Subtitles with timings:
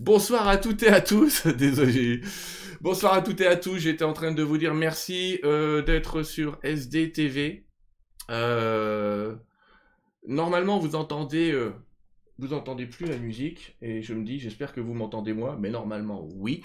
[0.00, 1.46] Bonsoir à toutes et à tous.
[1.56, 2.20] Désolé.
[2.82, 3.78] Bonsoir à toutes et à tous.
[3.78, 7.64] J'étais en train de vous dire merci euh, d'être sur SDTV.
[8.30, 9.34] Euh,
[10.26, 11.72] normalement, vous entendez, euh,
[12.38, 15.70] vous entendez plus la musique et je me dis, j'espère que vous m'entendez moi, mais
[15.70, 16.62] normalement oui.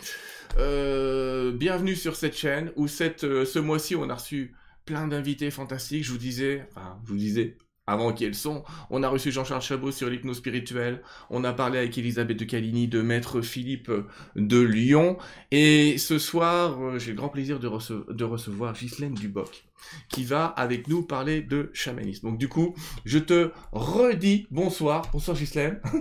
[0.57, 4.54] bienvenue sur cette chaîne où cette, ce mois-ci on a reçu
[4.84, 6.04] plein d'invités fantastiques.
[6.04, 7.55] Je vous disais, enfin, je vous disais,
[7.88, 8.63] avant qui elles sont.
[8.89, 11.02] On a reçu Jean-Charles Chabot sur l'hypnose spirituelle.
[11.30, 13.91] On a parlé avec Elisabeth de Caligny, de Maître Philippe
[14.36, 15.18] de Lyon.
[15.52, 17.70] Et ce soir, euh, j'ai le grand plaisir de,
[18.13, 19.66] de recevoir Ghislaine Duboc,
[20.09, 22.30] qui va avec nous parler de chamanisme.
[22.30, 22.75] Donc du coup,
[23.05, 25.09] je te redis bonsoir.
[25.11, 25.81] Bonsoir Ghislaine.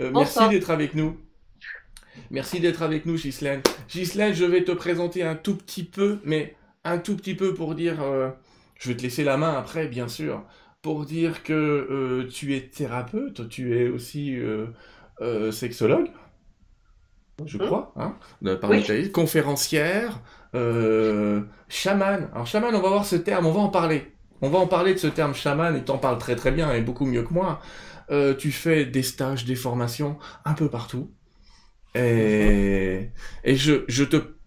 [0.00, 1.16] Euh, merci d'être avec nous.
[2.30, 3.62] Merci d'être avec nous, Ghislaine.
[3.88, 7.74] Ghislaine, je vais te présenter un tout petit peu, mais un tout petit peu pour
[7.74, 8.02] dire...
[8.02, 8.30] Euh,
[8.78, 10.44] je vais te laisser la main après, bien sûr,
[10.82, 14.66] pour dire que euh, tu es thérapeute, tu es aussi euh,
[15.20, 16.10] euh, sexologue,
[17.44, 17.66] je mmh.
[17.66, 18.16] crois, hein,
[18.60, 18.70] par
[19.12, 20.20] conférencière,
[21.68, 22.30] chaman.
[22.32, 24.12] Alors chaman, on va voir ce terme, on va en parler.
[24.40, 26.80] On va en parler de ce terme chaman, et t'en parles très très bien, et
[26.80, 27.60] beaucoup mieux que moi.
[28.38, 31.10] tu fais des stages, des formations un peu partout.
[31.94, 33.10] Et,
[33.42, 34.37] et je, je te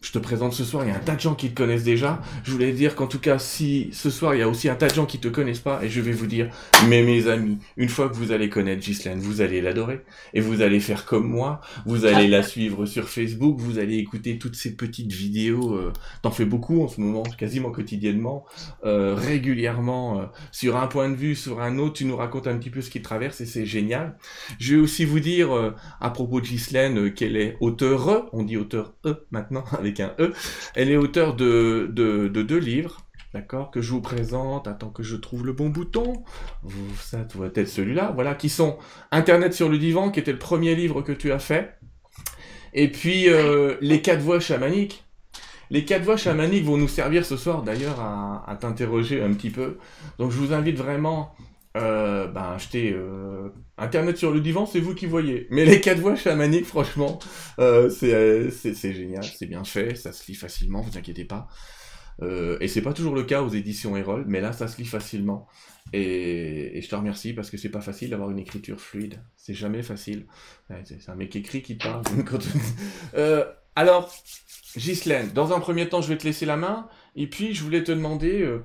[0.00, 1.82] je te présente ce soir, il y a un tas de gens qui te connaissent
[1.82, 2.22] déjà.
[2.44, 4.88] Je voulais dire qu'en tout cas, si ce soir, il y a aussi un tas
[4.88, 6.50] de gens qui te connaissent pas, et je vais vous dire,
[6.88, 10.04] mais mes amis, une fois que vous allez connaître Ghislaine, vous allez l'adorer,
[10.34, 14.38] et vous allez faire comme moi, vous allez la suivre sur Facebook, vous allez écouter
[14.38, 18.46] toutes ces petites vidéos, euh, t'en fais beaucoup en ce moment, quasiment quotidiennement,
[18.84, 22.56] euh, régulièrement, euh, sur un point de vue, sur un autre, tu nous racontes un
[22.56, 24.16] petit peu ce qui traverse, et c'est génial.
[24.60, 28.56] Je vais aussi vous dire, euh, à propos de Ghislaine, qu'elle est auteure, on dit
[28.56, 30.32] auteur E maintenant, avec un E.
[30.74, 32.98] Elle est auteure de, de, deux livres,
[33.34, 34.68] d'accord, que je vous présente.
[34.68, 36.22] Attends que je trouve le bon bouton.
[37.00, 38.78] Ça doit être celui-là, voilà, qui sont
[39.10, 41.78] Internet sur le divan, qui était le premier livre que tu as fait.
[42.74, 45.04] Et puis euh, les quatre voix chamaniques.
[45.70, 49.50] Les quatre voix chamaniques vont nous servir ce soir d'ailleurs à, à t'interroger un petit
[49.50, 49.78] peu.
[50.18, 51.34] Donc je vous invite vraiment
[51.76, 55.46] euh, ben, acheter euh, Internet sur le divan, c'est vous qui voyez.
[55.50, 57.18] Mais les quatre voix chamaniques, franchement,
[57.58, 61.48] euh, c'est génial, c'est bien fait, ça se lit facilement, vous inquiétez pas.
[62.22, 65.46] et c'est pas toujours le cas aux éditions Erol, mais là, ça se lit facilement.
[65.92, 69.22] Et, je te remercie parce que c'est pas facile d'avoir une écriture fluide.
[69.36, 70.26] C'est jamais facile.
[70.84, 72.02] c'est un mec écrit qui parle.
[73.76, 74.12] alors,
[74.76, 76.88] Ghislaine, dans un premier temps, je vais te laisser la main.
[77.16, 78.58] Et puis, je voulais te demander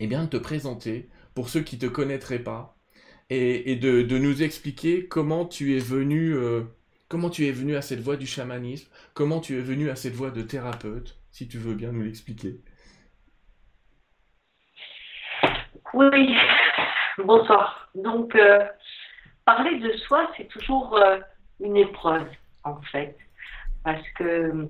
[0.00, 2.73] eh bien, de te présenter pour ceux qui ne te connaîtraient pas,
[3.30, 6.62] et, de, nous expliquer comment tu es venu, euh,
[7.08, 10.14] comment tu es venu à cette voie du chamanisme, comment tu es venu à cette
[10.14, 12.60] voie de thérapeute, si tu veux bien nous l'expliquer.
[15.92, 16.34] Oui,
[17.18, 17.88] bonsoir.
[17.94, 18.64] Donc, euh,
[19.44, 21.18] parler de soi, c'est toujours euh,
[21.60, 22.26] une épreuve,
[22.64, 23.16] en fait,
[23.84, 24.68] parce que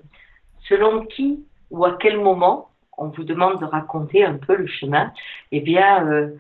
[0.69, 5.13] selon qui ou à quel moment on vous demande de raconter un peu le chemin,
[5.51, 6.31] eh bien,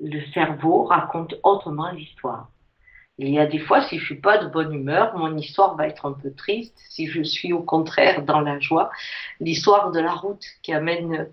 [0.00, 2.48] le cerveau raconte autrement l'histoire.
[3.18, 5.86] Il y a des fois, si je suis pas de bonne humeur, mon histoire va
[5.86, 6.74] être un peu triste.
[6.88, 8.90] Si je suis au contraire dans la joie,
[9.38, 11.28] l'histoire de la route qui amène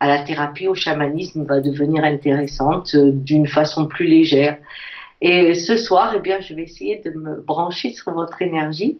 [0.00, 4.58] à la thérapie, au chamanisme, va devenir intéressante euh, d'une façon plus légère.
[5.20, 8.98] Et ce soir, eh bien, je vais essayer de me brancher sur votre énergie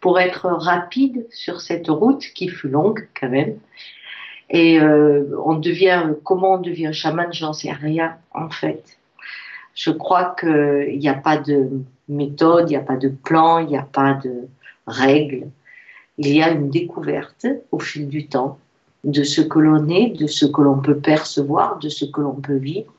[0.00, 3.58] pour être rapide sur cette route qui fut longue quand même
[4.50, 8.98] et euh, on devient, comment on devient chaman, j'en sais rien en fait.
[9.74, 11.70] Je crois qu'il n'y a pas de
[12.08, 14.48] méthode, il n'y a pas de plan, il n'y a pas de
[14.86, 15.48] règles.
[16.18, 18.58] Il y a une découverte au fil du temps
[19.04, 22.34] de ce que l'on est, de ce que l'on peut percevoir, de ce que l'on
[22.34, 22.92] peut vivre,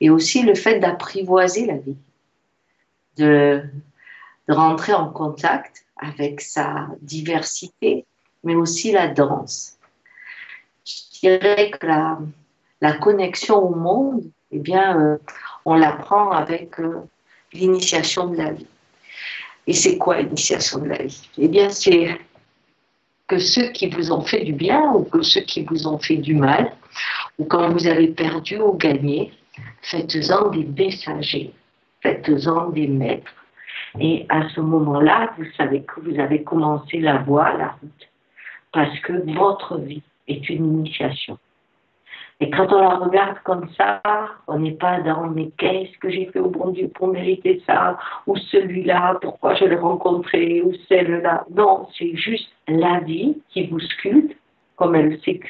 [0.00, 1.96] et aussi le fait d'apprivoiser la vie,
[3.18, 3.62] de,
[4.48, 8.06] rentrer en contact avec sa diversité,
[8.42, 9.77] mais aussi la danse
[11.20, 15.16] dirais que la, connexion au monde, eh bien, euh,
[15.64, 17.02] on l'apprend avec euh,
[17.52, 18.66] l'initiation de la vie.
[19.66, 21.28] Et c'est quoi l'initiation de la vie?
[21.38, 22.18] Eh bien, c'est
[23.26, 26.16] que ceux qui vous ont fait du bien ou que ceux qui vous ont fait
[26.16, 26.72] du mal,
[27.38, 29.32] ou quand vous avez perdu ou gagné,
[29.82, 31.52] faites-en des messagers,
[32.02, 33.34] faites-en des maîtres.
[34.00, 38.08] Et à ce moment-là, vous savez que vous avez commencé la voie, la route,
[38.72, 41.38] parce que votre vie est une initiation.
[42.40, 44.00] Et quand on la regarde comme ça,
[44.46, 47.98] on n'est pas dans mais qu'est-ce que j'ai fait au bon Dieu pour mériter ça,
[48.28, 51.44] ou celui-là, pourquoi je l'ai rencontré, ou celle-là?
[51.50, 54.36] Non, c'est juste la vie qui vous sculpte,
[54.76, 55.40] comme elle sait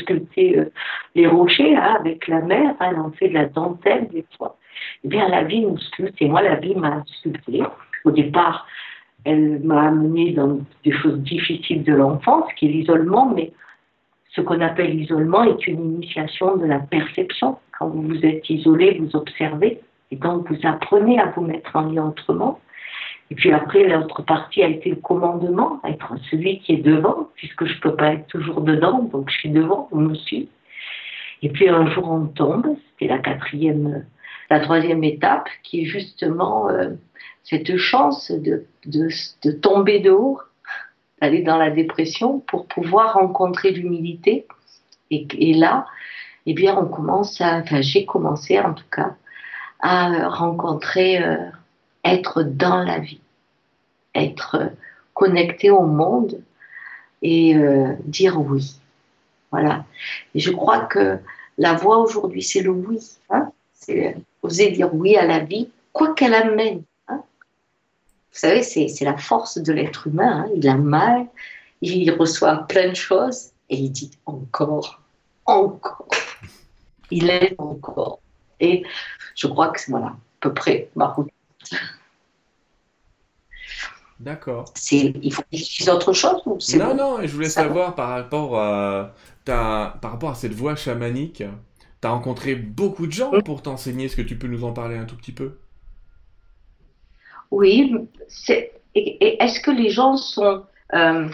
[0.00, 0.70] sculpter, euh, euh,
[1.14, 4.56] les rochers hein, avec la mer, elle en fait de la dentelle des fois.
[5.04, 7.62] Eh bien, la vie nous sculpte, et moi, la vie m'a sculpté.
[8.04, 8.66] Au départ,
[9.24, 13.52] elle m'a amené dans des choses difficiles de l'enfance, qui est l'isolement, mais
[14.36, 17.56] ce qu'on appelle l'isolement est une initiation de la perception.
[17.78, 19.80] Quand vous vous êtes isolé, vous observez,
[20.10, 22.60] et donc vous apprenez à vous mettre en lien autrement.
[23.30, 27.64] Et puis après, l'autre partie a été le commandement, être celui qui est devant, puisque
[27.64, 30.48] je ne peux pas être toujours dedans, donc je suis devant, on me suit.
[31.42, 34.04] Et puis un jour on tombe, c'était la quatrième,
[34.50, 36.90] la troisième étape, qui est justement euh,
[37.42, 40.38] cette chance de, de, tomber de haut,
[41.20, 44.46] d'aller dans la dépression pour pouvoir rencontrer l'humilité.
[45.10, 45.86] Et, et, là,
[46.46, 49.14] eh bien, on commence à, enfin, j'ai commencé en tout cas
[49.80, 51.36] à rencontrer, euh,
[52.04, 53.20] être dans la vie,
[54.14, 54.70] être
[55.14, 56.40] connecté au monde
[57.22, 58.76] et euh, dire oui.
[59.50, 59.84] Voilà.
[60.34, 61.18] Et je crois que
[61.58, 63.00] la voie aujourd'hui, c'est le oui.
[63.30, 66.82] Hein c'est oser dire oui à la vie, quoi qu'elle amène.
[68.36, 70.44] Vous savez, c'est la force de l'être humain.
[70.44, 71.26] Hein il a mal,
[71.80, 75.00] il reçoit plein de choses et il dit encore,
[75.46, 76.06] encore.
[77.10, 78.20] Il aime encore.
[78.60, 78.84] Et
[79.34, 81.30] je crois que c'est voilà, à peu près ma route.
[84.20, 84.66] D'accord.
[84.92, 86.94] Il faut dire autre chose ou Non, bon?
[86.94, 89.14] non, je voulais savoir par rapport, à,
[89.46, 91.42] par rapport à cette voie chamanique,
[92.02, 94.04] tu as rencontré beaucoup de gens pour t'enseigner.
[94.06, 95.56] Est-ce que tu peux nous en parler un tout petit peu?
[97.50, 97.94] Oui.
[98.94, 100.64] Est-ce que les gens sont.
[100.94, 101.28] Euh,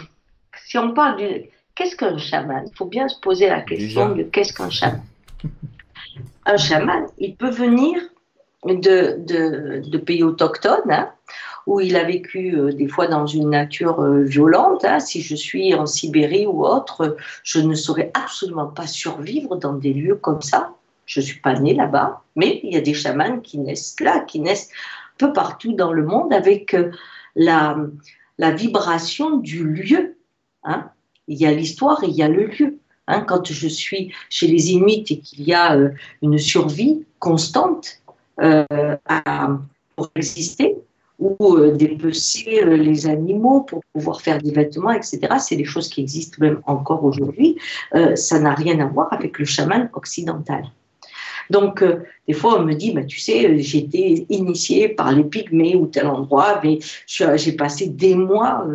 [0.65, 1.49] si on parle du.
[1.75, 2.65] Qu'est-ce qu'un chaman?
[2.71, 5.01] Il faut bien se poser la question de qu'est-ce qu'un chaman
[6.45, 7.99] un chaman, il peut venir
[8.65, 9.17] de,
[9.81, 11.09] de, pays autochtones, hein,
[11.65, 14.85] où il a vécu euh, des fois dans une nature euh, violente.
[14.85, 14.99] Hein.
[14.99, 19.93] Si je suis en Sibérie ou autre, je ne saurais absolument pas survivre dans des
[19.93, 20.71] lieux comme ça.
[21.05, 24.19] Je ne suis pas née là-bas, mais il y a des chamans qui naissent là,
[24.21, 24.69] qui naissent
[25.17, 26.91] peu partout dans le monde avec euh,
[27.35, 27.75] la,
[28.39, 30.17] vibration du lieu.
[30.63, 30.89] Hein.
[31.27, 32.79] Il y a l'histoire et il y a le lieu.
[33.07, 35.89] Hein, quand je suis chez les Inuits et qu'il y a euh,
[36.21, 38.01] une survie constante
[38.41, 38.65] euh,
[39.95, 40.77] pour exister,
[41.19, 45.19] ou dépecer les animaux pour pouvoir faire des vêtements, etc.
[45.39, 47.57] C'est des choses qui existent même encore aujourd'hui.
[48.15, 50.63] ça n'a rien à voir avec le chaman occidental.
[51.49, 51.83] Donc,
[52.27, 55.87] des fois, on me dit, bah, tu sais, j'ai été initié par les pygmées ou
[55.87, 58.65] tel endroit, mais j'ai passé des mois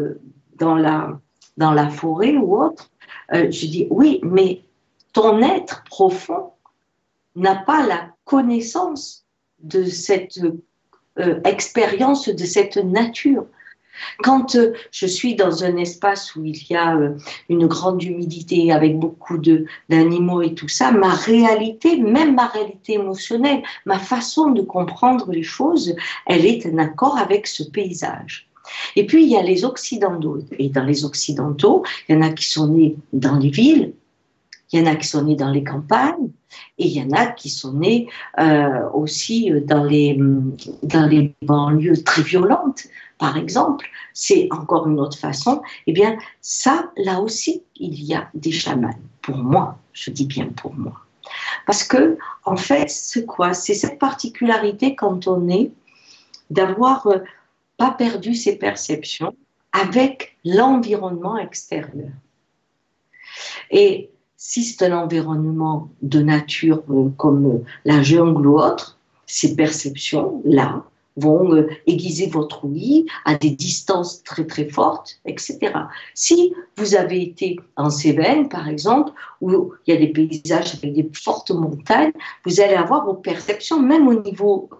[0.58, 1.18] dans, la,
[1.56, 2.90] dans la forêt ou autre.
[3.32, 4.62] Euh, je dis oui, mais
[5.12, 6.52] ton être profond
[7.36, 9.26] n'a pas la connaissance
[9.60, 10.40] de cette
[11.18, 13.46] euh, expérience, de cette nature.
[14.22, 16.98] Quand euh, je suis dans un espace où il y a
[17.48, 19.38] une grande humidité avec beaucoup
[19.88, 25.42] d'animaux et tout ça, ma réalité, même ma réalité émotionnelle, ma façon de comprendre les
[25.42, 25.94] choses,
[26.26, 28.48] elle est en accord avec ce paysage.
[28.96, 30.38] Et puis, il y a les Occidentaux.
[30.58, 33.92] Et dans les Occidentaux, il y en a qui sont nés dans les villes,
[34.72, 36.30] il y en a qui sont nés dans les campagnes,
[36.78, 40.18] et il y en a qui sont nés euh, aussi dans les,
[40.82, 42.84] dans les banlieues très violentes,
[43.18, 43.86] par exemple.
[44.12, 45.62] C'est encore une autre façon.
[45.86, 48.94] Eh bien, ça, là aussi, il y a des chamans.
[49.22, 50.94] Pour moi, je dis bien pour moi.
[51.66, 53.52] Parce que, en fait, c'est quoi?
[53.52, 55.70] C'est cette particularité quand on est
[56.50, 57.18] d'avoir euh,
[57.76, 59.34] pas perdu ses perceptions
[59.72, 62.10] avec l'environnement extérieur.
[63.70, 69.56] Et si c'est un environnement de nature euh, comme euh, la jungle ou autre, ces
[69.56, 70.84] perceptions-là
[71.16, 75.58] vont euh, aiguiser votre ouïe à des distances très très fortes, etc.
[76.14, 80.92] Si vous avez été en Cévennes, par exemple, où il y a des paysages avec
[80.94, 82.12] des fortes montagnes,
[82.46, 84.70] vous allez avoir vos perceptions, même au niveau,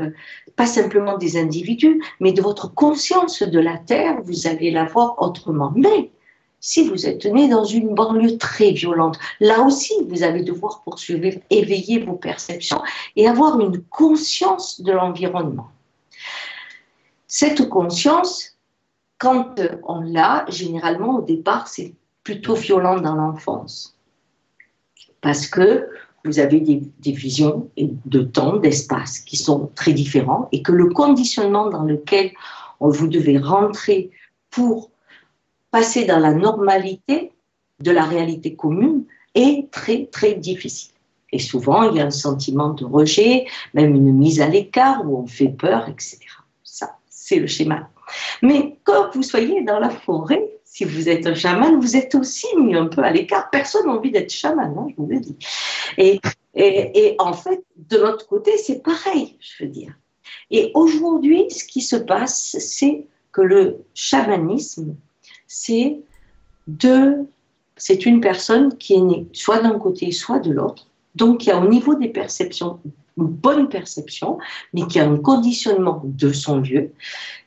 [0.54, 5.20] pas simplement des individus, mais de votre conscience de la Terre, vous allez la voir
[5.20, 5.72] autrement.
[5.74, 6.12] Mais
[6.60, 11.38] si vous êtes né dans une banlieue très violente, là aussi, vous allez devoir poursuivre,
[11.50, 12.82] éveiller vos perceptions
[13.16, 15.68] et avoir une conscience de l'environnement.
[17.26, 18.56] Cette conscience,
[19.18, 23.96] quand on l'a, généralement au départ, c'est plutôt violent dans l'enfance.
[25.20, 25.88] Parce que
[26.24, 31.70] vous avez des, visions de temps, d'espace qui sont très différents et que le conditionnement
[31.70, 32.32] dans lequel
[32.80, 34.10] vous devez rentrer
[34.50, 34.90] pour
[35.70, 37.32] passer dans la normalité
[37.80, 40.94] de la réalité commune est très, très difficile.
[41.30, 45.18] Et souvent, il y a un sentiment de rejet, même une mise à l'écart où
[45.18, 46.18] on fait peur, etc
[47.28, 47.90] c'est le schéma.
[48.40, 52.46] Mais quand vous soyez dans la forêt, si vous êtes un chaman, vous êtes aussi
[52.56, 53.50] mis un peu à l'écart.
[53.50, 55.36] Personne n'a envie d'être chaman, hein, je vous le dis.
[55.98, 56.20] Et,
[56.54, 59.92] et, en fait, de l'autre côté, c'est pareil, je veux dire.
[60.50, 64.96] Et aujourd'hui, ce qui se passe, c'est que le chamanisme,
[65.48, 65.98] c'est
[66.68, 67.26] de,
[67.76, 70.86] c'est une personne qui est née soit d'un côté, soit de l'autre.
[71.16, 72.78] Donc, il y a au niveau des perceptions
[73.18, 74.38] une bonne perception,
[74.72, 76.92] mais qui a un conditionnement de son lieu.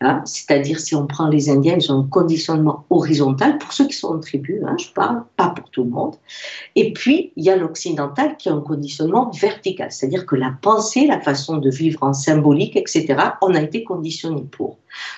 [0.02, 0.22] Hein.
[0.26, 4.16] C'est-à-dire, si on prend les Indiens, ils ont un conditionnement horizontal, pour ceux qui sont
[4.16, 6.16] en tribu, hein, je parle, pas pour tout le monde.
[6.76, 11.08] Et puis, il y a l'occidental qui a un conditionnement vertical, c'est-à-dire que la pensée,
[11.08, 14.78] la façon de vivre en symbolique, etc., on a été conditionné pour.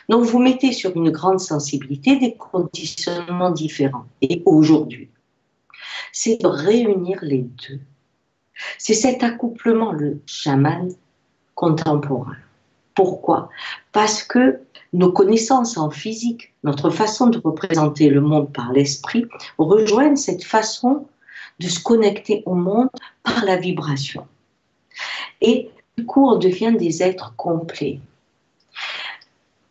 [0.10, 4.06] Donc, vous mettez sur une grande sensibilité des conditionnements différents.
[4.22, 5.10] Et aujourd'hui,
[6.12, 7.80] c'est de réunir les deux
[8.78, 10.90] c'est cet accouplement, le chaman
[11.56, 12.36] contemporain.
[12.96, 13.50] Pourquoi?
[13.92, 14.60] Parce que
[14.94, 19.26] nos connaissances en physique, notre façon de représenter le monde par l'esprit,
[19.58, 21.08] rejoignent cette façon
[21.60, 22.90] de se connecter au monde
[23.24, 24.28] par la vibration.
[25.42, 28.00] Et du coup, on devient des êtres complets.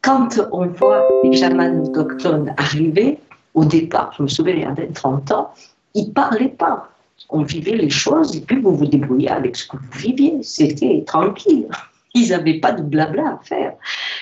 [0.02, 3.18] Quand on voit les chamans autochtones arriver,
[3.54, 5.54] au départ, je me souviens, il y a 30 ans,
[5.94, 6.91] ils ne parlaient pas
[7.32, 10.42] on vivait les choses et puis vous vous débrouillez avec ce que vous viviez.
[10.42, 11.66] C'était tranquille.
[12.14, 13.72] Ils n'avaient pas de blabla à faire.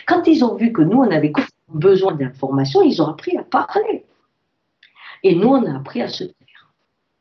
[0.07, 1.33] Quand ils ont vu que nous, on avait
[1.69, 4.05] besoin d'informations, ils ont appris à parler.
[5.25, 6.37] Et nous, on a appris à se taire.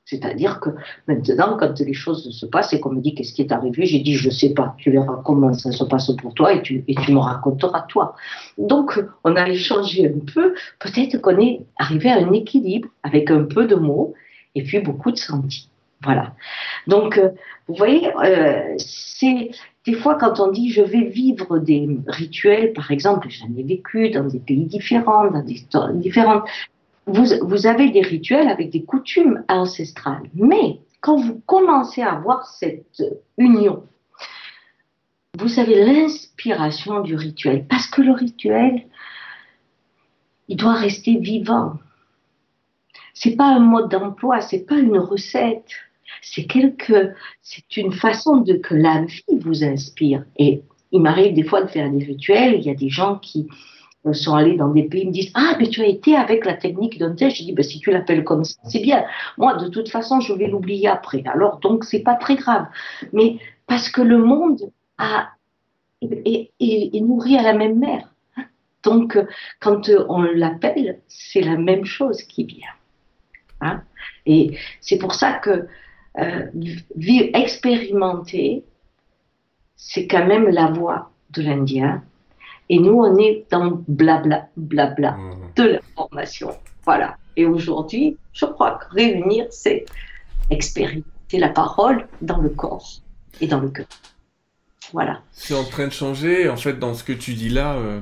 [0.05, 0.69] C'est-à-dire que
[1.07, 3.99] maintenant, quand les choses se passent et qu'on me dit qu'est-ce qui est arrivé, j'ai
[3.99, 6.83] dit je ne sais pas, tu verras comment ça se passe pour toi et tu,
[6.87, 8.15] et tu me raconteras toi.
[8.57, 13.43] Donc, on a échangé un peu, peut-être qu'on est arrivé à un équilibre avec un
[13.43, 14.13] peu de mots
[14.55, 15.69] et puis beaucoup de sentis.
[16.03, 16.33] Voilà.
[16.87, 17.29] Donc, euh,
[17.67, 19.51] vous voyez, euh, c'est
[19.85, 24.09] des fois quand on dit je vais vivre des rituels, par exemple, j'en ai vécu
[24.09, 26.43] dans des pays différents, dans des histoires différentes.
[27.05, 30.29] Vous, vous avez des rituels avec des coutumes ancestrales.
[30.33, 33.03] Mais quand vous commencez à avoir cette
[33.37, 33.83] union,
[35.37, 37.65] vous avez l'inspiration du rituel.
[37.67, 38.85] Parce que le rituel,
[40.47, 41.73] il doit rester vivant.
[43.13, 45.71] C'est pas un mode d'emploi, c'est pas une recette
[46.21, 50.23] c'est quelque, c'est une façon de que la vie vous inspire.
[50.37, 52.55] Et il m'arrive des fois de faire des rituels.
[52.55, 53.47] Il y a des gens qui
[54.05, 56.53] euh, sont allés dans des pays, me disent Ah, mais tu as été avec la
[56.53, 57.31] technique d'un tel.
[57.31, 59.05] Je dis ben, Si tu l'appelles comme ça, c'est bien.
[59.37, 61.23] Moi, de toute façon, je vais l'oublier après.
[61.25, 62.67] Alors, donc, c'est pas très grave.
[63.13, 63.37] Mais
[63.67, 65.29] parce que le monde a,
[66.01, 68.09] est, est nourri à la même mer.
[68.83, 69.19] Donc,
[69.59, 72.69] quand on l'appelle, c'est la même chose qui vient.
[73.61, 73.83] Hein.
[74.25, 75.67] Et c'est pour ça que
[76.17, 76.47] euh,
[77.33, 78.63] expérimenter,
[79.75, 82.03] c'est quand même la voix de l'Indien.
[82.69, 85.35] Et nous, on est dans blabla, blabla mmh.
[85.55, 86.51] de l'information.
[86.83, 87.17] Voilà.
[87.35, 89.85] Et aujourd'hui, je crois que réunir, c'est
[90.49, 93.01] expérimenter la parole dans le corps
[93.41, 93.87] et dans le cœur.
[94.91, 95.21] Voilà.
[95.31, 97.75] C'est en train de changer, en fait, dans ce que tu dis là.
[97.75, 98.01] Euh,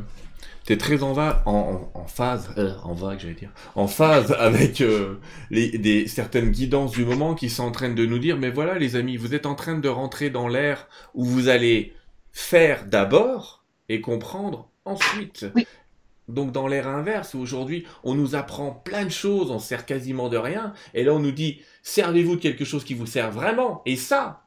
[0.68, 4.82] t'es très en, va, en, en, phase, euh, en vague, j'allais dire, en phase avec
[4.82, 5.16] euh,
[5.50, 8.78] les, des, certaines guidances du moment qui sont en train de nous dire, mais voilà
[8.78, 11.94] les amis, vous êtes en train de rentrer dans l'ère où vous allez
[12.34, 15.46] faire d'abord et comprendre ensuite.
[16.28, 20.28] Donc dans l'ère inverse, où aujourd'hui on nous apprend plein de choses, on sert quasiment
[20.28, 23.82] de rien, et là on nous dit, servez-vous de quelque chose qui vous sert vraiment,
[23.86, 24.47] et ça,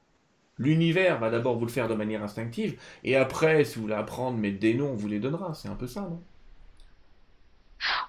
[0.60, 4.36] L'univers va d'abord vous le faire de manière instinctive, et après, si vous voulez apprendre,
[4.36, 5.54] mais des noms, on vous les donnera.
[5.54, 6.20] C'est un peu ça, non?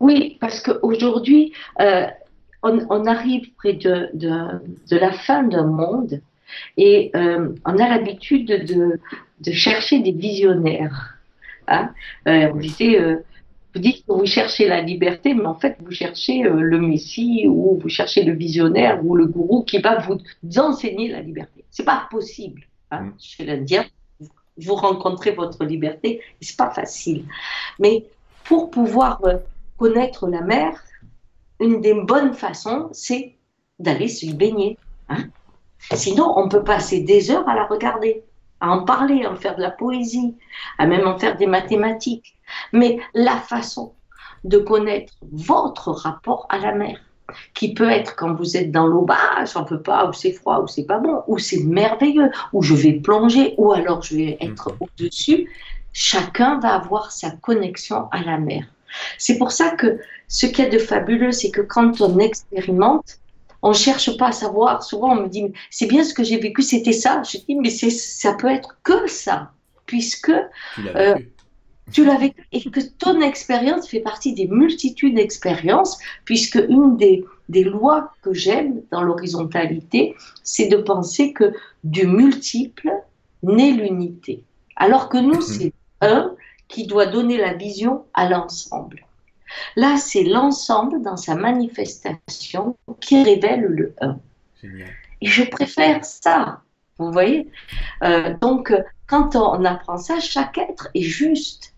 [0.02, 2.08] Oui, parce qu'aujourd'hui, euh,
[2.62, 6.22] on, arrive près de, de, la fin d'un monde,
[6.76, 9.00] et euh, on a l'habitude de,
[9.40, 11.18] de, chercher des visionnaires.
[11.70, 11.94] Hein
[12.28, 13.00] euh, on disait,
[13.74, 17.80] vous dites que vous cherchez la liberté, mais en fait, vous cherchez le Messie ou
[17.82, 20.18] vous cherchez le visionnaire ou le gourou qui va vous
[20.58, 21.64] enseigner la liberté.
[21.70, 23.14] C'est pas possible hein, mm.
[23.20, 23.86] chez l'Indien.
[24.58, 27.26] Vous rencontrez votre liberté, c'est pas facile.
[27.80, 28.06] Mais
[28.44, 29.38] pour pouvoir euh,
[29.78, 30.84] connaître la mer,
[31.62, 33.36] une des bonnes façons, c'est
[33.80, 34.78] d'aller s'y baigner.
[35.08, 35.26] Hein.
[35.94, 38.24] Sinon, on peut passer des heures à la regarder,
[38.60, 40.36] à en parler, à en faire de la poésie,
[40.78, 42.36] à même en faire des mathématiques.
[42.74, 43.94] Mais la façon
[44.44, 47.00] de connaître votre rapport à la mer,
[47.54, 50.62] qui peut être quand vous êtes dans l'eau, bah, j'en peux pas, ou c'est froid,
[50.62, 54.38] ou c'est pas bon, ou c'est merveilleux, ou je vais plonger, ou alors je vais
[54.42, 54.78] être mhm.
[54.82, 55.50] au-dessus.
[55.94, 58.66] Chacun va avoir sa connexion à la mer.
[59.18, 63.20] C'est pour ça que ce qu'il y a de fabuleux, c'est que quand on expérimente,
[63.62, 64.84] on cherche pas à savoir.
[64.84, 67.22] Souvent, on me dit, c'est bien ce que j'ai vécu, c'était ça.
[67.24, 69.52] Je dis, mais ça peut être que ça,
[69.86, 70.32] puisque
[71.92, 77.26] tu l'as vécu et que ton expérience fait partie des multitudes d'expériences, puisque une des,
[77.50, 82.92] des lois que j'aime dans l'horizontalité, c'est de penser que du multiple
[83.44, 84.44] naît l'unité.
[84.76, 85.42] Alors que nous, mhm.
[85.42, 86.36] c'est un
[86.68, 89.06] qui doit donner la vision à l'ensemble.
[89.76, 94.18] Là, c'est l'ensemble dans sa manifestation qui révèle le un.
[95.22, 96.62] Et je préfère ça.
[96.98, 97.50] Vous voyez
[98.04, 98.74] euh, Donc,
[99.08, 101.74] quand on apprend ça, chaque être est juste.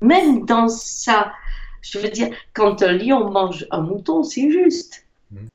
[0.00, 1.32] Même dans ça,
[1.82, 5.06] je veux dire, quand un lion mange un mouton, c'est juste.
[5.30, 5.46] Mm.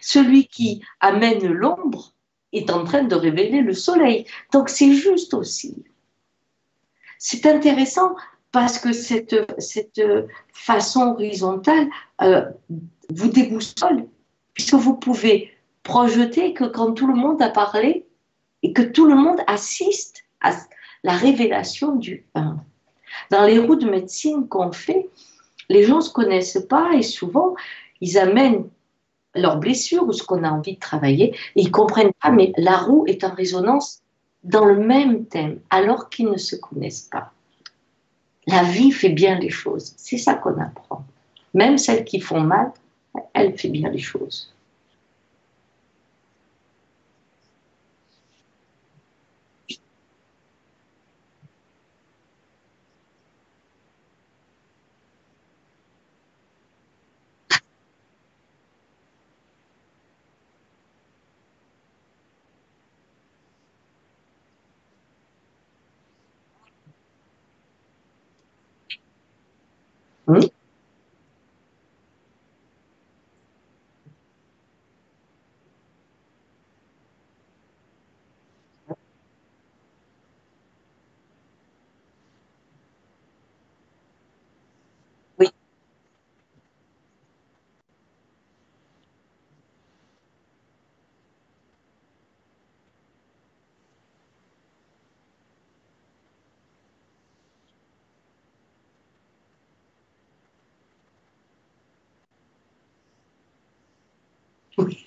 [0.00, 2.12] Celui qui amène l'ombre
[2.52, 4.26] est en train de révéler le soleil.
[4.52, 5.84] Donc, c'est juste aussi.
[7.18, 8.14] C'est intéressant
[8.52, 10.00] parce que cette, cette
[10.52, 11.88] façon horizontale
[12.22, 12.44] euh,
[13.10, 14.06] vous déboussole,
[14.54, 15.52] puisque vous pouvez
[15.82, 18.06] projeter que quand tout le monde a parlé
[18.62, 20.56] et que tout le monde assiste à
[21.02, 22.56] la révélation du 1.
[23.30, 25.08] Dans les roues de médecine qu'on fait,
[25.68, 27.54] les gens ne se connaissent pas et souvent
[28.00, 28.68] ils amènent
[29.34, 32.76] leurs blessures ou ce qu'on a envie de travailler et ils comprennent pas, mais la
[32.76, 34.02] roue est en résonance
[34.44, 37.32] dans le même thème alors qu'ils ne se connaissent pas.
[38.46, 41.04] La vie fait bien les choses, c'est ça qu'on apprend.
[41.52, 42.72] Même celles qui font mal,
[43.34, 44.52] elle fait bien les choses.
[104.78, 105.06] Oui.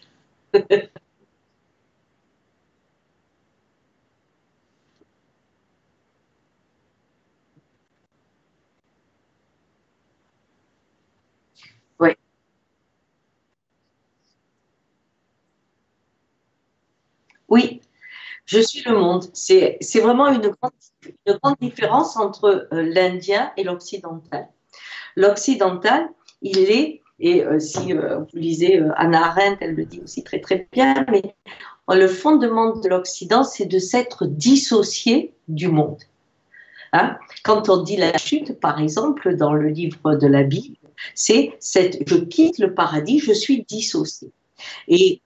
[17.49, 17.81] Oui.
[18.45, 19.25] Je suis le monde.
[19.33, 20.71] C'est vraiment une grande,
[21.25, 24.47] une grande, différence entre euh, l'Indien et l'Occidental.
[25.15, 26.09] L'Occidental,
[26.41, 30.23] il est et euh, si euh, vous lisez euh, Anna Arendt, elle le dit aussi
[30.23, 31.35] très très bien, mais
[31.89, 36.03] le fondement de l'Occident, c'est de s'être dissocié du monde.
[36.93, 37.17] Hein?
[37.43, 40.77] Quand on dit la chute, par exemple, dans le livre de la Bible,
[41.15, 44.31] c'est cette je quitte le paradis, je suis dissocié.
[44.87, 45.21] Et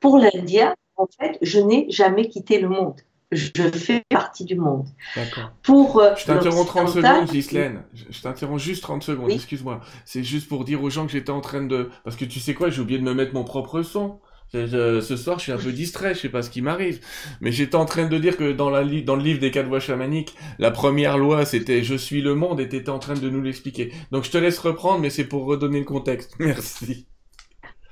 [0.00, 3.00] pour l'Indien, en fait, je n'ai jamais quitté le monde
[3.32, 4.86] je fais partie du monde.
[5.14, 5.52] D'accord.
[5.62, 7.82] Pour euh, je t'interromps 30 secondes, Ghislaine.
[7.94, 9.80] Je, t'interromps juste 30 secondes, excuse-moi.
[10.04, 11.90] C'est juste pour dire aux gens que j'étais en train de...
[12.04, 14.18] Parce que tu sais quoi, j'ai oublié de me mettre mon propre son.
[14.52, 17.00] ce soir, je suis un peu distrait, je sais pas ce qui m'arrive.
[17.40, 19.80] Mais j'étais en train de dire que dans, la dans le livre des quatre voies
[19.80, 23.30] chamaniques, la première loi, c'était «Je suis le monde» et tu étais en train de
[23.30, 23.92] nous l'expliquer.
[24.10, 26.34] Donc je te laisse reprendre, mais c'est pour redonner le contexte.
[26.40, 27.06] Merci.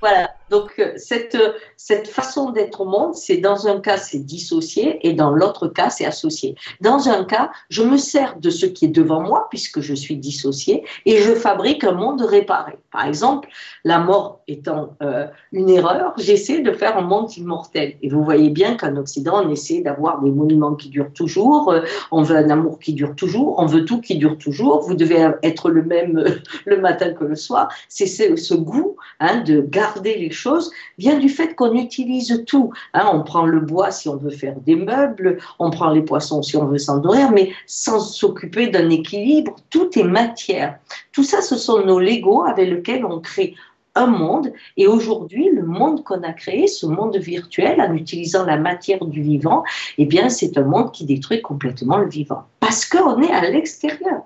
[0.01, 4.19] Voilà, donc euh, cette, euh, cette façon d'être au monde, c'est dans un cas c'est
[4.19, 6.55] dissocié et dans l'autre cas c'est associé.
[6.79, 10.15] Dans un cas, je me sers de ce qui est devant moi puisque je suis
[10.15, 12.77] dissocié et je fabrique un monde réparé.
[12.91, 13.49] Par exemple,
[13.83, 17.95] la mort étant euh, une erreur, j'essaie de faire un monde immortel.
[18.01, 21.73] Et vous voyez bien qu'en Occident, on essaie d'avoir des monuments qui durent toujours,
[22.11, 25.29] on veut un amour qui dure toujours, on veut tout qui dure toujours, vous devez
[25.43, 26.23] être le même
[26.65, 27.69] le matin que le soir.
[27.89, 32.71] C'est ce, goût hein, de garder les choses vient du fait qu'on utilise tout.
[32.93, 33.09] Hein.
[33.13, 36.57] on prend le bois si on veut faire des meubles, on prend les poissons si
[36.57, 40.79] on veut s'endormir, mais sans s'occuper d'un équilibre, tout est matière.
[41.11, 43.55] Tout ça, ce sont nos Legos avec lesquels on crée
[43.95, 44.53] un monde.
[44.77, 49.21] Et aujourd'hui, le monde qu'on a créé, ce monde virtuel, en utilisant la matière du
[49.21, 49.63] vivant,
[49.97, 52.43] eh bien, c'est un monde qui détruit complètement le vivant.
[52.59, 54.21] Parce qu'on est à l'extérieur.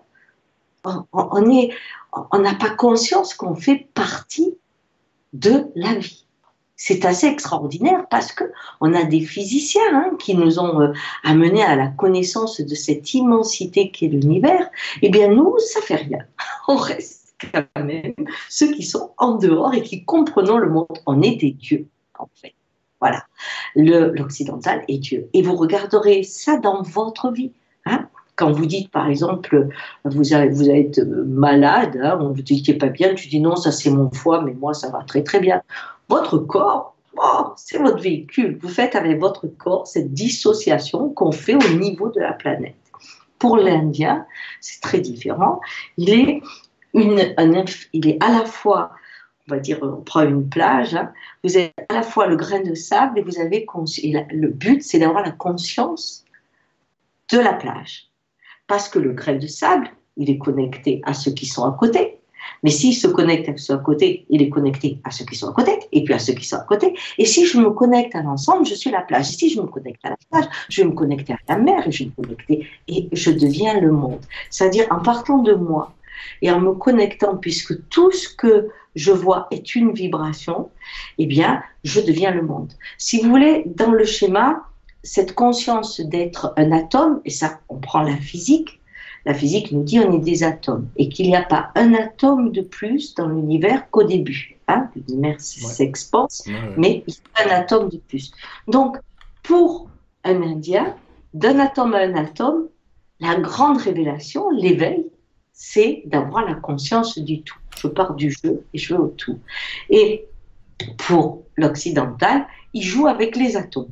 [0.86, 1.06] On,
[2.32, 4.58] on n'a pas conscience qu'on fait partie
[5.33, 6.25] de la vie.
[6.75, 8.45] C'est assez extraordinaire parce que
[8.81, 10.93] on a des physiciens hein, qui nous ont euh,
[11.23, 14.69] amenés à la connaissance de cette immensité qu'est l'univers.
[15.01, 16.19] Eh bien, nous, ça fait rien.
[16.67, 18.15] On reste quand même
[18.49, 20.99] ceux qui sont en dehors et qui comprenons le monde.
[21.05, 22.53] On est des dieux, en fait.
[22.99, 23.25] Voilà.
[23.75, 25.29] L'occidental est Dieu.
[25.33, 27.51] Et vous regarderez ça dans votre vie.
[27.85, 29.69] Hein quand vous dites, par exemple,
[30.05, 34.09] vous, êtes malade, hein, on vous dit pas bien, tu dis non, ça c'est mon
[34.11, 35.61] foie, mais moi ça va très très bien.
[36.09, 38.57] Votre corps, oh, c'est votre véhicule.
[38.61, 42.75] Vous faites avec votre corps cette dissociation qu'on fait au niveau de la planète.
[43.39, 44.25] pour l'Indien,
[44.61, 45.59] c'est très différent.
[45.97, 46.41] Il est,
[46.93, 47.33] une,
[47.93, 48.91] il est à la fois,
[49.47, 51.11] on va dire, on prend une plage, hein.
[51.43, 53.65] vous avez à la fois le grain de sable et vous avez,
[54.31, 56.23] le but, c'est d'avoir la conscience
[57.31, 58.12] de la plage.
[58.67, 62.19] Parce que le grain de sable, il est connecté à ceux qui sont à côté.
[62.62, 65.49] Mais s'il se connecte à ceux à côté, il est connecté à ceux qui sont
[65.49, 66.93] à côté, et puis à ceux qui sont à côté.
[67.17, 69.30] Et si je me connecte à l'ensemble, je suis la plage.
[69.30, 71.88] Et si je me connecte à la plage, je vais me connecter à la mer,
[71.88, 74.21] et je vais me connecter, et je deviens le monde.
[74.49, 75.93] C'est-à-dire, en partant de moi,
[76.41, 80.69] et en me connectant, puisque tout ce que je vois est une vibration,
[81.17, 82.71] eh bien, je deviens le monde.
[82.97, 84.63] Si vous voulez, dans le schéma,
[85.03, 88.79] cette conscience d'être un atome, et ça, on prend la physique,
[89.25, 92.51] la physique nous dit on est des atomes et qu'il n'y a pas un atome
[92.51, 94.57] de plus dans l'univers qu'au début.
[94.67, 94.89] Hein.
[94.95, 96.43] L'univers s'expanse,
[96.77, 98.31] mais il y a un atome de plus.
[98.67, 98.97] Donc,
[99.41, 99.89] pour
[100.23, 100.95] un Indien,
[101.33, 102.67] d'un atome à un atome,
[103.19, 105.05] la grande révélation, l'éveil,
[105.53, 107.57] c'est d'avoir la conscience du tout.
[107.77, 109.39] Je pars du jeu et je vais au tout.
[109.89, 110.25] Et
[110.97, 113.91] pour l'occidental, il joue avec les atomes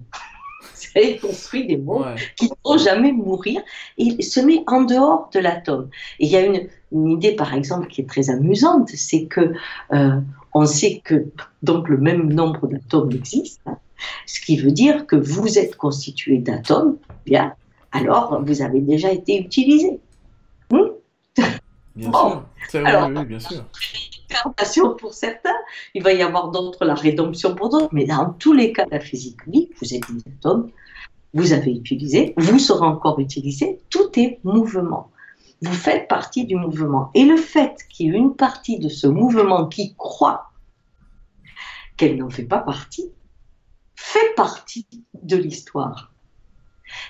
[0.95, 3.61] il construit des mondes qui ne vont jamais mourir
[3.97, 5.89] et il se met en dehors de l'atome.
[6.19, 6.67] Et il y a une,
[7.09, 9.53] idée, par exemple, qui est très amusante, c'est que
[9.93, 10.19] euh,
[10.53, 11.25] on sait que
[11.63, 13.77] donc le même nombre d'atomes existe, hein.
[14.25, 17.53] ce qui veut dire que vous êtes constitué d'atomes, bien,
[17.93, 19.99] alors vous avez déjà été utilisé.
[20.69, 20.89] Hmm
[21.95, 22.43] bien sûr.
[22.85, 23.65] Alors, oui, bien sûr
[24.99, 25.55] pour certains,
[25.93, 28.99] il va y avoir d'autres la rédemption pour d'autres, mais dans tous les cas, la
[28.99, 30.71] physique, oui, vous êtes des atomes,
[31.33, 35.11] vous avez utilisé, vous serez encore utilisé, tout est mouvement.
[35.61, 37.11] Vous faites partie du mouvement.
[37.13, 40.51] Et le fait qu'il y ait une partie de ce mouvement qui croit
[41.97, 43.11] qu'elle n'en fait pas partie,
[43.95, 44.87] fait partie
[45.21, 46.11] de l'histoire.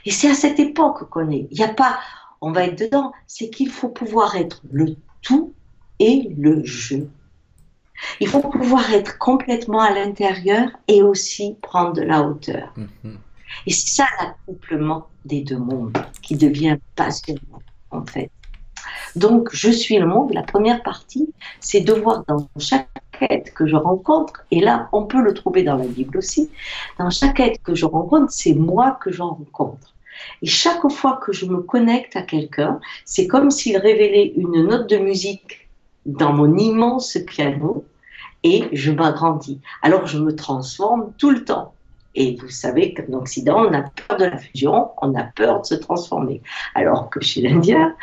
[0.05, 1.47] Et c'est à cette époque qu'on est.
[1.49, 1.99] Il n'y a pas,
[2.41, 5.53] on va être dedans, c'est qu'il faut pouvoir être le tout
[6.01, 7.07] et le jeu.
[8.19, 12.73] Il faut pouvoir être complètement à l'intérieur et aussi prendre de la hauteur.
[12.75, 13.17] Mhm.
[13.67, 17.61] Et c'est ça l'accouplement des deux mondes qui devient passionnant,
[17.91, 18.31] en fait.
[19.15, 20.33] Donc, je suis le monde.
[20.33, 22.87] La première partie, c'est de voir dans chaque
[23.29, 26.49] être que je rencontre, et là, on peut le trouver dans la Bible aussi,
[26.97, 29.93] dans chaque être que je rencontre, c'est moi que j'en rencontre.
[30.41, 34.89] Et chaque fois que je me connecte à quelqu'un, c'est comme s'il révélait une note
[34.89, 35.60] de musique
[36.05, 37.85] dans mon immense piano,
[38.43, 39.59] et je m'agrandis.
[39.81, 41.73] Alors je me transforme tout le temps.
[42.13, 45.65] Et vous savez qu'en Occident, on a peur de la fusion, on a peur de
[45.65, 46.41] se transformer.
[46.75, 47.95] Alors que chez l'Indien,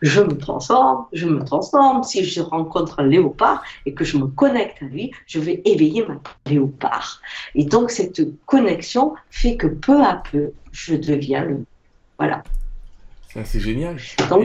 [0.00, 2.02] je me transforme, je me transforme.
[2.02, 6.06] Si je rencontre un léopard et que je me connecte à lui, je vais éveiller
[6.06, 7.20] ma léopard.
[7.54, 11.64] Et donc cette connexion fait que peu à peu, je deviens le...
[12.18, 12.42] Voilà.
[13.44, 13.96] C'est génial.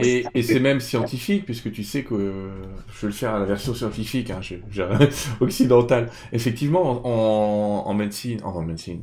[0.02, 2.50] et, c'est même scientifique, puisque tu sais que
[2.88, 4.40] je vais le faire à la version scientifique, hein,
[5.40, 6.10] occidentale.
[6.32, 9.02] Effectivement, en, médecine, en médecine,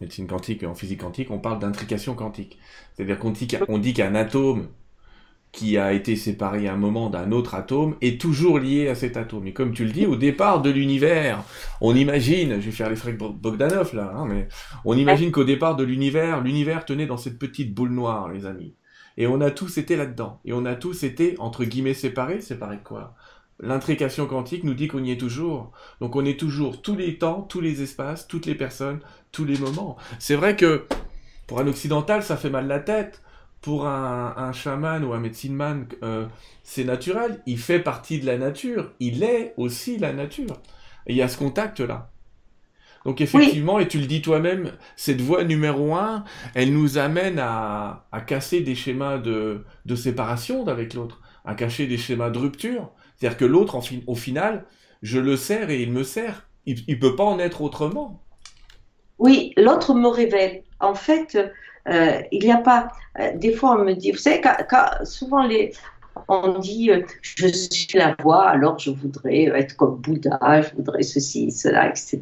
[0.00, 2.58] médecine quantique, en physique quantique, on parle d'intrication quantique.
[2.94, 4.68] C'est-à-dire qu'on dit qu'un atome
[5.50, 9.18] qui a été séparé à un moment d'un autre atome est toujours lié à cet
[9.18, 9.46] atome.
[9.46, 11.44] Et comme tu le dis, au départ de l'univers,
[11.82, 14.48] on imagine, je vais faire les frais Bogdanov là, hein, mais
[14.86, 18.74] on imagine qu'au départ de l'univers, l'univers tenait dans cette petite boule noire, les amis.
[19.16, 20.40] Et on a tous été là-dedans.
[20.44, 22.40] Et on a tous été, entre guillemets, séparés.
[22.40, 23.14] Séparés de quoi?
[23.60, 25.70] L'intrication quantique nous dit qu'on y est toujours.
[26.00, 29.56] Donc on est toujours tous les temps, tous les espaces, toutes les personnes, tous les
[29.56, 29.96] moments.
[30.18, 30.86] C'est vrai que
[31.46, 33.22] pour un occidental, ça fait mal la tête.
[33.60, 36.26] Pour un, chaman ou un médecine man, euh,
[36.64, 37.40] c'est naturel.
[37.46, 38.90] Il fait partie de la nature.
[38.98, 40.60] Il est aussi la nature.
[41.06, 42.10] Et il y a ce contact-là.
[43.04, 48.06] Donc effectivement, et tu le dis toi-même, cette voie numéro un, elle nous amène à,
[48.26, 52.90] casser des schémas de, séparation d'avec l'autre, à cacher des schémas de rupture.
[53.16, 54.64] C'est-à-dire que l'autre, au final,
[55.02, 56.48] je le sers et il me sert.
[56.64, 58.22] Il ne peut pas en être autrement.
[59.18, 60.62] Oui, l'autre me révèle.
[60.78, 61.36] En fait,
[61.88, 62.88] euh, il n'y a pas.
[63.18, 64.40] Euh, des fois, on me dit, vous savez,
[65.04, 65.72] souvent les,
[66.28, 71.02] on dit euh, je suis la voix, alors je voudrais être comme Bouddha, je voudrais
[71.02, 72.20] ceci, cela, etc.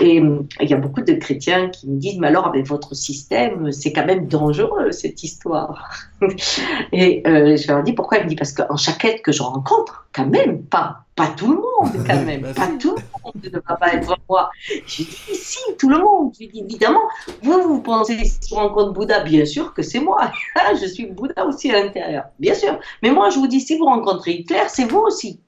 [0.00, 2.94] Et euh, il y a beaucoup de chrétiens qui me disent mais alors avec votre
[2.94, 5.90] système, c'est quand même dangereux cette histoire.
[6.92, 8.18] Et euh, je leur dis pourquoi?
[8.18, 11.52] Il me dit parce qu'en chaque être que je rencontre, quand même, pas, pas tout
[11.52, 14.50] le monde, quand même, pas tout le monde ne va pas être moi.
[14.86, 16.32] Je dis si, tout le monde.
[16.38, 17.02] Je dis évidemment,
[17.42, 20.32] vous, vous pensez si je rencontre Bouddha, bien sûr que c'est moi.
[20.80, 22.78] je suis Bouddha aussi à l'intérieur, bien sûr.
[23.02, 25.40] Mais moi, je vous dis, si vous rencontrez Hitler, c'est vous aussi.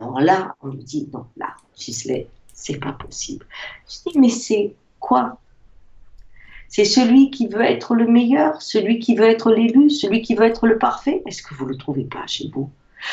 [0.00, 3.46] Alors là, on me dit, non, là, Gisley, c'est pas possible.
[3.88, 5.38] Je dis, mais c'est quoi?
[6.68, 10.44] C'est celui qui veut être le meilleur, celui qui veut être l'élu, celui qui veut
[10.44, 11.22] être le parfait?
[11.26, 12.70] Est-ce que vous ne le trouvez pas chez vous?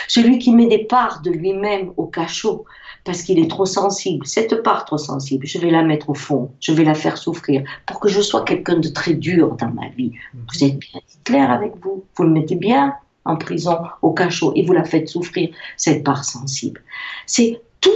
[0.07, 2.65] Celui qui met des parts de lui-même au cachot
[3.03, 4.27] parce qu'il est trop sensible.
[4.27, 7.63] Cette part trop sensible, je vais la mettre au fond, je vais la faire souffrir
[7.85, 10.11] pour que je sois quelqu'un de très dur dans ma vie.
[10.33, 14.63] Vous êtes bien clair avec vous, vous le mettez bien en prison, au cachot, et
[14.63, 16.81] vous la faites souffrir, cette part sensible.
[17.25, 17.91] C'est tout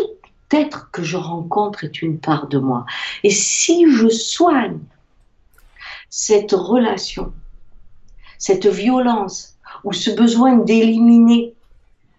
[0.51, 2.85] être que je rencontre est une part de moi.
[3.23, 4.79] Et si je soigne
[6.09, 7.33] cette relation,
[8.37, 11.53] cette violence ou ce besoin d'éliminer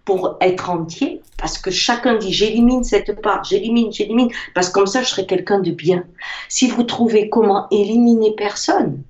[0.05, 4.87] pour être entier, parce que chacun dit j'élimine cette part, j'élimine, j'élimine, parce que comme
[4.87, 6.05] ça je serai quelqu'un de bien.
[6.49, 9.03] Si vous trouvez comment éliminer personne,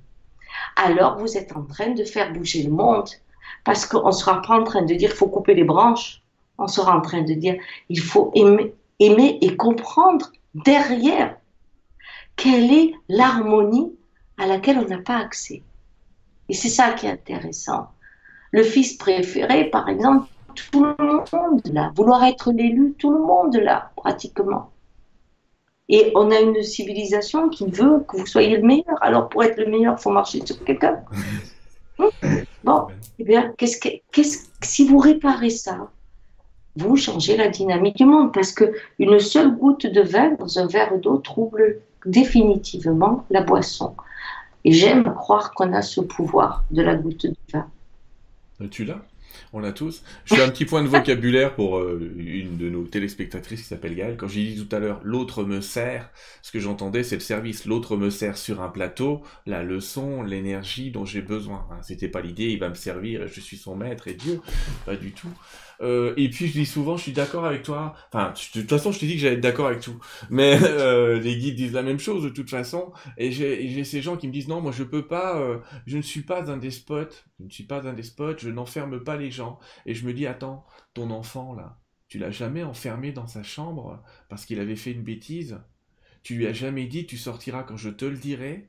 [0.76, 3.08] alors vous êtes en train de faire bouger le monde,
[3.64, 6.22] parce qu'on sera pas en train de dire il faut couper les branches,
[6.58, 7.56] on sera en train de dire
[7.88, 11.36] il faut aimer, aimer et comprendre derrière
[12.36, 13.92] quelle est l'harmonie
[14.38, 15.62] à laquelle on n'a pas accès.
[16.48, 17.88] Et c'est ça qui est intéressant.
[18.50, 20.94] Le fils préféré, par exemple, tout le
[21.32, 24.70] monde là, vouloir être l'élu, tout le monde là, pratiquement.
[25.88, 28.96] Et on a une civilisation qui veut que vous soyez le meilleur.
[29.00, 31.02] Alors pour être le meilleur, il faut marcher sur quelqu'un.
[32.64, 32.86] bon,
[33.18, 35.90] eh bien, qu'est-ce que, qu'est-ce, si vous réparez ça,
[36.76, 40.66] vous changez la dynamique du monde parce que une seule goutte de vin dans un
[40.66, 43.94] verre d'eau trouble définitivement la boisson.
[44.64, 47.66] Et j'aime croire qu'on a ce pouvoir de la goutte de vin.
[48.70, 49.02] Tu l'as?
[49.52, 50.02] On l'a tous.
[50.24, 53.94] Je fais un petit point de vocabulaire pour euh, une de nos téléspectatrices qui s'appelle
[53.94, 54.16] Gaëlle.
[54.16, 56.10] Quand j'ai dit tout à l'heure, l'autre me sert,
[56.42, 57.66] ce que j'entendais, c'est le service.
[57.66, 61.66] L'autre me sert sur un plateau, la leçon, l'énergie dont j'ai besoin.
[61.70, 64.40] Hein, C'était pas l'idée, il va me servir je suis son maître et Dieu.
[64.86, 65.32] Pas du tout.
[65.82, 67.94] Euh, et puis je dis souvent, je suis d'accord avec toi.
[68.12, 69.98] Enfin, de toute façon, je te dis que j'allais être d'accord avec tout.
[70.30, 72.92] Mais euh, les guides disent la même chose de toute façon.
[73.18, 75.40] Et j'ai ces gens qui me disent non, moi je peux pas.
[75.40, 77.24] Euh, je ne suis pas un despote.
[77.40, 78.40] Je ne suis pas un despote.
[78.40, 79.58] Je n'enferme pas les gens.
[79.86, 80.64] Et je me dis attends,
[80.94, 85.02] ton enfant là, tu l'as jamais enfermé dans sa chambre parce qu'il avait fait une
[85.02, 85.58] bêtise?
[86.22, 88.68] Tu lui as jamais dit tu sortiras quand je te le dirai?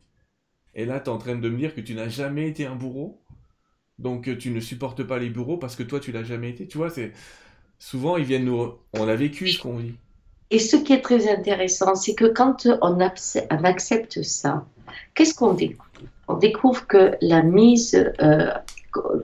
[0.76, 2.76] Et là, tu es en train de me dire que tu n'as jamais été un
[2.76, 3.23] bourreau?
[4.00, 6.68] Donc euh, tu ne supportes pas les bureaux parce que toi tu l'as jamais été.
[6.68, 7.12] Tu vois, c'est
[7.80, 8.74] souvent ils viennent nous.
[8.94, 9.94] On a vécu ce qu'on vit.
[10.50, 14.66] Et ce qui est très intéressant, c'est que quand on, accepte ça,
[15.16, 15.90] qu'est-ce qu'on découvre?
[16.28, 18.52] On découvre que la mise, euh,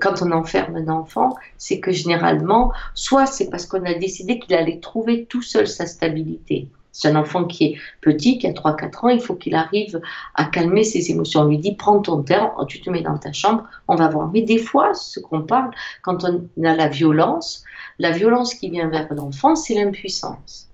[0.01, 4.55] quand on enferme un enfant, c'est que généralement, soit c'est parce qu'on a décidé qu'il
[4.55, 6.67] allait trouver tout seul sa stabilité.
[6.91, 10.01] C'est un enfant qui est petit, qui a 3-4 ans, il faut qu'il arrive
[10.35, 11.41] à calmer ses émotions.
[11.41, 14.29] On lui dit, prends ton temps, tu te mets dans ta chambre, on va voir.
[14.31, 15.71] Mais des fois, ce qu'on parle,
[16.01, 17.63] quand on a la violence,
[17.99, 20.69] la violence qui vient vers l'enfant, c'est l'impuissance.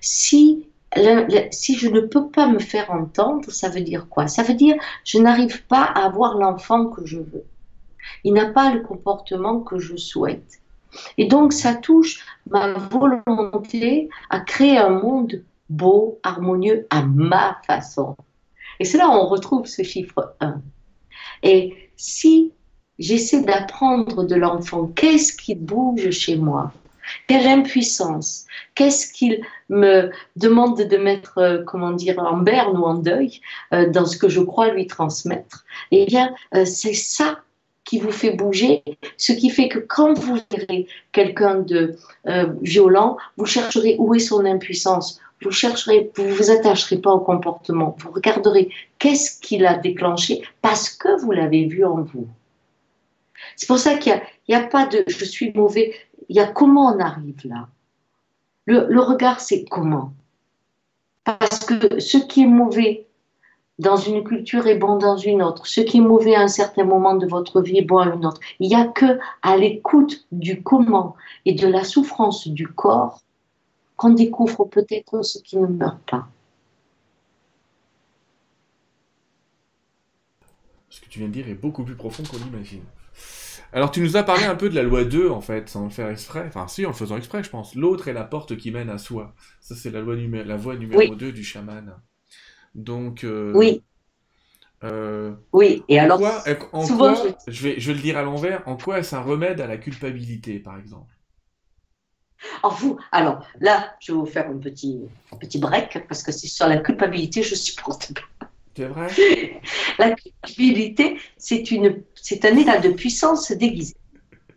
[0.00, 0.66] Si,
[1.52, 4.26] si je ne peux pas me faire entendre, ça veut dire quoi?
[4.26, 7.44] Ça veut dire, je n'arrive pas à avoir l'enfant que je veux.
[8.24, 10.60] Il n'a pas le comportement que je souhaite.
[11.18, 18.16] Et donc, ça touche ma volonté à créer un monde beau, harmonieux, à ma façon.
[18.78, 20.60] Et c'est là où on retrouve ce chiffre 1.
[21.42, 22.52] Et si
[22.98, 26.72] j'essaie d'apprendre de l'enfant qu'est-ce qui bouge chez moi,
[27.26, 32.94] quelle impuissance, qu'est-ce qu'il me demande de mettre, euh, comment dire, en berne ou en
[32.94, 33.40] deuil
[33.72, 37.40] euh, dans ce que je crois lui transmettre, eh bien, euh, c'est ça
[37.90, 38.84] qui vous fait bouger,
[39.16, 41.96] ce qui fait que quand vous verrez quelqu'un de
[42.28, 45.18] euh, violent, vous chercherez où est son impuissance.
[45.42, 47.96] Vous chercherez, vous vous attacherez pas au comportement.
[47.98, 52.28] Vous regarderez qu'est-ce qui l'a déclenché parce que vous l'avez vu en vous.
[53.56, 55.92] C'est pour ça qu'il n'y a, pas de je suis mauvais.
[56.28, 57.66] Il y a comment on arrive là?
[58.66, 60.12] le regard, c'est comment?
[61.24, 63.08] Parce que ce qui est mauvais,
[63.80, 65.66] dans une culture est bon dans une autre.
[65.66, 68.26] Ce qui est mauvais à un certain moment de votre vie est bon à une
[68.26, 68.40] autre.
[68.60, 71.16] Il n'y a que à l'écoute du comment
[71.46, 73.22] et de la souffrance du corps
[73.96, 76.28] qu'on découvre peut-être ce qui ne meurt pas.
[80.90, 82.84] Ce que tu viens de dire est beaucoup plus profond qu'on l'imagine.
[83.72, 85.90] Alors tu nous as parlé un peu de la loi 2 en fait, sans le
[85.90, 86.44] faire exprès.
[86.46, 87.74] Enfin si, en le faisant exprès je pense.
[87.74, 89.34] L'autre est la porte qui mène à soi.
[89.62, 91.94] Ça c'est la, loi la voie numéro 2 du chaman.
[92.74, 93.24] Donc.
[93.24, 93.82] Euh, oui.
[94.82, 96.22] Euh, oui, et alors.
[96.72, 97.14] en quoi,
[97.46, 97.62] je...
[97.62, 100.58] vais, je vais le dire à l'envers, en quoi est-ce un remède à la culpabilité,
[100.58, 101.14] par exemple?
[102.62, 105.02] Alors, vous, alors là, je vais vous faire un petit,
[105.38, 108.48] petit break parce que c'est sur la culpabilité, je supporte pas.
[108.74, 109.60] C'est vrai?
[109.98, 113.94] La culpabilité, c'est, une, c'est un état de puissance déguisé.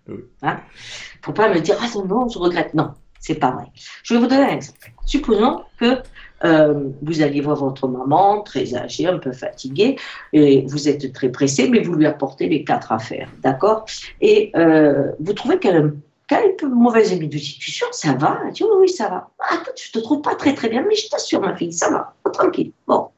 [0.07, 0.61] Il ne hein?
[1.21, 2.73] Faut pas me dire, ah non, je regrette.
[2.73, 3.65] Non, c'est pas vrai.
[4.03, 4.91] Je vais vous donner un exemple.
[5.05, 6.01] Supposons que
[6.45, 9.97] euh, vous alliez voir votre maman, très âgée, un peu fatiguée,
[10.33, 13.85] et vous êtes très pressé, mais vous lui apportez les quatre affaires, d'accord?
[14.21, 17.39] Et euh, vous trouvez qu'elle a une peu mauvaise habitude.
[17.39, 19.29] Tu es sûr, ça va Elle dit, oui, oui, ça va.
[19.39, 22.13] Ah, je te trouve pas très, très bien, mais je t'assure, ma fille, ça va,
[22.31, 22.71] tranquille.
[22.87, 23.09] Bon.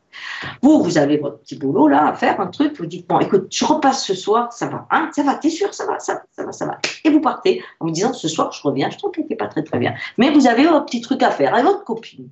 [0.62, 3.48] Vous, vous avez votre petit boulot là à faire, un truc, vous dites, bon, écoute,
[3.52, 6.22] je repasse ce soir, ça va, hein, ça va, t'es sûr, ça va, ça va,
[6.32, 6.78] ça va, ça va.
[7.04, 9.48] Et vous partez en vous disant, ce soir, je reviens, je trouve qu'elle n'était pas
[9.48, 9.94] très, très bien.
[10.18, 12.30] Mais vous avez un petit truc à faire avec votre copine.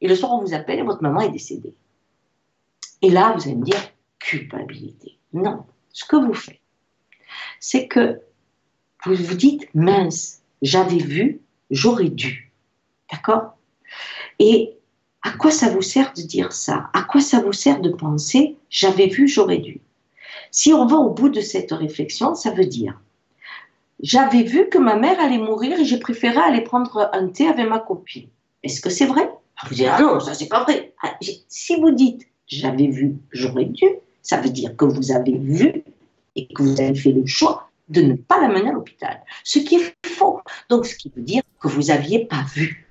[0.00, 1.74] Et le soir, on vous appelle et votre maman est décédée.
[3.02, 3.80] Et là, vous allez me dire,
[4.18, 5.18] culpabilité.
[5.32, 5.64] Non.
[5.92, 6.60] Ce que vous faites,
[7.60, 8.20] c'est que
[9.04, 12.52] vous vous dites, mince, j'avais vu, j'aurais dû.
[13.10, 13.56] D'accord?
[14.38, 14.76] Et
[15.22, 16.90] à quoi ça vous sert de dire ça?
[16.92, 19.80] À quoi ça vous sert de penser j'avais vu, j'aurais dû?
[20.50, 23.00] Si on va au bout de cette réflexion, ça veut dire
[24.00, 27.66] j'avais vu que ma mère allait mourir et j'ai préféré aller prendre un thé avec
[27.68, 28.28] ma copine.
[28.62, 29.30] Est-ce que c'est vrai?
[29.64, 30.94] Vous direz ah non, ça c'est pas vrai.
[31.02, 31.16] Ah,
[31.48, 33.86] si vous dites j'avais vu, j'aurais dû,
[34.22, 35.84] ça veut dire que vous avez vu
[36.36, 39.22] et que vous avez fait le choix de ne pas la mener à l'hôpital.
[39.44, 40.40] Ce qui est faux.
[40.68, 42.86] Donc, ce qui veut dire que vous n'aviez pas vu.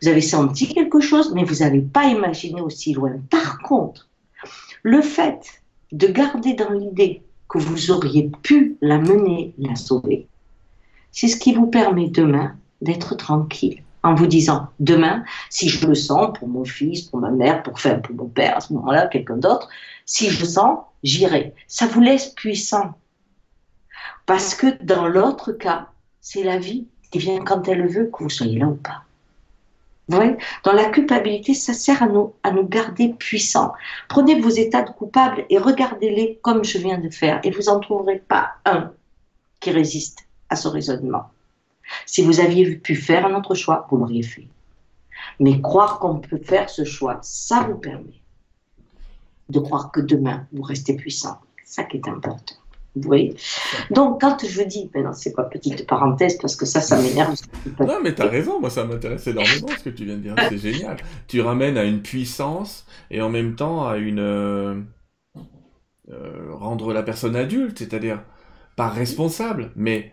[0.00, 3.20] Vous avez senti quelque chose, mais vous n'avez pas imaginé aussi loin.
[3.30, 4.08] Par contre,
[4.82, 10.28] le fait de garder dans l'idée que vous auriez pu la mener, la sauver,
[11.10, 15.94] c'est ce qui vous permet demain d'être tranquille en vous disant demain, si je le
[15.94, 19.06] sens pour mon fils, pour ma mère, pour faire pour mon père, à ce moment-là,
[19.06, 19.68] quelqu'un d'autre,
[20.06, 21.54] si je le sens, j'irai.
[21.66, 22.94] Ça vous laisse puissant.
[24.26, 25.88] Parce que dans l'autre cas,
[26.20, 29.02] c'est la vie qui vient quand elle veut que vous soyez là ou pas.
[30.08, 30.36] Vous voyez?
[30.64, 33.74] Dans la culpabilité, ça sert à nous, à nous garder puissants.
[34.08, 37.40] Prenez vos états de coupables et regardez-les comme je viens de faire.
[37.44, 38.92] Et vous n'en trouverez pas un
[39.60, 41.30] qui résiste à ce raisonnement.
[42.06, 44.46] Si vous aviez pu faire un autre choix, vous l'auriez fait.
[45.40, 48.20] Mais croire qu'on peut faire ce choix, ça vous permet
[49.48, 51.38] de croire que demain, vous restez puissant.
[51.64, 52.54] Ça qui est important.
[52.96, 53.34] Vous voyez?
[53.90, 57.34] Donc, quand je dis, maintenant, c'est quoi, petite parenthèse, parce que ça, ça m'énerve.
[57.78, 60.34] Non, mais tu as raison, moi, ça m'intéresse énormément ce que tu viens de dire.
[60.48, 60.96] C'est génial.
[61.28, 64.18] Tu ramènes à une puissance et en même temps à une.
[64.18, 64.80] Euh,
[66.10, 68.22] euh, rendre la personne adulte, c'est-à-dire
[68.76, 70.12] pas responsable, mais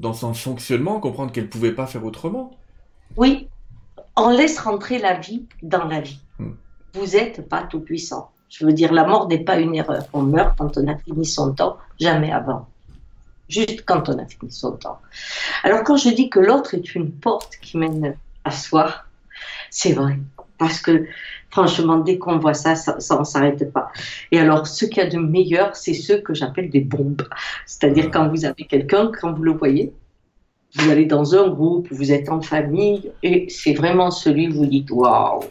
[0.00, 2.52] dans son fonctionnement, comprendre qu'elle ne pouvait pas faire autrement.
[3.16, 3.48] Oui,
[4.16, 6.20] on laisse rentrer la vie dans la vie.
[6.38, 6.52] Hmm.
[6.94, 8.30] Vous n'êtes pas tout puissant.
[8.48, 10.04] Je veux dire, la mort n'est pas une erreur.
[10.12, 12.68] On meurt quand on a fini son temps, jamais avant.
[13.48, 15.00] Juste quand on a fini son temps.
[15.64, 18.94] Alors quand je dis que l'autre est une porte qui mène à soi,
[19.70, 20.18] c'est vrai.
[20.58, 21.06] Parce que
[21.54, 23.92] franchement, dès qu'on voit ça, ça, ne s'arrête pas.
[24.32, 27.22] Et alors, ce qu'il y a de meilleur, c'est ceux que j'appelle des bombes.
[27.64, 29.92] C'est-à-dire quand vous avez quelqu'un, quand vous le voyez,
[30.74, 34.66] vous allez dans un groupe, vous êtes en famille, et c'est vraiment celui où vous
[34.66, 35.44] dites Waouh,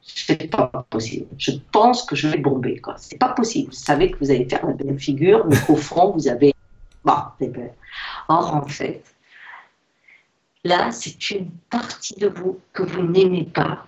[0.00, 1.26] c'est pas possible.
[1.36, 2.78] Je pense que je vais bomber.
[2.78, 2.94] Quoi.
[2.96, 3.70] C'est pas possible.
[3.70, 6.54] Vous savez que vous allez faire la belle figure, mais au fond, vous avez.
[7.04, 7.14] Bon,
[8.28, 9.02] Or, en fait,
[10.62, 13.86] là, c'est une partie de vous que vous n'aimez pas.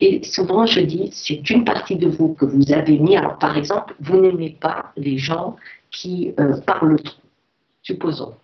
[0.00, 3.16] Et souvent, je dis, c'est une partie de vous que vous avez mis.
[3.16, 5.56] Alors, par exemple, vous n'aimez pas les gens
[5.90, 7.22] qui euh, parlent trop,
[7.82, 8.34] supposons.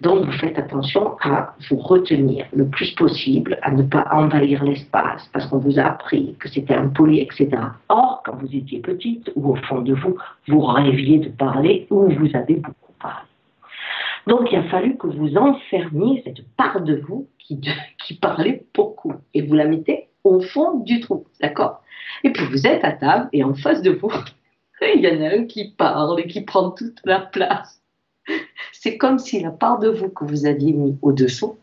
[0.00, 5.28] Donc, vous faites attention à vous retenir le plus possible, à ne pas envahir l'espace,
[5.32, 7.48] parce qu'on vous a appris que c'était impoli, etc.
[7.88, 12.08] Or, quand vous étiez petite, ou au fond de vous, vous rêviez de parler, ou
[12.08, 13.26] vous avez beaucoup parlé.
[14.28, 17.60] Donc, il a fallu que vous enfermiez cette part de vous qui,
[18.04, 21.82] qui parlait beaucoup, et vous la mettez au fond du trou, d'accord?
[22.24, 24.12] Et puis, vous êtes à table, et en face de vous,
[24.82, 27.80] il y en a un qui parle et qui prend toute la place.
[28.72, 31.56] C'est comme si la part de vous que vous aviez mis au-dessous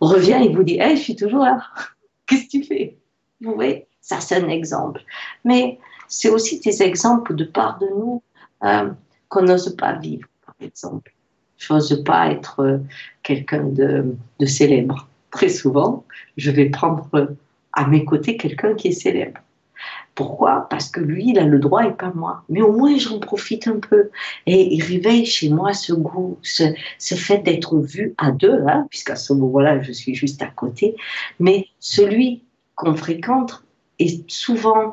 [0.00, 1.62] revient et vous dit Hey, je suis toujours là.
[2.26, 2.96] Qu'est-ce que tu fais?
[3.40, 5.02] Vous voyez, ça c'est un exemple.
[5.44, 5.78] Mais
[6.08, 8.22] c'est aussi des exemples de part de nous
[8.64, 8.90] euh,
[9.28, 11.12] qu'on n'ose pas vivre, par exemple.
[11.58, 12.78] Je n'ose pas être euh,
[13.22, 15.08] quelqu'un de, de célèbre.
[15.30, 16.04] Très souvent,
[16.36, 17.08] je vais prendre
[17.72, 19.40] à mes côtés quelqu'un qui est célèbre.
[20.14, 20.66] Pourquoi?
[20.68, 22.44] Parce que lui, il a le droit et pas moi.
[22.50, 24.10] Mais au moins, j'en profite un peu.
[24.46, 26.74] Et il réveille chez moi ce goût, ce,
[27.14, 30.96] fait d'être vu à deux, hein, puisqu'à ce moment-là, je suis juste à côté.
[31.40, 32.42] Mais celui
[32.74, 33.64] qu'on fréquente
[33.98, 34.92] est souvent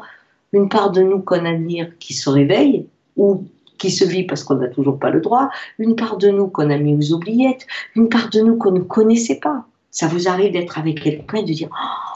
[0.53, 2.87] une part de nous qu'on admire qui se réveille
[3.17, 3.45] ou
[3.77, 6.69] qui se vit parce qu'on n'a toujours pas le droit, une part de nous qu'on
[6.69, 9.65] a mis aux oubliettes, une part de nous qu'on ne connaissait pas.
[9.91, 12.08] Ça vous arrive d'être avec quelqu'un et de dire oh,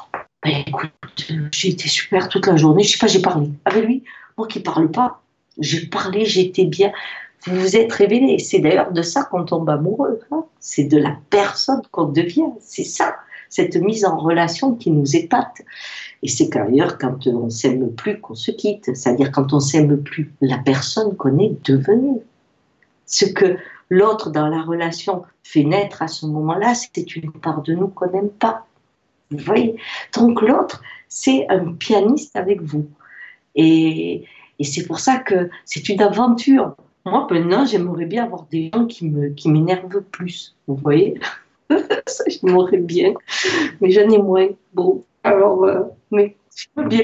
[0.44, 2.84] ben, écoute, j'ai été super toute la journée.
[2.84, 4.04] Je sais pas, j'ai parlé avec lui.
[4.38, 5.22] Moi qui parle pas,
[5.60, 6.92] j'ai parlé, j'étais bien.
[7.46, 8.40] Vous vous êtes révélé.
[8.40, 10.20] C'est d'ailleurs de ça qu'on tombe amoureux.
[10.32, 10.46] Hein.
[10.60, 12.52] c'est de la personne qu'on devient.
[12.60, 13.16] C'est ça.
[13.50, 15.62] cette mise en relation qui nous épate.
[16.24, 20.34] Et c'est d'ailleurs quand on s'aime plus qu'on se quitte, c'est-à-dire quand on s'aime plus
[20.42, 22.20] la personne qu'on est devenue.
[23.06, 23.58] Ce que
[23.90, 28.10] l'autre dans la relation fait naître à ce moment-là, c'est une part de nous qu'on
[28.10, 28.66] n'aime pas.
[29.34, 29.76] Vous voyez
[30.16, 32.88] Donc l'autre, c'est un pianiste avec vous.
[33.56, 34.26] Et,
[34.62, 36.76] c'est pour ça que c'est une aventure.
[37.06, 40.56] Moi, maintenant, j'aimerais bien avoir des gens qui m'énervent plus.
[40.68, 41.20] Vous voyez?
[42.08, 43.14] Ça, je m'aurais bien.
[43.82, 44.48] Mais j'en ai moins.
[44.74, 47.04] Bon, alors, euh, mais je peux bien.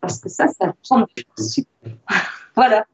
[0.00, 1.64] Parce que ça, ça prend du
[2.54, 2.86] Voilà.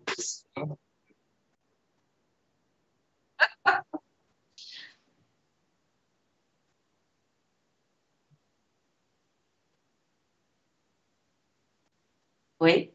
[12.61, 12.92] Oui.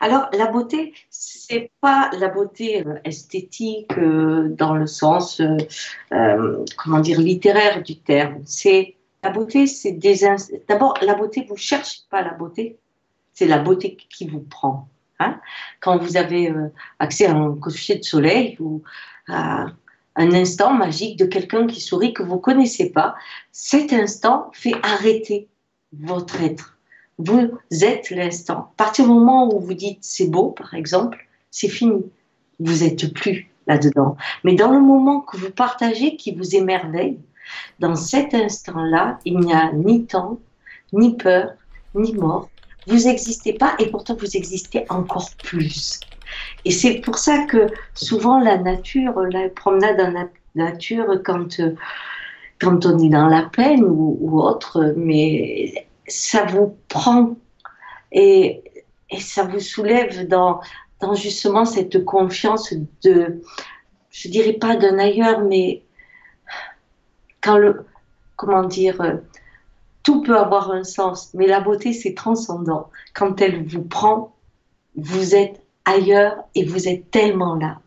[0.00, 7.00] Alors, la beauté, c'est pas la beauté euh, esthétique euh, dans le sens, euh, comment
[7.00, 8.42] dire, littéraire du terme.
[8.44, 10.16] C'est la beauté, c'est des
[10.68, 11.46] d'abord la beauté.
[11.48, 12.78] Vous cherchez pas la beauté,
[13.32, 14.88] c'est la beauté qui vous prend.
[15.20, 15.40] Hein.
[15.80, 16.52] Quand vous avez
[16.98, 18.82] accès à un coucher de soleil ou
[19.28, 19.66] à
[20.16, 23.14] un instant magique de quelqu'un qui sourit que vous connaissez pas,
[23.52, 25.48] cet instant fait arrêter
[25.92, 26.78] votre être.
[27.18, 28.70] Vous êtes l'instant.
[28.72, 32.04] À partir du moment où vous dites c'est beau, par exemple, c'est fini.
[32.58, 34.16] Vous n'êtes plus là-dedans.
[34.42, 37.18] Mais dans le moment que vous partagez, qui vous émerveille,
[37.78, 40.38] dans cet instant-là, il n'y a ni temps,
[40.92, 41.52] ni peur,
[41.94, 42.48] ni mort.
[42.86, 46.00] Vous n'existez pas et pourtant vous existez encore plus.
[46.64, 51.60] Et c'est pour ça que souvent la nature, la promenade dans la nature, quand,
[52.60, 57.36] quand on est dans la peine ou, autre, mais ça vous prend
[58.12, 58.62] et,
[59.10, 60.60] et ça vous soulève dans,
[61.00, 63.40] dans justement cette confiance de,
[64.10, 65.82] je dirais pas d'un ailleurs, mais
[67.40, 67.84] quand le,
[68.36, 69.20] comment dire,
[70.04, 72.90] tout peut avoir un sens, mais la beauté c'est transcendant.
[73.14, 74.36] Quand elle vous prend,
[74.94, 77.80] vous êtes ailleurs et vous êtes tellement là.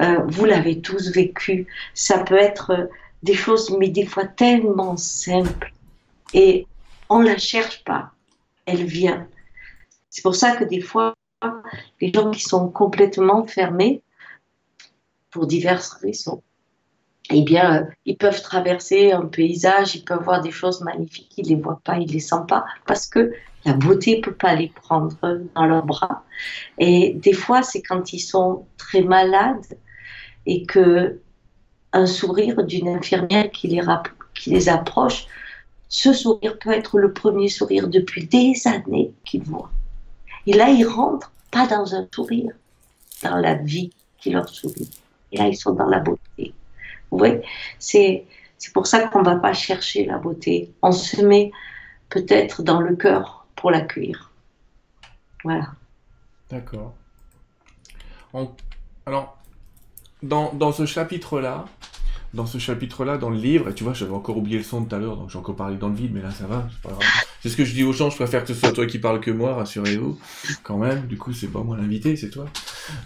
[0.00, 1.66] Euh, vous l'avez tous vécu.
[1.94, 2.86] Ça peut être euh,
[3.22, 5.72] des choses, mais des fois tellement simples.
[6.34, 6.66] Et
[7.08, 8.12] on la cherche pas.
[8.66, 9.26] Elle vient.
[10.10, 11.14] C'est pour ça que des fois,
[12.00, 14.02] les gens qui sont complètement fermés,
[15.30, 16.42] pour diverses raisons,
[17.32, 21.48] eh bien, euh, ils peuvent traverser un paysage, ils peuvent voir des choses magnifiques, ils
[21.48, 23.32] les voient pas, ils les sentent pas, parce que
[23.64, 25.16] la beauté peut pas les prendre
[25.54, 26.24] dans leurs bras.
[26.78, 29.78] Et des fois, c'est quand ils sont très malades
[30.46, 31.20] et que
[31.92, 33.82] un sourire d'une infirmière qui les,
[34.34, 35.26] qui les approche,
[35.88, 39.70] ce sourire peut être le premier sourire depuis des années qu'ils voient.
[40.46, 42.52] Et là, ils rentrent pas dans un sourire,
[43.22, 44.90] dans la vie qui leur sourit.
[45.30, 46.54] Et là, ils sont dans la beauté.
[47.12, 47.42] Vous voyez,
[47.78, 48.24] c'est,
[48.72, 50.72] pour ça qu'on ne va pas chercher la beauté.
[50.80, 51.52] On se met
[52.08, 54.32] peut-être dans le cœur pour l'accueillir.
[55.44, 55.68] Voilà.
[56.50, 56.94] D'accord.
[59.04, 59.36] Alors,
[60.22, 61.66] dans, dans ce chapitre-là,
[62.34, 64.94] dans ce chapitre-là, dans le livre, et tu vois, j'avais encore oublié le son tout
[64.94, 66.94] à l'heure, donc j'ai encore parlé dans le vide, mais là ça va, c'est pas
[66.94, 67.02] grave.
[67.42, 69.20] C'est ce que je dis aux gens, je préfère que ce soit toi qui parle
[69.20, 70.18] que moi, rassurez-vous,
[70.62, 72.46] quand même, du coup c'est pas moi l'invité, c'est toi.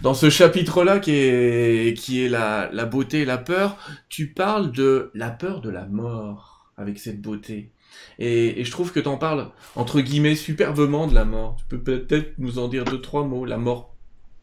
[0.01, 3.77] Dans ce chapitre-là, qui est, qui est la, la beauté et la peur,
[4.09, 7.71] tu parles de la peur de la mort, avec cette beauté.
[8.19, 11.57] Et, et je trouve que tu en parles, entre guillemets, superbement de la mort.
[11.57, 13.95] Tu peux peut-être nous en dire deux, trois mots, la mort,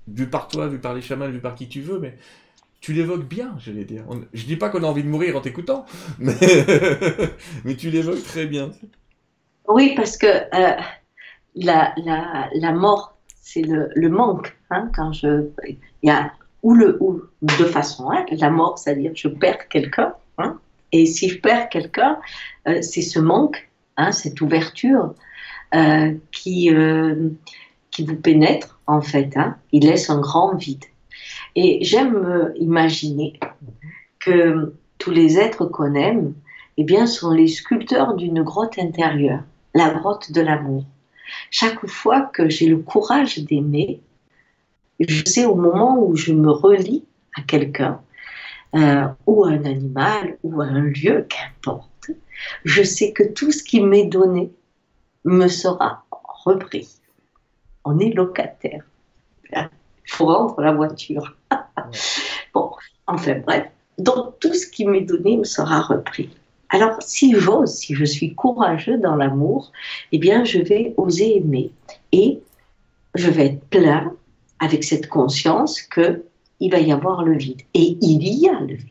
[0.09, 2.18] vue par toi, vue par les chamans, vue par qui tu veux, mais
[2.85, 4.05] tu l'évoques bien, je vais dire.
[4.35, 5.87] Je dis pas qu'on a envie de mourir en t'écoutant,
[6.18, 6.35] mais...
[7.78, 8.72] tu l'évoques très bien.
[9.66, 10.76] Oui, parce que euh,
[11.55, 14.55] la, mort, c'est le, manque.
[14.68, 15.49] Hein, quand je,
[16.03, 16.30] y a
[16.62, 20.12] ou le ou de façon, hein, la mort, c'est-à-dire je perds quelqu'un.
[20.37, 20.59] Hein,
[20.93, 22.18] et si je perds quelqu'un,
[22.68, 25.14] euh, c'est ce manque, hein, cette ouverture
[25.74, 26.70] euh, qui,
[27.91, 29.35] qui vous pénètre en fait.
[29.72, 30.85] Il laisse un grand vide.
[31.57, 33.39] Et j'aime imaginer
[34.21, 36.35] que tous les êtres qu'on aime,
[36.77, 39.43] eh bien, sont les sculpteurs d'une grotte intérieure,
[39.75, 40.85] la grotte de l'amour.
[41.51, 44.01] Chaque fois que j'ai le courage d'aimer,
[45.01, 47.05] je sais au moment où je me relie
[47.37, 48.01] à quelqu'un,
[48.75, 52.11] euh, ou à un animal, ou à un lieu, qu'importe,
[52.65, 54.53] je sais que tout ce qui m'est donné
[55.25, 56.89] me sera repris.
[57.85, 58.85] On est locataire.
[59.53, 61.37] Il faut rendre la voiture.
[62.55, 62.70] bon,
[63.07, 63.66] enfin bref.
[63.99, 66.30] Donc tout ce qui m'est donné me sera repris.
[66.70, 69.70] Alors, si j'ose, si je suis courageux dans l'amour,
[70.11, 71.70] eh bien, je vais oser aimer.
[72.11, 72.41] Et
[73.14, 74.12] je vais être plein
[74.59, 76.24] avec cette conscience que
[76.59, 77.62] il va y avoir le vide.
[77.74, 78.91] Et il y a le vide.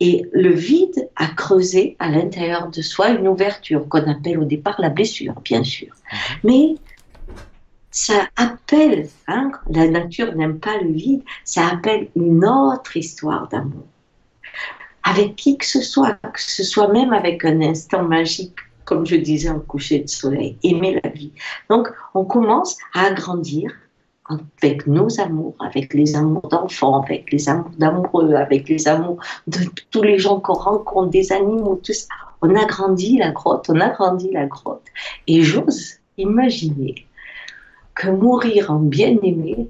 [0.00, 4.80] Et le vide a creusé à l'intérieur de soi une ouverture qu'on appelle au départ
[4.80, 5.88] la blessure, bien sûr.
[5.88, 6.38] Mhm.
[6.44, 6.74] Mais
[7.90, 13.86] ça appelle, hein, la nature n'aime pas le vide, ça appelle une autre histoire d'amour.
[15.04, 19.16] Avec qui que ce soit, que ce soit même avec un instant magique, comme je
[19.16, 21.32] disais au coucher de soleil, aimer la vie.
[21.70, 23.72] Donc, on commence à agrandir
[24.28, 29.60] avec nos amours, avec les amours d'enfants, avec les amours d'amoureux, avec les amours de
[29.90, 32.06] tous les gens qu'on rencontre, des animaux, tout ça.
[32.42, 34.84] On agrandit la grotte, on agrandit la grotte.
[35.26, 37.07] Et j'ose imaginer
[37.98, 39.68] que mourir en bien-aimé,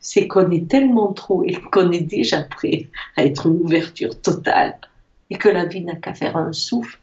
[0.00, 4.76] c'est qu'on est tellement trop et qu'on est déjà prêt à être une ouverture totale
[5.30, 6.98] et que la vie n'a qu'à faire un souffle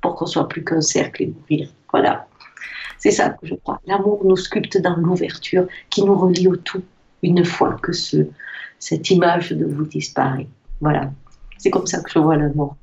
[0.00, 1.70] pour qu'on soit plus qu'un cercle et mourir.
[1.92, 2.26] Voilà.
[2.98, 3.80] C'est ça que je crois.
[3.86, 6.82] L'amour nous sculpte dans l'ouverture qui nous relie au tout
[7.22, 8.26] une fois que ce,
[8.80, 10.48] cette image de vous disparaît.
[10.80, 11.12] Voilà.
[11.58, 12.76] C'est comme ça que je vois l'amour.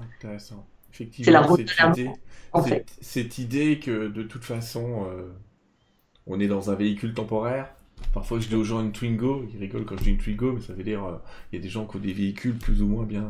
[0.00, 0.64] Intéressant.
[0.94, 2.18] Effectivement, c'est la route de l'amour.
[2.54, 2.86] En fait.
[3.02, 5.28] Cette idée que de toute façon, euh,
[6.28, 7.68] on est dans un véhicule temporaire.
[8.14, 10.60] Parfois, je dis aux gens une Twingo, ils rigolent quand je dis une Twingo, mais
[10.60, 11.16] ça veut dire euh,
[11.52, 13.28] il y a des gens qui ont des véhicules plus ou moins bien.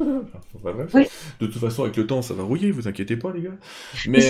[0.00, 0.22] Euh,
[1.40, 3.56] de toute façon, avec le temps, ça va rouiller, vous inquiétez pas, les gars.
[4.06, 4.20] Mais,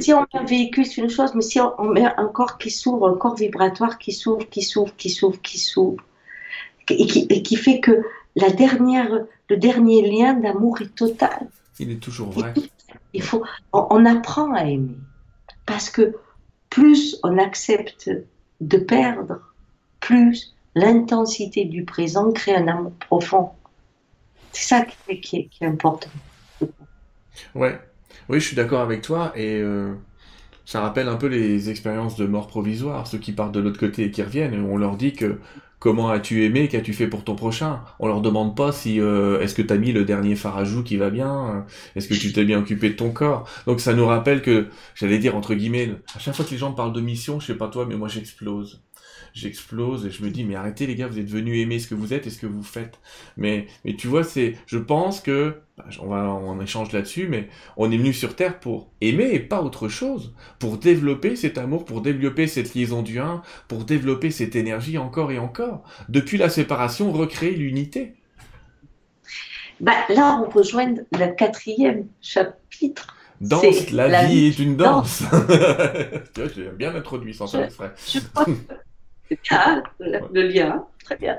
[0.00, 2.70] si on met un véhicule, c'est une chose, mais si on, met un corps qui
[2.70, 6.02] s'ouvre, un corps vibratoire qui s'ouvre, qui s'ouvre, qui s'ouvre, qui s'ouvre,
[6.88, 8.02] et qui, fait que
[8.36, 11.48] la dernière, le dernier lien d'amour est total.
[11.78, 12.54] Il est toujours vrai.
[13.12, 14.96] Il faut, on, apprend à aimer.
[15.66, 16.14] Parce que
[16.72, 18.10] plus on accepte
[18.62, 19.40] de perdre,
[20.00, 23.50] plus l'intensité du présent crée un amour profond.
[24.52, 24.86] C'est ça
[25.20, 26.08] qui est important.
[27.54, 27.78] Ouais,
[28.30, 29.92] oui, je suis d'accord avec toi et euh,
[30.64, 34.04] ça rappelle un peu les expériences de mort provisoire, ceux qui partent de l'autre côté
[34.04, 34.64] et qui reviennent.
[34.64, 35.40] on leur dit que
[35.82, 37.80] comment as-tu aimé, qu'as-tu fait pour ton prochain?
[37.98, 40.96] On leur demande pas si euh, est-ce que tu as mis le dernier farajou qui
[40.96, 41.66] va bien,
[41.96, 43.48] est-ce que tu t'es bien occupé de ton corps?
[43.66, 46.70] Donc ça nous rappelle que, j'allais dire entre guillemets, à chaque fois que les gens
[46.70, 48.80] parlent de mission, je sais pas toi, mais moi j'explose
[49.34, 51.94] j'explose et je me dis mais arrêtez les gars, vous êtes venus aimer ce que
[51.94, 52.98] vous êtes et ce que vous faites.
[53.36, 57.48] Mais mais tu vois, c'est je pense que bah, on va on échange là-dessus mais
[57.76, 61.84] on est venu sur terre pour aimer et pas autre chose, pour développer cet amour,
[61.84, 65.82] pour développer cette liaison du un, pour développer cette énergie encore et encore.
[66.08, 68.14] Depuis la séparation, recréer l'unité.
[69.80, 73.16] Bah, là, on rejoint le quatrième chapitre.
[73.40, 75.24] Danse, la, vie est une danse.
[76.34, 77.92] tu vois, j'ai bien introduit sans exprès.
[78.06, 78.46] Je crois
[79.42, 81.38] bien, le, lien, très bien.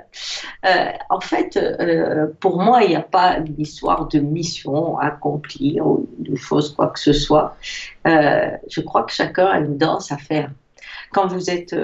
[0.66, 6.10] Euh, en fait, euh, pour moi, il n'y a pas d'histoire de mission accomplie ou
[6.20, 7.56] de choses quoi que ce soit.
[8.08, 10.52] Euh, je crois que chacun a une danse à faire.
[11.12, 11.76] Quand vous êtes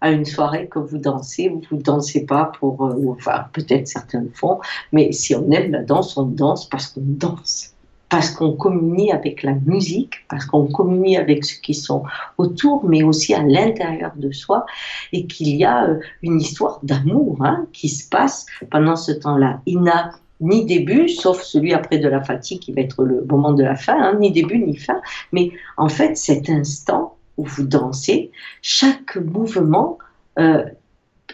[0.00, 4.30] à une soirée, que vous dansez, vous ne dansez pas pour, enfin peut-être certains le
[4.34, 4.60] font,
[4.92, 7.73] mais si on aime la danse, on danse parce qu'on danse
[8.08, 12.04] parce qu'on communie avec la musique, parce qu'on communie avec ceux qui sont
[12.38, 14.66] autour, mais aussi à l'intérieur de soi,
[15.12, 19.60] et qu'il y a euh, une histoire d'amour hein, qui se passe pendant ce temps-là.
[19.66, 23.52] Il n'a ni début, sauf celui après de la fatigue qui va être le moment
[23.52, 25.00] de la fin, hein, ni début ni fin,
[25.32, 28.30] mais en fait cet instant où vous dansez,
[28.62, 29.98] chaque mouvement
[30.38, 30.64] euh,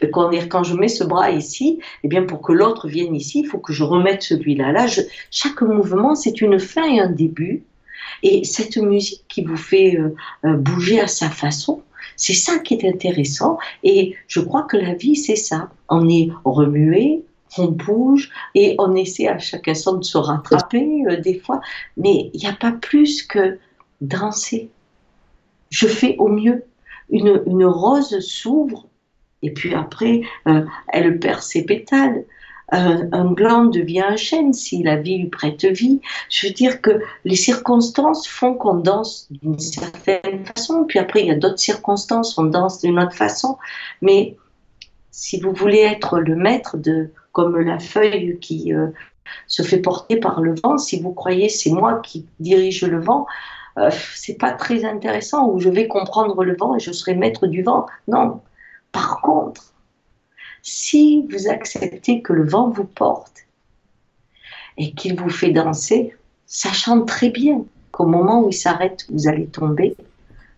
[0.06, 3.58] quand, je mets ce bras ici, eh bien pour que l'autre vienne ici, il faut
[3.58, 4.72] que je remette celui-là.
[4.72, 4.86] Là,
[5.30, 7.64] chaque mouvement, c'est une fin et un début.
[8.22, 11.82] Et cette musique qui vous fait euh, euh, bouger à sa façon,
[12.16, 13.58] c'est ça qui est intéressant.
[13.82, 15.70] Et je crois que la vie, c'est ça.
[15.88, 17.22] On est remué,
[17.58, 21.60] on bouge et on essaie à chaque instant de se rattraper euh, des fois.
[21.96, 23.58] Mais il n'y a pas plus que
[24.00, 24.70] danser.
[25.70, 26.64] Je fais au mieux.
[27.10, 28.86] Une, une rose s'ouvre
[29.42, 32.24] et puis après, euh, elle perd ses pétales.
[32.72, 36.00] un gland devient un chêne si la vie lui prête vie.
[36.28, 41.26] Je veux dire que les circonstances font qu'on danse d'une certaine façon, puis après il
[41.26, 43.58] y a d'autres circonstances, on danse d'une autre façon.
[44.02, 44.36] Mais
[45.10, 48.88] si vous voulez être le maître de, comme la feuille qui euh,
[49.46, 53.26] se fait porter par le vent, si vous croyez c'est moi qui dirige le vent,
[53.78, 55.48] euh, c'est pas très intéressant.
[55.48, 57.86] Ou je vais comprendre le vent et je serai maître du vent.
[58.08, 58.40] Non,
[58.92, 59.72] par contre,
[60.62, 63.46] si vous acceptez que le vent vous porte
[64.76, 66.14] et qu'il vous fait danser,
[66.46, 69.96] sachant très bien qu'au moment où il s'arrête, vous allez tomber,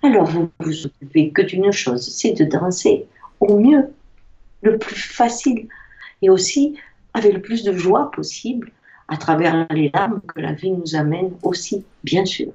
[0.02, 3.06] alors vous vous occupez que d'une chose, c'est de danser
[3.40, 3.92] au mieux,
[4.62, 5.68] le plus facile
[6.22, 6.76] et aussi
[7.14, 8.72] avec le plus de joie possible,
[9.08, 12.52] à travers les larmes que la vie nous amène aussi, bien sûr.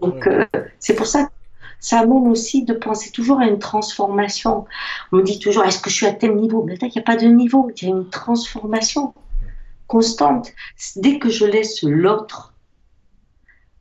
[0.00, 0.44] Donc, euh,
[0.78, 1.30] c'est pour ça que
[1.80, 4.64] ça amène aussi de penser toujours à une transformation.
[5.12, 6.62] On me dit toujours, est-ce que je suis à tel niveau?
[6.62, 9.14] Mais il n'y a pas de niveau, il y a une transformation
[9.86, 10.52] constante.
[10.96, 12.54] Dès que je laisse l'autre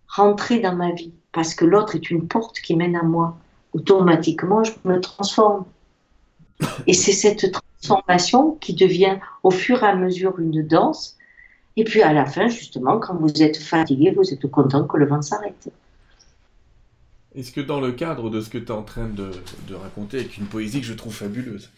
[0.07, 3.37] rentrer dans ma vie, parce que l'autre est une porte qui mène à moi,
[3.73, 5.65] automatiquement, je me transforme.
[6.87, 11.17] Et c'est cette transformation qui devient au fur et à mesure une danse.
[11.75, 15.05] Et puis à la fin, justement, quand vous êtes fatigué, vous êtes content que le
[15.05, 15.69] vent s'arrête.
[17.35, 19.29] Est-ce que dans le cadre de ce que tu es en train de,
[19.75, 21.69] raconter avec une poésie que je trouve fabuleuse,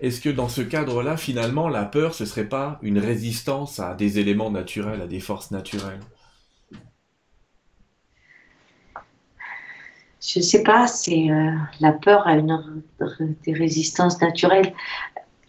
[0.00, 4.18] est-ce que dans ce cadre-là, finalement, la peur, ce serait pas une résistance à des
[4.18, 6.00] éléments naturels, à des forces naturelles?
[10.20, 11.50] Je ne sais pas, c'est euh,
[11.80, 12.82] la peur à une
[13.46, 14.74] des résistances naturelles.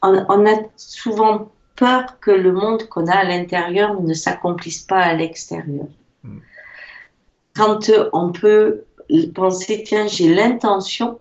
[0.01, 5.13] On, a souvent peur que le monde qu'on a à l'intérieur ne s'accomplisse pas à
[5.13, 5.88] l'extérieur.
[6.24, 6.39] Hmm.
[7.53, 8.86] Quand on peut
[9.34, 11.20] penser, tiens, j'ai l'intention,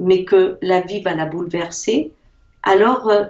[0.00, 2.12] mais que la vie va la bouleverser,
[2.62, 3.24] alors euh,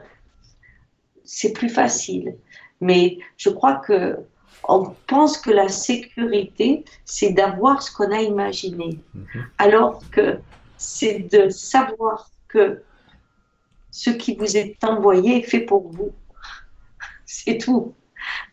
[1.25, 2.37] c'est plus facile.
[2.81, 4.17] Mais je crois que
[4.69, 9.47] on pense que la sécurité, c'est d'avoir ce qu'on a imaginé, mhm.
[9.59, 10.39] alors que
[10.77, 12.83] c'est de savoir que
[13.91, 16.13] ce qui vous est envoyé est fait pour vous.
[17.27, 17.95] C'est tout.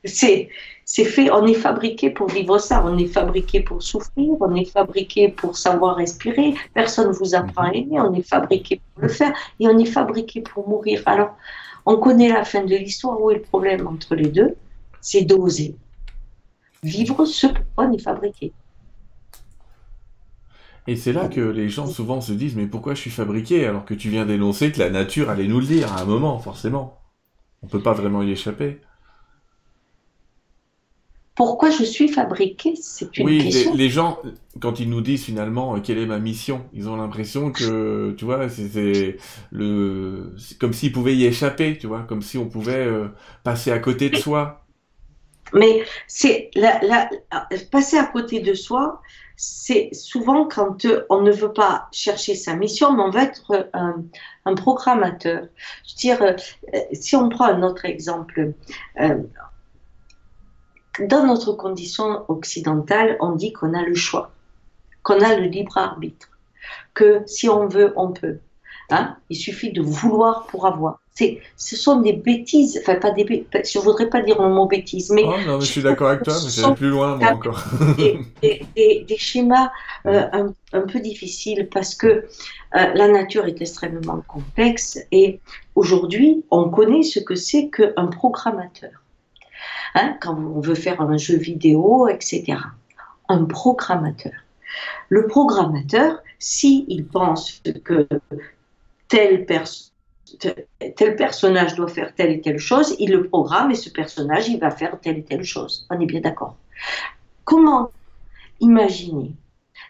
[0.03, 0.49] C'est
[0.89, 4.71] c'est fait, on est fabriqué pour vivre ça, on est fabriqué pour souffrir, on est
[4.71, 9.09] fabriqué pour savoir respirer, personne ne vous apprend à aimer, on est fabriqué pour le
[9.09, 11.01] faire et on est fabriqué pour mourir.
[11.05, 11.35] Alors,
[11.85, 14.55] on connaît la fin de l'histoire, où est le problème entre les deux?
[15.01, 15.75] C'est d'oser.
[16.81, 18.53] Vivre ce pourquoi on est fabriqué.
[20.87, 23.83] Et c'est là que les gens souvent se disent mais pourquoi je suis fabriqué alors
[23.83, 27.01] que tu viens d'énoncer que la nature allait nous le dire à un moment forcément.
[27.61, 28.79] On peut pas vraiment y échapper
[31.37, 33.71] pourquoi je suis fabriqué C'est une oui, question.
[33.73, 34.17] Les, les, gens,
[34.59, 38.25] quand ils nous disent finalement euh, quelle est ma mission, ils ont l'impression que, tu
[38.25, 39.17] vois, c'est
[39.51, 43.09] le, comme s'ils pouvaient y échapper, tu vois, comme si on pouvait euh,
[43.43, 44.65] passer à côté de soi.
[45.53, 47.07] Mais c'est la, la,
[47.71, 48.99] passer à côté de soi,
[49.35, 53.69] c'est souvent quand euh, on ne veut pas chercher sa mission, mais on veut être
[53.73, 54.03] un,
[54.45, 55.43] un programmateur.
[55.85, 56.35] Je veux dire,
[56.93, 58.53] si on prend un autre exemple,
[60.99, 64.31] dans notre condition occidentale, on dit qu'on a le choix,
[65.03, 66.29] qu'on a le libre arbitre,
[66.93, 68.39] que si on veut, on peut.
[68.89, 70.99] Hein Il suffit de vouloir pour avoir.
[71.13, 74.67] C'est, ce sont des bêtises, enfin pas des bêtises, je voudrais pas dire le mot
[74.67, 75.23] bêtise, mais...
[75.25, 77.61] Oh, non, mais je suis d'accord avec toi, mais c'est plus loin, moi encore.
[77.97, 79.71] des, des, schémas
[80.05, 82.23] euh, un, un, peu difficiles parce que euh,
[82.71, 85.39] la nature est extrêmement complexe et
[85.75, 88.91] aujourd'hui, on connaît ce que c'est qu'un programmateur.
[89.95, 92.57] Hein, quand on veut faire un jeu vidéo, etc.
[93.29, 94.33] Un programmateur.
[95.09, 98.07] Le programmateur, s'il pense que
[99.07, 99.45] tel,
[100.95, 104.59] tel personnage doit faire telle et telle chose, il le programme et ce personnage, il
[104.59, 105.87] va faire telle et telle chose.
[105.89, 106.55] On est bien d'accord.
[107.45, 107.91] Comment
[108.59, 109.33] imaginer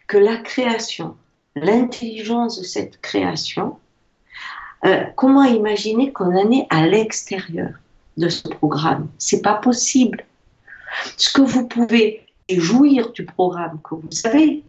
[0.08, 1.18] que la création,
[1.56, 3.78] l'intelligence de cette création,
[4.86, 7.72] euh, comment imaginer qu'on en est à l'extérieur?
[8.18, 9.07] De ce programme.
[9.18, 10.26] C'est pas possible.
[11.18, 14.63] Ce que vous pouvez jouir du programme que vous avez,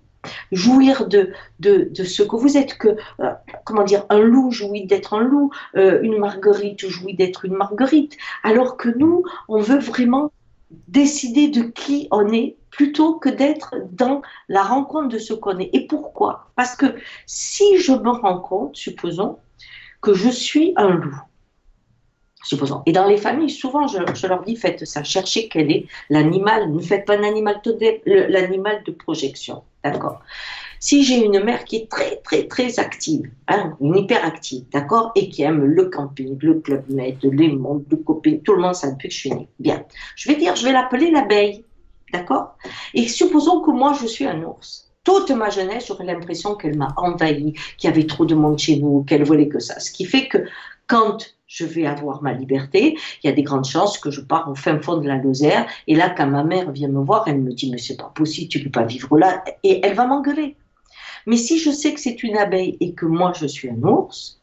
[0.52, 2.88] jouir de, de, de, ce que vous êtes, que,
[3.20, 3.32] euh,
[3.64, 8.16] comment dire, un loup jouit d'être un loup, euh, une marguerite jouit d'être une marguerite,
[8.42, 10.32] alors que nous, on veut vraiment
[10.88, 15.70] décider de qui on est plutôt que d'être dans la rencontre de ce qu'on est.
[15.72, 16.50] Et pourquoi?
[16.56, 16.86] Parce que
[17.26, 19.38] si je me rends compte, supposons,
[20.00, 21.20] que je suis un loup,
[22.42, 22.82] supposons.
[22.86, 26.80] Et dans les familles, souvent, je, leur dis, faites ça, cherchez quel est l'animal, ne
[26.80, 27.60] faites pas l'animal
[28.84, 30.20] de projection, d'accord
[30.80, 35.28] Si j'ai une mère qui est très, très, très active, hein, une hyperactive, d'accord, et
[35.28, 38.90] qui aime le camping, le club med, les mondes, le copine, tout le monde, ça
[38.90, 39.48] depuis que je suis née.
[39.58, 39.84] Bien.
[40.16, 41.64] Je vais dire, je vais l'appeler l'abeille,
[42.12, 42.56] d'accord
[42.94, 46.92] Et supposons que moi, je suis un ours toute ma jeunesse, j'aurais l'impression qu'elle m'a
[46.98, 49.80] envahi, qu'il y avait trop de monde chez nous, qu'elle voulait que ça.
[49.80, 50.44] Ce qui fait que
[50.88, 54.50] quand je vais avoir ma liberté, il y a des grandes chances que je pars
[54.50, 55.66] au fin fond de la Lozère.
[55.86, 58.48] Et là, quand ma mère vient me voir, elle me dit, mais c'est pas possible,
[58.48, 59.44] tu peux pas vivre là.
[59.62, 60.56] Et elle va m'engueuler.
[61.26, 64.40] Mais si je sais que c'est une abeille et que moi, je suis un ours,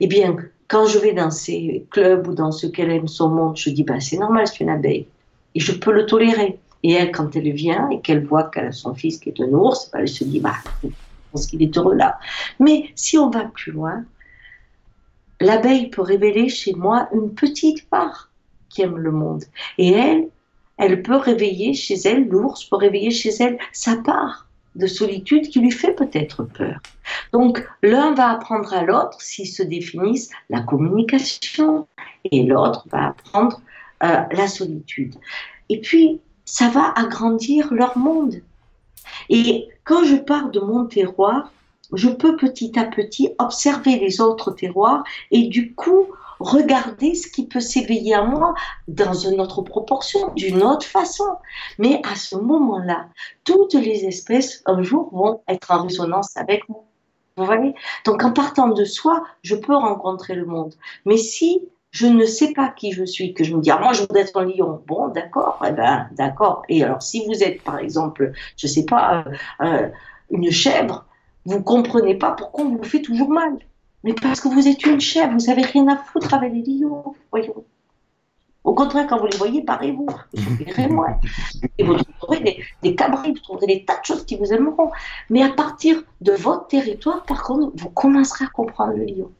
[0.00, 0.36] eh bien,
[0.68, 3.84] quand je vais dans ces clubs ou dans ce qu'elle aime son monde, je dis,
[3.84, 5.06] bah, c'est normal, c'est une abeille.
[5.54, 6.58] Et je peux le tolérer.
[6.82, 9.48] Et elle, quand elle vient et qu'elle voit qu'elle a son fils qui est un
[9.52, 10.88] ours, bah, elle se dit, bah, je
[11.32, 12.18] pense qu'il est heureux là.
[12.58, 14.04] Mais si on va plus loin,
[15.40, 18.30] l'abeille peut révéler chez moi une petite part
[18.68, 19.44] qui aime le monde.
[19.78, 20.28] Et elle,
[20.76, 25.60] elle peut réveiller chez elle, l'ours peut réveiller chez elle sa part de solitude qui
[25.60, 26.80] lui fait peut-être peur.
[27.32, 31.86] Donc l'un va apprendre à l'autre s'ils se définissent la communication
[32.30, 33.60] et l'autre va apprendre
[34.02, 35.14] euh, la solitude.
[35.68, 38.40] Et puis ça va agrandir leur monde.
[39.28, 41.52] Et quand je parle de mon terroir,
[41.92, 46.08] je peux petit à petit observer les autres terroirs et du coup
[46.40, 48.54] regarder ce qui peut s'éveiller à moi
[48.88, 51.36] dans une autre proportion, d'une autre façon.
[51.78, 53.08] Mais à ce moment-là,
[53.44, 56.84] toutes les espèces un jour vont être en résonance avec moi.
[57.36, 57.74] Vous voyez?
[58.04, 60.74] Donc en partant de soi, je peux rencontrer le monde.
[61.04, 61.60] Mais si
[61.90, 64.22] je ne sais pas qui je suis, que je me dis, ah, moi je voudrais
[64.22, 66.64] être un lion, bon, d'accord, eh ben, d'accord.
[66.68, 69.88] Et alors si vous êtes, par exemple, je ne sais pas, euh, euh,
[70.30, 71.06] une chèvre,
[71.44, 73.58] vous comprenez pas pourquoi on vous fait toujours mal.
[74.02, 77.14] Mais parce que vous êtes une chèvre, vous n'avez rien à foutre avec les lions,
[77.30, 77.64] voyons.
[78.64, 80.06] Au contraire, quand vous les voyez, parez-vous.
[80.90, 81.18] moins.
[81.76, 84.90] Et vous trouverez des, des cabris, vous trouverez des tas de choses qui vous aimeront.
[85.28, 89.30] Mais à partir de votre territoire, par contre, vous commencerez à comprendre le lion.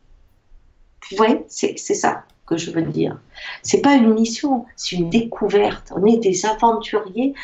[1.11, 3.19] Vous voyez, c'est ça que je veux dire.
[3.63, 5.93] C'est pas une mission, c'est une découverte.
[5.97, 7.35] On est des aventuriers.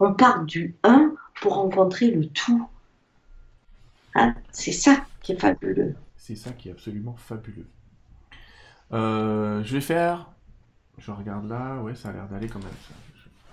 [0.00, 2.66] On part du un pour rencontrer le tout.
[4.14, 5.94] Hein c'est ça qui est fabuleux.
[6.16, 7.66] C'est ça qui est absolument fabuleux.
[8.92, 10.30] Euh, je vais faire.
[10.98, 12.68] Je regarde là, ouais, ça a l'air d'aller quand même.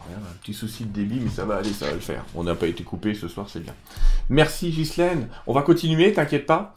[0.08, 2.26] Rien, un petit souci de débit, mais ça va aller, ça va le faire.
[2.34, 3.74] On n'a pas été coupé ce soir, c'est bien.
[4.30, 5.28] Merci Ghislaine.
[5.48, 6.76] On va continuer, t'inquiète pas.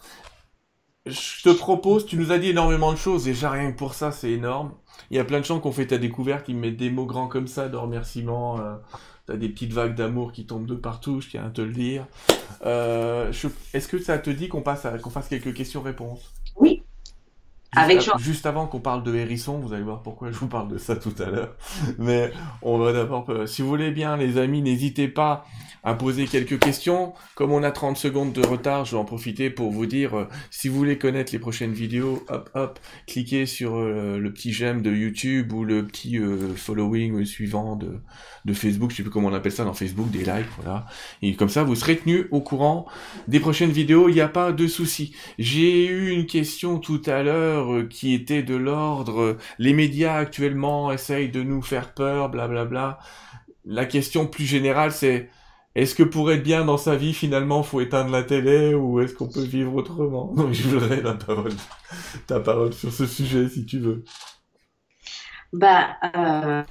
[1.07, 4.30] Je te propose, tu nous as dit énormément de choses, déjà rien pour ça, c'est
[4.30, 4.72] énorme.
[5.11, 7.05] Il y a plein de gens qui ont fait ta découverte, me mettent des mots
[7.05, 8.59] grands comme ça, de remerciements.
[8.61, 8.76] Euh,
[9.27, 12.07] T'as des petites vagues d'amour qui tombent de partout, je tiens à te le dire.
[12.66, 13.33] Euh,
[13.72, 16.35] est-ce que ça te dit qu'on passe qu'on fasse quelques questions-réponses?
[18.18, 20.97] Juste avant qu'on parle de hérisson, vous allez voir pourquoi je vous parle de ça
[20.97, 21.55] tout à l'heure.
[21.99, 25.45] Mais on va d'abord, euh, si vous voulez bien, les amis, n'hésitez pas
[25.85, 27.12] à poser quelques questions.
[27.35, 30.29] Comme on a 30 secondes de retard, je vais en profiter pour vous dire, euh,
[30.51, 34.81] si vous voulez connaître les prochaines vidéos, hop, hop, cliquez sur euh, le petit j'aime
[34.81, 38.01] de YouTube ou le petit euh, following suivant de,
[38.47, 40.87] de Facebook, je sais plus comment on appelle ça dans Facebook, des likes, voilà.
[41.20, 42.87] Et comme ça, vous serez tenu au courant
[43.29, 45.14] des prochaines vidéos, il n'y a pas de souci.
[45.39, 51.31] J'ai eu une question tout à l'heure qui était de l'ordre, les médias actuellement essayent
[51.31, 52.65] de nous faire peur, blablabla.
[52.65, 52.99] Bla, bla.
[53.67, 55.31] La question plus générale, c'est
[55.75, 59.12] est-ce que pour être bien dans sa vie, finalement, faut éteindre la télé ou est-ce
[59.15, 60.33] qu'on peut vivre autrement?
[60.37, 61.53] Donc, je voudrais la parole,
[62.27, 64.05] ta parole sur ce sujet, si tu veux.
[65.55, 66.65] Bah, euh,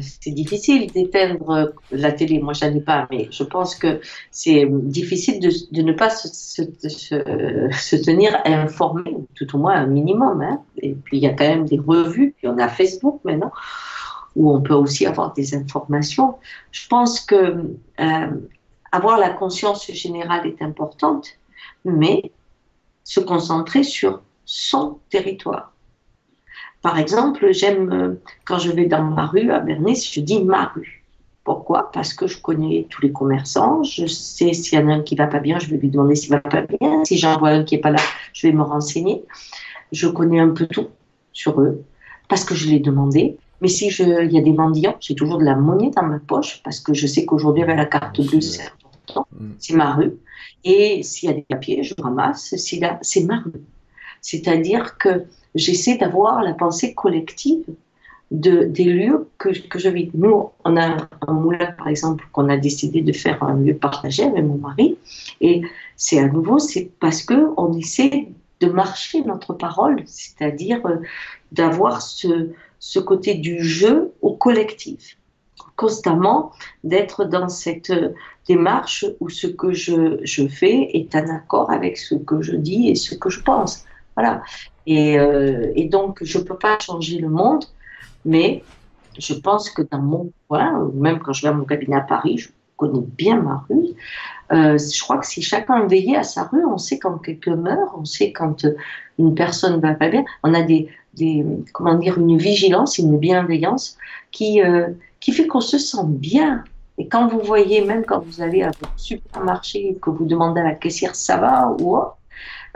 [0.00, 2.38] c'est difficile d'éteindre la télé.
[2.38, 7.96] Moi, je ai pas, mais je pense que c'est difficile de, ne pas se, se,
[7.96, 10.40] tenir informé, tout au moins un minimum.
[10.40, 10.62] Hein.
[10.78, 13.52] Et puis, il y a quand même des revues, puis on a Facebook maintenant
[14.36, 16.36] où on peut aussi avoir des informations.
[16.72, 18.26] Je pense que euh,
[18.90, 21.28] avoir la conscience générale est importante,
[21.84, 22.32] mais
[23.04, 25.69] se concentrer sur son territoire.
[26.82, 28.14] Par exemple, j'aime, euh,
[28.44, 31.04] quand je vais dans ma rue à Bernice, je dis ma rue.
[31.44, 31.90] Pourquoi?
[31.92, 35.14] Parce que je connais tous les commerçants, je sais s'il y en a un qui
[35.14, 37.04] va pas bien, je vais lui demander s'il va pas bien.
[37.04, 38.00] Si j'en vois un qui est pas là,
[38.32, 39.24] je vais me renseigner.
[39.92, 40.88] Je connais un peu tout
[41.32, 41.82] sur eux
[42.28, 43.36] parce que je l'ai demandé.
[43.60, 46.62] Mais si il y a des mendiants, j'ai toujours de la monnaie dans ma poche
[46.62, 49.26] parce que je sais qu'aujourd'hui, avec la carte bleue, c'est important.
[49.38, 49.50] Mm.
[49.58, 50.14] C'est ma rue.
[50.64, 52.54] Et s'il y a des papiers, je ramasse.
[52.56, 52.80] C'est
[53.24, 53.60] ma rue.
[54.22, 55.24] C'est-à-dire que
[55.54, 57.64] j'essaie d'avoir la pensée collective
[58.30, 60.10] de, des lieux que, que, je vis.
[60.14, 64.24] Nous, on a un moulin, par exemple, qu'on a décidé de faire un lieu partagé
[64.24, 64.98] avec mon mari.
[65.40, 65.62] Et
[65.96, 68.28] c'est à nouveau, c'est parce que on essaie
[68.60, 70.96] de marcher notre parole, c'est-à-dire euh,
[71.50, 75.16] d'avoir ce, côté du jeu au collectif.
[75.76, 76.52] Constamment
[76.84, 77.92] d'être dans cette
[78.46, 82.90] démarche où ce que je, je, fais est en accord avec ce que je dis
[82.90, 83.84] et ce que je pense.
[84.14, 84.42] Voilà.
[84.86, 87.64] Et, euh, et donc, je ne peux pas changer le monde,
[88.24, 88.62] mais
[89.18, 92.38] je pense que dans mon coin, même quand je vais à mon cabinet à Paris,
[92.38, 93.88] je connais bien ma rue.
[94.52, 97.92] Euh, je crois que si chacun veillait à sa rue, on sait quand quelqu'un meurt,
[97.96, 98.66] on sait quand
[99.18, 100.24] une personne va pas bien.
[100.42, 100.88] On a des,
[101.72, 103.96] comment dire, une vigilance, une bienveillance
[104.30, 104.88] qui, euh,
[105.20, 106.64] qui fait qu'on se sent bien.
[106.98, 110.60] Et quand vous voyez, même quand vous allez à votre supermarché et que vous demandez
[110.60, 111.96] à la caissière ça va ou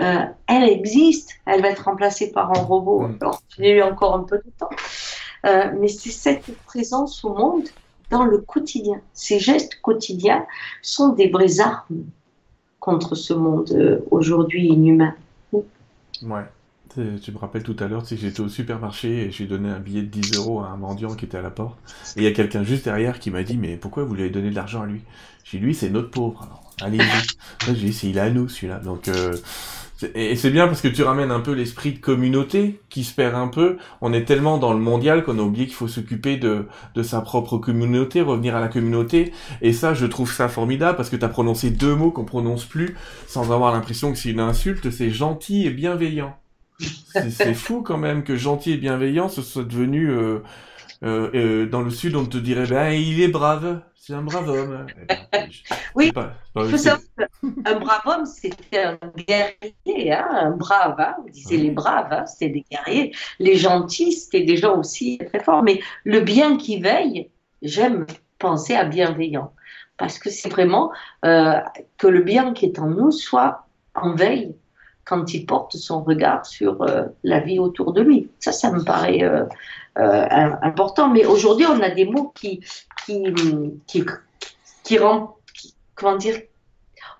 [0.01, 3.01] euh, elle existe, elle va être remplacée par un robot.
[3.01, 3.19] Mm.
[3.21, 4.71] Alors, il y a eu encore un peu de temps.
[5.47, 7.65] Euh, mais c'est cette présence au monde
[8.11, 9.01] dans le quotidien.
[9.13, 10.47] Ces gestes quotidiens
[10.83, 12.05] sont des vraies armes
[12.81, 15.15] contre ce monde aujourd'hui inhumain.
[16.23, 16.45] Ouais,
[16.95, 20.03] Tu me rappelles tout à l'heure, sais, j'étais au supermarché et j'ai donné un billet
[20.03, 21.79] de 10 euros à un mendiant qui était à la porte.
[22.17, 24.31] Et il y a quelqu'un juste derrière qui m'a dit, mais pourquoi vous lui avez
[24.31, 25.03] donné de l'argent à lui?
[25.45, 26.43] J'ai dit, lui, c'est notre pauvre.
[26.43, 27.03] Alors, allez-y.
[27.67, 28.79] J'ai dit, c'est il est à nous, celui-là.
[28.79, 29.37] Donc, euh,
[30.15, 33.35] et c'est bien parce que tu ramènes un peu l'esprit de communauté qui se perd
[33.35, 33.79] un peu.
[34.01, 37.21] On est tellement dans le mondial qu'on a oublié qu'il faut s'occuper de, de sa
[37.21, 39.33] propre communauté, revenir à la communauté.
[39.63, 42.65] Et ça, je trouve ça formidable parce que tu as prononcé deux mots qu'on prononce
[42.65, 42.97] plus
[43.29, 44.91] sans avoir l'impression que c'est une insulte.
[44.91, 46.37] C'est gentil et bienveillant.
[47.15, 50.11] C'est fou quand même que gentil et bienveillant ce soit devenu...
[50.11, 50.41] Euh,
[51.05, 54.49] euh, euh, dans le sud, on te dirait, ben, il est brave, c'est un brave
[54.49, 54.87] homme.
[55.03, 55.49] Eh ben,
[55.95, 56.13] oui,
[56.55, 57.01] faut savoir
[57.41, 62.27] qu'un brave homme, c'était un guerrier, hein, un brave, hein, on disait les braves, hein,
[62.27, 63.15] c'était des guerriers.
[63.39, 65.63] Les gentils, c'était des gens aussi très forts.
[65.63, 67.31] Mais le bien qui veille,
[67.63, 68.07] j'aime
[68.39, 69.53] penser à bienveillant.
[69.97, 70.93] Parce que c'est vraiment
[71.25, 71.61] euh,
[71.99, 74.55] que le bien qui est en nous soit en veille
[75.05, 78.29] quand il porte son regard sur euh, la vie autour de lui.
[78.41, 79.45] Ça, ça me paraît euh,
[79.97, 81.09] important.
[81.09, 82.61] Mais aujourd'hui, on a des mots qui,
[83.07, 83.23] qui,
[83.87, 84.05] qui,
[84.83, 85.29] qui rendent,
[85.95, 86.41] comment dire,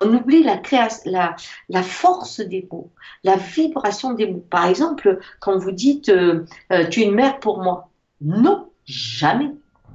[0.01, 0.61] on oublie la,
[1.05, 1.35] la,
[1.69, 2.91] la, force des mots,
[3.23, 4.43] la vibration des mots.
[4.49, 6.11] Par exemple, quand vous dites
[6.91, 7.89] tu es une mère pour moi,
[8.21, 9.51] non, jamais.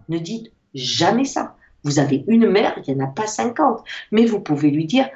[0.09, 1.57] Ne dites jamais ça.
[1.85, 3.85] Vous avez une mère, il n'y en a pas 50.
[4.13, 5.09] Mais vous pouvez lui dire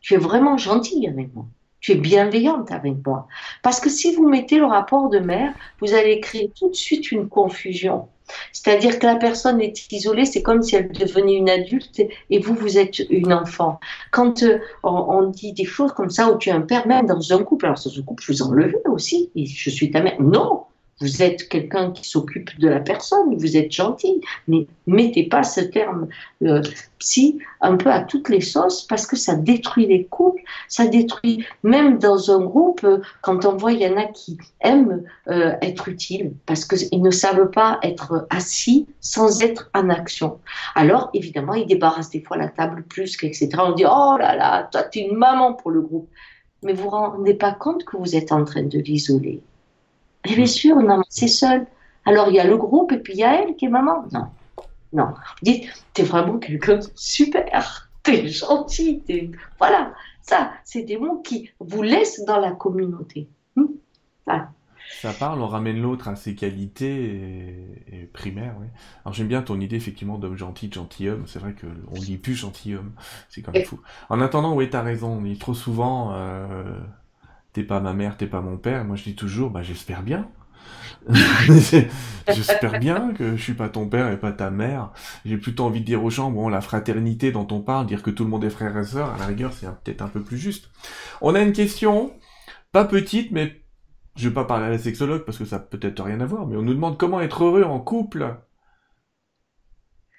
[0.00, 1.46] tu es vraiment gentille avec moi
[1.82, 3.28] tu es bienveillante avec moi.
[3.62, 7.12] Parce que si vous mettez le rapport de mère, vous allez créer tout de suite
[7.12, 8.08] une confusion.
[8.52, 12.54] C'est-à-dire que la personne est isolée, c'est comme si elle devenait une adulte et vous,
[12.54, 13.78] vous êtes une enfant.
[14.10, 17.32] Quand euh, on, dit des choses comme ça, où tu es un père, même dans
[17.32, 20.20] un couple, alors dans un couple, je vous enlevez aussi, et je suis ta mère.
[20.20, 20.62] Non,
[21.02, 25.60] vous êtes quelqu'un qui s'occupe de la personne, vous êtes gentil, mais mettez pas ce
[25.60, 26.06] terme
[26.42, 26.62] euh,
[27.00, 31.44] psy un peu à toutes les sauces parce que ça détruit les couples, ça détruit
[31.64, 35.54] même dans un groupe, euh, quand on voit il y en a qui aiment euh,
[35.60, 40.38] être utiles parce qu'ils ne savent pas être assis sans être en action.
[40.76, 43.52] Alors évidemment, ils débarrassent des fois la table plus qu'etc.
[43.58, 46.08] On dit oh là là, toi tu es une maman pour le groupe.
[46.62, 49.42] Mais vous vous rendez pas compte que vous êtes en train de l'isoler.
[50.28, 51.66] Et bien sûr, non, c'est seul.
[52.04, 54.04] Alors il y a le groupe et puis il y a elle qui est maman.
[54.12, 54.26] Non,
[54.92, 55.06] non.
[55.06, 55.64] Vous dites,
[55.94, 59.02] t'es vraiment quelqu'un de super, t'es gentil,
[59.58, 59.94] voilà.
[60.22, 63.28] Ça, c'est des mots qui vous laissent dans la communauté.
[63.56, 63.66] Hmm?
[65.00, 68.54] Ça parle, on ramène l'autre à ses qualités et, primaires.
[69.04, 71.24] Alors j'aime bien ton idée effectivement d'homme gentil, de gentilhomme.
[71.26, 72.92] C'est vrai qu'on dit plus gentilhomme,
[73.28, 73.80] c'est quand même fou.
[74.10, 75.18] En attendant, oui, t'as raison.
[75.18, 76.78] On dit trop souvent, euh,
[77.52, 78.84] t'es pas ma mère, t'es pas mon père.
[78.84, 80.28] Moi, je dis toujours, bah, j'espère bien.
[82.28, 84.92] j'espère bien que je suis pas ton père et pas ta mère.
[85.24, 88.10] J'ai plutôt envie de dire aux gens, bon, la fraternité dont on parle, dire que
[88.10, 90.38] tout le monde est frère et sœur, à la rigueur, c'est peut-être un peu plus
[90.38, 90.70] juste.
[91.20, 92.12] On a une question,
[92.70, 93.62] pas petite, mais
[94.16, 96.56] je vais pas parler à la sexologue parce que ça peut-être rien à voir, mais
[96.56, 98.36] on nous demande comment être heureux en couple.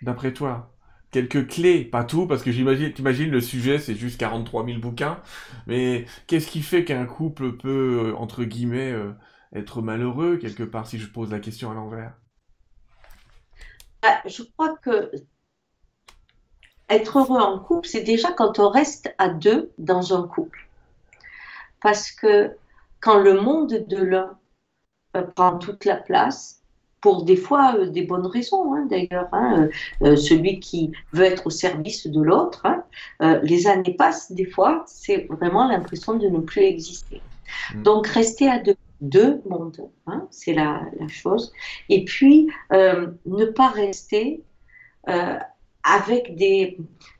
[0.01, 0.72] D'après toi
[1.13, 5.21] quelques clés, pas tout, parce que j'imagine, t'imagines, le sujet, c'est juste 43 000 bouquins,
[5.67, 9.13] mais qu'est-ce qui fait qu'un couple peut, euh, entre guillemets, euh,
[9.53, 12.13] être malheureux, quelque part, si je pose la question à l'envers?
[14.01, 15.11] Ah, Je crois que
[16.89, 20.67] être heureux en couple, c'est déjà quand on reste à deux dans un couple.
[21.81, 22.57] Parce que
[22.99, 24.39] quand le monde de l'un
[25.17, 26.62] euh, prend toute la place,
[27.03, 29.27] pour des fois euh, des bonnes raisons hein, d'ailleurs.
[29.33, 29.69] Hein,
[30.01, 32.83] euh, euh, celui qui veut être au service de l'autre, hein,
[33.43, 37.21] les années passent des fois, c'est vraiment l'impression de ne plus exister.
[37.75, 37.83] Mm.
[37.83, 39.89] Donc rester à deux, deux mondes,
[40.31, 41.51] c'est la, la, chose.
[41.89, 44.41] Et puis ne pas rester
[45.83, 46.77] avec des,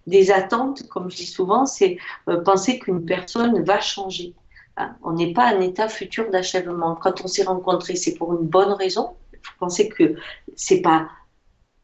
[0.07, 1.97] des attentes, comme je dis souvent, c'est
[2.45, 4.33] penser qu'une personne va changer.
[5.03, 6.95] On n'est pas en état futur d'achèvement.
[6.95, 9.15] Quand on s'est rencontrés, c'est pour une bonne raison
[9.59, 10.15] pensez que
[10.55, 11.07] c'est pas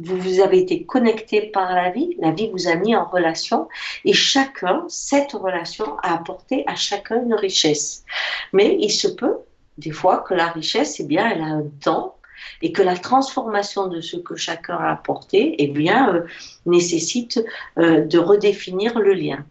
[0.02, 3.68] vous, vous avez été connecté par la vie, la vie vous a mis en relation
[4.06, 8.06] et chacun, cette relation a apporté à chacun une richesse.
[8.54, 9.40] Mais il se peut
[9.78, 12.16] des fois que la richesse, eh bien, elle a un temps
[12.62, 16.26] et que la transformation de ce que chacun a apporté, eh bien, euh,
[16.66, 17.44] nécessite
[17.78, 19.46] euh, de redéfinir le lien.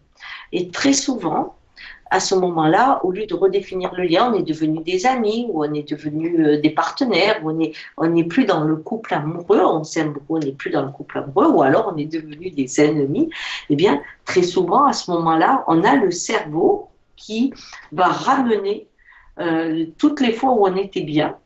[0.51, 1.58] Et très souvent,
[2.11, 5.63] à ce moment-là, au lieu de redéfinir le lien, on est devenu des amis, ou
[5.63, 9.61] on est devenu euh, des partenaires, ou on n'est on plus dans le couple amoureux,
[9.63, 12.49] on s'aime beaucoup, on n'est plus dans le couple amoureux, ou alors on est devenu
[12.49, 13.29] des ennemis.
[13.69, 17.53] Eh bien, très souvent, à ce moment-là, on a le cerveau qui
[17.91, 18.87] va ramener
[19.39, 21.37] euh, toutes les fois où on était bien,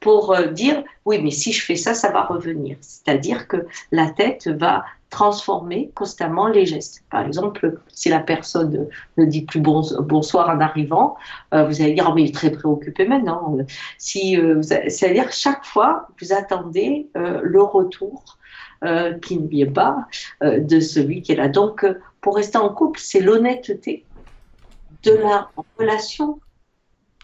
[0.00, 2.76] pour euh, dire oui, mais si je fais ça, ça va revenir.
[2.80, 7.02] C'est-à-dire que la tête va transformer constamment les gestes.
[7.10, 11.16] Par exemple, si la personne ne dit plus bonsoir en arrivant,
[11.54, 13.56] euh, vous allez dire oh, mais il est très préoccupé maintenant.
[13.96, 18.38] Si, euh, c'est-à-dire chaque fois vous attendez le retour
[19.22, 20.06] qui ne vient pas
[20.40, 21.48] de celui qui est là.
[21.48, 21.84] Donc,
[22.20, 24.04] pour rester en couple, c'est l'honnêteté
[25.02, 26.40] de la relation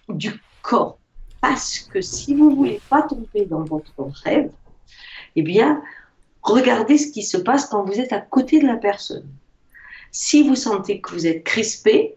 [0.08, 0.32] du
[0.62, 0.98] corps.
[1.40, 3.92] Parce que si vous voulez pas tomber dans votre
[4.24, 4.50] rêve,
[5.36, 5.82] eh bien,
[6.44, 9.26] regardez ce qui se passe quand vous êtes à côté de la personne.
[10.12, 12.14] Si vous sentez que vous êtes crispé,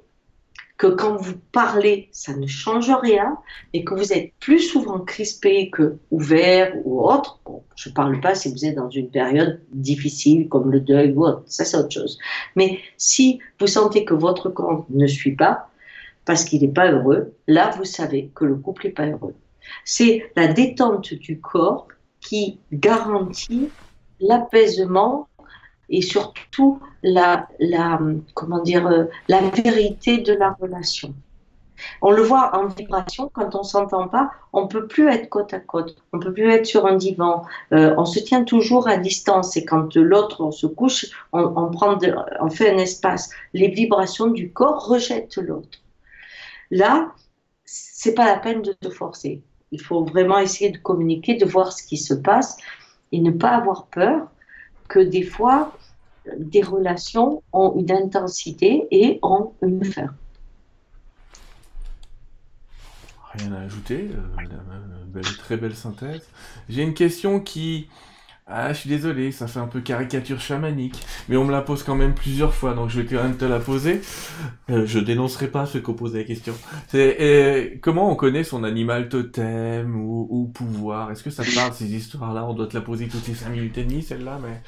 [0.78, 3.40] que quand vous parlez, ça ne change rien,
[3.74, 7.40] et que vous êtes plus souvent crispé que ouvert ou autre,
[7.76, 11.26] je ne parle pas si vous êtes dans une période difficile comme le deuil ou
[11.26, 12.20] autre, ça c'est autre chose.
[12.56, 15.70] Mais si vous sentez que votre corps ne suit pas,
[16.26, 19.34] parce qu'il n'est pas heureux, là, vous savez que le couple n'est pas heureux.
[19.84, 21.88] C'est la détente du corps
[22.20, 23.70] qui garantit
[24.20, 25.28] l'apaisement
[25.90, 28.00] et surtout la, la,
[28.34, 31.14] comment dire, euh, la vérité de la relation.
[32.02, 35.60] On le voit en vibration, quand on s'entend pas, on peut plus être côte à
[35.60, 39.56] côte, on peut plus être sur un divan, euh, on se tient toujours à distance
[39.58, 41.98] et quand l'autre se couche, on, on, prend
[42.40, 43.30] on fait un espace.
[43.54, 45.80] Les vibrations du corps rejettent l'autre.
[46.72, 47.12] Là,
[47.66, 49.42] c'est pas la peine de se forcer.
[49.72, 52.58] Il faut vraiment essayer de communiquer, de voir ce qui se passe
[53.12, 54.28] et ne pas avoir peur
[54.88, 55.78] que des fois,
[56.38, 60.14] des relations ont une intensité et ont une fin.
[63.34, 66.28] Rien à ajouter, euh, très belle synthèse.
[66.70, 67.90] J'ai une question qui
[68.50, 71.84] ah, je suis désolé, ça fait un peu caricature chamanique, mais on me la pose
[71.84, 74.00] quand même plusieurs fois, donc je vais quand même te la poser.
[74.70, 76.54] Euh, je dénoncerai pas ceux qui ont posé la question.
[76.88, 81.12] C'est comment on connaît son animal totem ou, pouvoir?
[81.12, 82.46] Est-ce que ça parle ces histoires-là?
[82.46, 84.62] On doit te la poser toutes les 5 minutes et demie, celle-là, mais.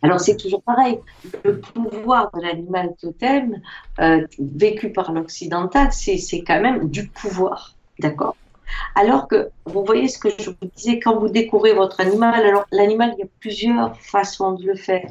[0.00, 1.00] Alors c'est toujours pareil.
[1.44, 3.60] Le pouvoir de l'animal totem,
[3.98, 8.36] euh, vécu par l'occidental, c'est quand même du pouvoir, d'accord?
[8.94, 12.64] Alors que, vous voyez ce que je vous disais, quand vous découvrez votre animal, alors
[12.70, 15.06] l'animal, il y a plusieurs façons de le faire.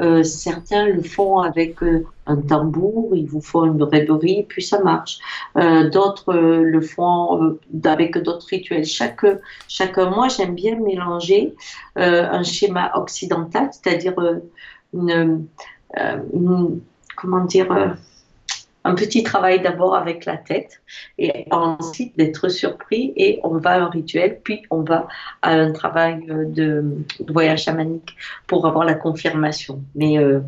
[0.00, 4.82] Euh, certains le font avec euh, un tambour, ils vous font une rêverie, puis ça
[4.82, 5.18] marche.
[5.56, 8.84] Euh, d'autres le font avec d'autres rituels.
[8.84, 9.26] Chaque,
[9.68, 11.54] chaque moi, j'aime bien mélanger
[11.96, 14.14] un schéma occidental, c'est-à-dire
[14.94, 15.46] une,
[17.16, 17.96] comment dire,
[18.84, 20.82] un petit travail d'abord avec la tête
[21.18, 25.06] et ensuite d'être surpris et on va un rituel, puis on va
[25.42, 26.84] à un travail de,
[27.28, 28.16] voyage chamanique
[28.46, 29.82] pour avoir la confirmation.
[29.94, 30.40] Mais euh,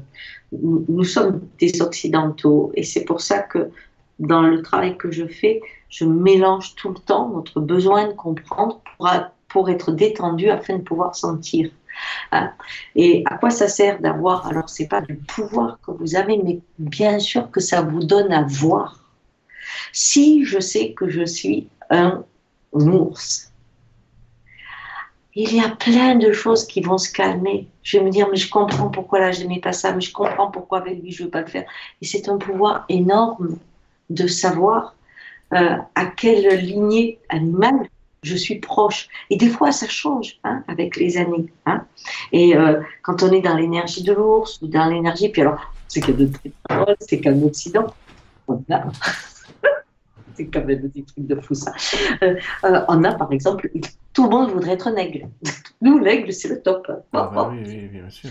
[0.52, 3.70] nous sommes des occidentaux et c'est pour ça que
[4.18, 8.80] dans le travail que je fais, je mélange tout le temps notre besoin de comprendre
[8.96, 9.08] pour,
[9.48, 11.70] pour être détendu afin de pouvoir sentir.
[12.32, 12.52] Hein.
[12.94, 16.60] Et à quoi ça sert d'avoir Alors, c'est pas du pouvoir que vous avez, mais
[16.78, 19.00] bien sûr que ça vous donne à voir.
[19.92, 22.24] Si je sais que je suis un
[22.72, 23.52] ours,
[25.36, 27.68] il y a plein de choses qui vont se calmer.
[27.82, 30.12] Je vais me dire, mais je comprends pourquoi là je n'aimais pas ça, mais je
[30.12, 31.64] comprends pourquoi avec lui je ne veux pas le faire.
[32.00, 33.58] Et c'est un pouvoir énorme
[34.10, 34.94] de savoir
[35.52, 37.88] euh, à quelle lignée animale
[38.24, 39.08] je suis proche.
[39.30, 41.46] Et des fois, ça change hein, avec les années.
[41.66, 41.84] Hein.
[42.32, 46.00] Et euh, quand on est dans l'énergie de l'ours ou dans l'énergie, puis alors, c'est
[46.00, 47.86] qu'il y a c'est qu'un Occident,
[48.48, 48.84] on a.
[50.34, 51.72] c'est quand même des trucs de fou ça.
[52.22, 53.70] Euh, euh, on a par exemple,
[54.12, 55.28] tout le monde voudrait être un aigle.
[55.80, 56.90] Nous, l'aigle, c'est le top.
[57.12, 58.30] Ah bah oui, oui, bien sûr.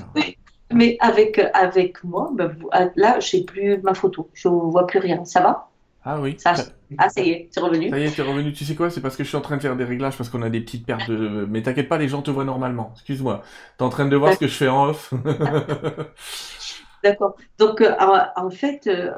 [0.72, 2.56] Mais avec, avec moi, ben,
[2.96, 4.28] là, je n'ai plus ma photo.
[4.34, 5.24] Je ne vois plus rien.
[5.24, 5.70] Ça va?
[6.06, 6.36] Ah oui.
[6.38, 6.54] Ça,
[6.98, 7.90] ah, ça y est, c'est revenu.
[7.90, 8.52] Ça y est, tu es revenu.
[8.52, 10.30] Tu sais quoi C'est parce que je suis en train de faire des réglages parce
[10.30, 11.48] qu'on a des petites pertes de.
[11.50, 12.92] Mais t'inquiète pas, les gens te voient normalement.
[12.96, 13.42] Excuse-moi.
[13.78, 15.14] T'es en train de voir ce que je fais en off.
[17.04, 17.36] D'accord.
[17.60, 17.94] Donc, euh,
[18.36, 19.12] en fait, euh,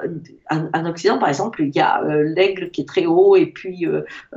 [0.49, 3.85] en, Occident, par exemple, il y a euh, l'aigle qui est très haut et puis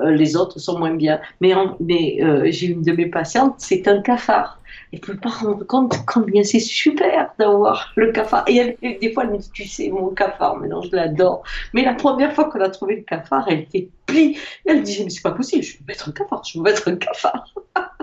[0.05, 1.21] les autres sont moins bien.
[1.41, 4.61] Mais, mais j'ai une de mes patientes, c'est un cafard.
[4.93, 8.45] Et ne peut pas rendre compte combien c'est super d'avoir le cafard.
[8.49, 11.43] Et, des fois, elle me dit, tu sais, mon cafard, maintenant je l'adore.
[11.73, 14.39] Mais la première fois qu'on a trouvé le cafard, elle était plie.
[14.67, 16.97] elle disait, mais c'est pas possible, je veux mettre un cafard, je veux mettre un
[16.97, 17.55] cafard.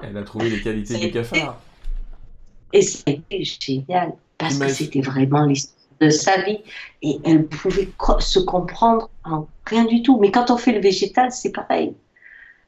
[0.03, 1.59] elle a trouvé les qualités du cafard.
[2.73, 4.13] Et c'était génial,
[4.49, 6.59] parce que c'était vraiment l'histoire de sa vie.
[7.01, 7.89] Et elle pouvait
[8.19, 10.19] se comprendre en rien du tout.
[10.19, 11.93] Mais quand on fait le végétal, c'est pareil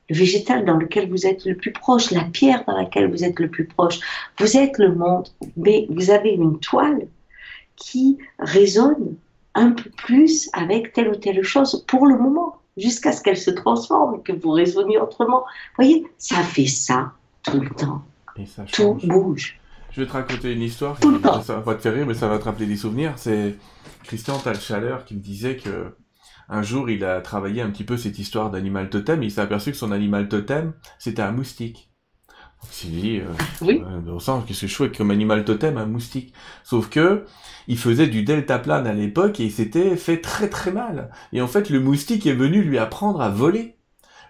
[0.09, 3.39] le végétal dans lequel vous êtes le plus proche, la pierre dans laquelle vous êtes
[3.39, 3.99] le plus proche.
[4.39, 7.07] Vous êtes le monde, mais vous avez une toile
[7.75, 9.15] qui résonne
[9.53, 12.55] un peu plus avec telle ou telle chose pour le moment.
[12.77, 15.39] jusqu'à ce qu'elle se transforme, que vous raisonniez autrement.
[15.39, 17.11] Vous voyez, ça fait ça
[17.41, 18.03] tout le temps.
[18.71, 19.59] tout bouge.
[19.97, 20.95] Je vais te raconter une histoire.
[21.43, 23.13] Ça va te faire rire, mais ça va te rappeler des souvenirs.
[23.15, 23.57] C'est
[24.03, 25.95] Christian Talchaleur qui me disait que
[26.49, 29.23] un jour, il a travaillé un petit peu cette histoire d'animal totem.
[29.23, 31.91] il s'est aperçu que son animal totem, c'était un moustique.
[32.61, 33.81] Donc, il s'est dit, euh, oui.
[33.83, 36.31] euh, sens que c'est chouette comme animal totem, un moustique?
[36.63, 37.25] Sauf que,
[37.67, 41.09] il faisait du deltaplane à l'époque et il s'était fait très très mal.
[41.33, 43.79] Et en fait, le moustique est venu lui apprendre à voler.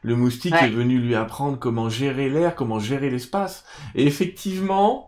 [0.01, 3.65] Le moustique est venu lui apprendre comment gérer l'air, comment gérer l'espace.
[3.95, 5.07] Et effectivement,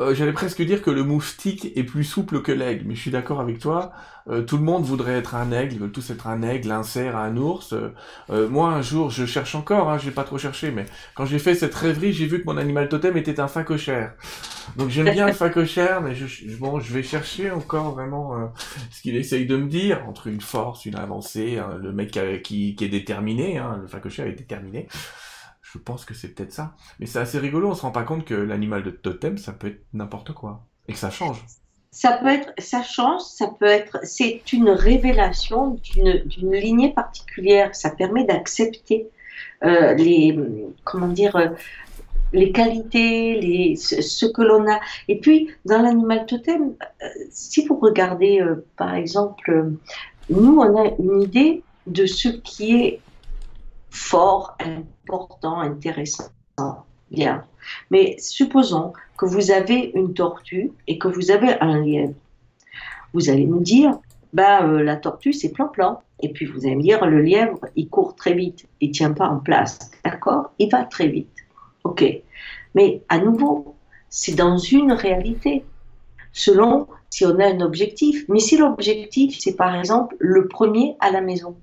[0.00, 3.10] euh, j'allais presque dire que le moustique est plus souple que l'aigle, mais je suis
[3.10, 3.92] d'accord avec toi.
[4.28, 6.82] Euh, tout le monde voudrait être un aigle, ils veulent tous être un aigle, un
[6.82, 7.74] cerf, un ours.
[8.30, 11.38] Euh, moi, un jour, je cherche encore, hein, j'ai pas trop cherché, mais quand j'ai
[11.38, 14.14] fait cette rêverie, j'ai vu que mon animal totem était un facochère.
[14.76, 18.52] Donc j'aime bien le facochère, mais je, vais chercher encore vraiment
[18.90, 22.74] ce qu'il essaye de me dire entre une force, une avancée, hein, le mec qui,
[22.74, 24.86] qui, est déterminé, hein, le facochère est déterminé.
[25.62, 26.74] Je pense que c'est peut-être ça.
[26.98, 29.68] Mais c'est assez rigolo, on se rend pas compte que l'animal de totem, ça peut
[29.68, 30.66] être n'importe quoi.
[30.88, 31.44] Et que ça change.
[31.92, 37.74] Ça peut être, ça change, ça peut être, c'est une révélation d'une lignée particulière.
[37.74, 39.08] Ça permet d'accepter
[39.64, 40.38] euh, les,
[40.84, 41.48] comment dire, euh,
[42.32, 44.80] les qualités, les, ce, que l'on a.
[45.08, 48.40] Et puis, dans l'animal totem, euh, si vous regardez,
[48.76, 49.72] par exemple,
[50.30, 53.00] nous, on a une idée de ce qui est
[53.90, 56.30] fort, important, intéressant.
[57.10, 57.44] Bien.
[57.90, 62.14] Mais supposons que vous avez une tortue et que vous avez un lièvre.
[63.12, 63.98] Vous allez me dire,
[64.32, 66.00] bah, euh, la tortue, c'est plan-plan.
[66.20, 69.28] Et puis vous allez me dire, le lièvre, il court très vite, il tient pas
[69.28, 69.90] en place.
[70.04, 70.52] D'accord?
[70.58, 71.34] Il va très vite.
[71.84, 72.04] OK.
[72.74, 73.74] Mais à nouveau,
[74.08, 75.64] c'est dans une réalité,
[76.32, 78.24] selon si on a un objectif.
[78.28, 81.56] Mais si l'objectif, c'est par exemple le premier à la maison,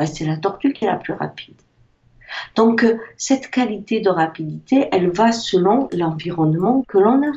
[0.00, 1.56] bah, c'est la tortue qui est la plus rapide.
[2.56, 7.32] Donc, euh, cette qualité de rapidité, elle va selon l'environnement que l'on a.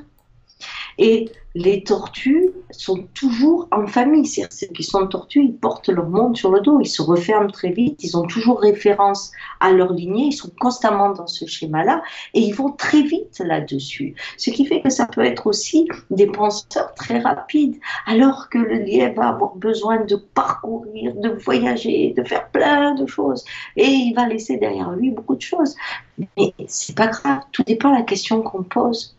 [0.98, 4.26] Et les tortues sont toujours en famille.
[4.26, 7.52] cest ceux qui sont tortues, ils portent leur monde sur le dos, ils se referment
[7.52, 12.02] très vite, ils ont toujours référence à leur lignée, ils sont constamment dans ce schéma-là
[12.34, 14.16] et ils vont très vite là-dessus.
[14.38, 18.80] Ce qui fait que ça peut être aussi des penseurs très rapides, alors que le
[18.80, 23.44] lièvre va avoir besoin de parcourir, de voyager, de faire plein de choses
[23.76, 25.76] et il va laisser derrière lui beaucoup de choses.
[26.18, 29.16] Mais c'est pas grave, tout dépend de la question qu'on pose.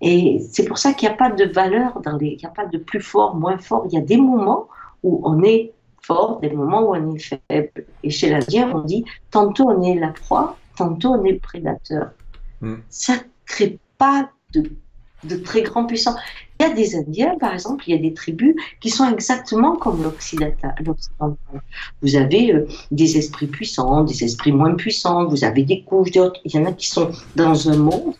[0.00, 2.50] Et c'est pour ça qu'il n'y a pas de valeur, dans les, il n'y a
[2.50, 3.86] pas de plus fort, moins fort.
[3.90, 4.68] Il y a des moments
[5.02, 5.72] où on est
[6.02, 7.86] fort, des moments où on est faible.
[8.02, 12.10] Et chez l'Indien, on dit tantôt on est la proie, tantôt on est le prédateur.
[12.60, 12.76] Hmm.
[12.88, 14.70] Ça ne crée pas de,
[15.24, 16.16] de très grands puissants.
[16.58, 19.76] Il y a des Indiens, par exemple, il y a des tribus qui sont exactement
[19.76, 20.74] comme l'Occidental.
[22.00, 26.40] Vous avez euh, des esprits puissants, des esprits moins puissants, vous avez des couches d'autres.
[26.44, 28.14] Il y en a qui sont dans un monde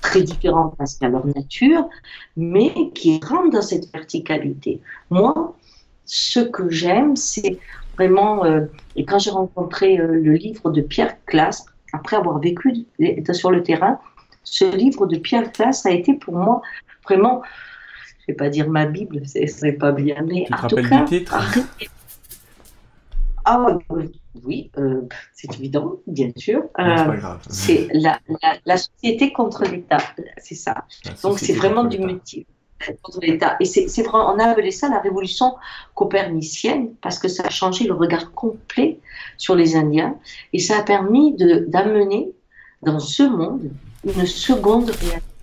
[0.00, 1.88] très différentes parce qu'à leur nature,
[2.36, 4.80] mais qui rentrent dans cette verticalité.
[5.10, 5.56] Moi,
[6.04, 7.58] ce que j'aime, c'est
[7.96, 12.86] vraiment, euh, et quand j'ai rencontré euh, le livre de Pierre Classe, après avoir vécu
[13.32, 13.98] sur le terrain,
[14.44, 16.62] ce livre de Pierre Classe a été pour moi
[17.04, 17.42] vraiment,
[18.20, 21.04] je ne vais pas dire ma Bible, ce serait pas bien, mais en tout cas,
[23.44, 23.78] ah
[24.44, 25.02] oui, euh,
[25.34, 26.62] c'est évident, bien sûr.
[27.48, 28.10] c'est euh,
[28.64, 29.98] la, société contre l'État,
[30.38, 30.84] c'est ça.
[31.22, 32.46] Donc c'est vraiment du multi
[33.02, 33.56] contre l'État.
[33.60, 35.56] Et c'est vrai, on a appelé ça la révolution
[35.94, 39.00] copernicienne parce que ça a changé le regard complet
[39.36, 40.16] sur les Indiens
[40.52, 42.30] et ça a permis d'amener
[42.82, 43.70] dans ce monde
[44.04, 45.37] une seconde réalité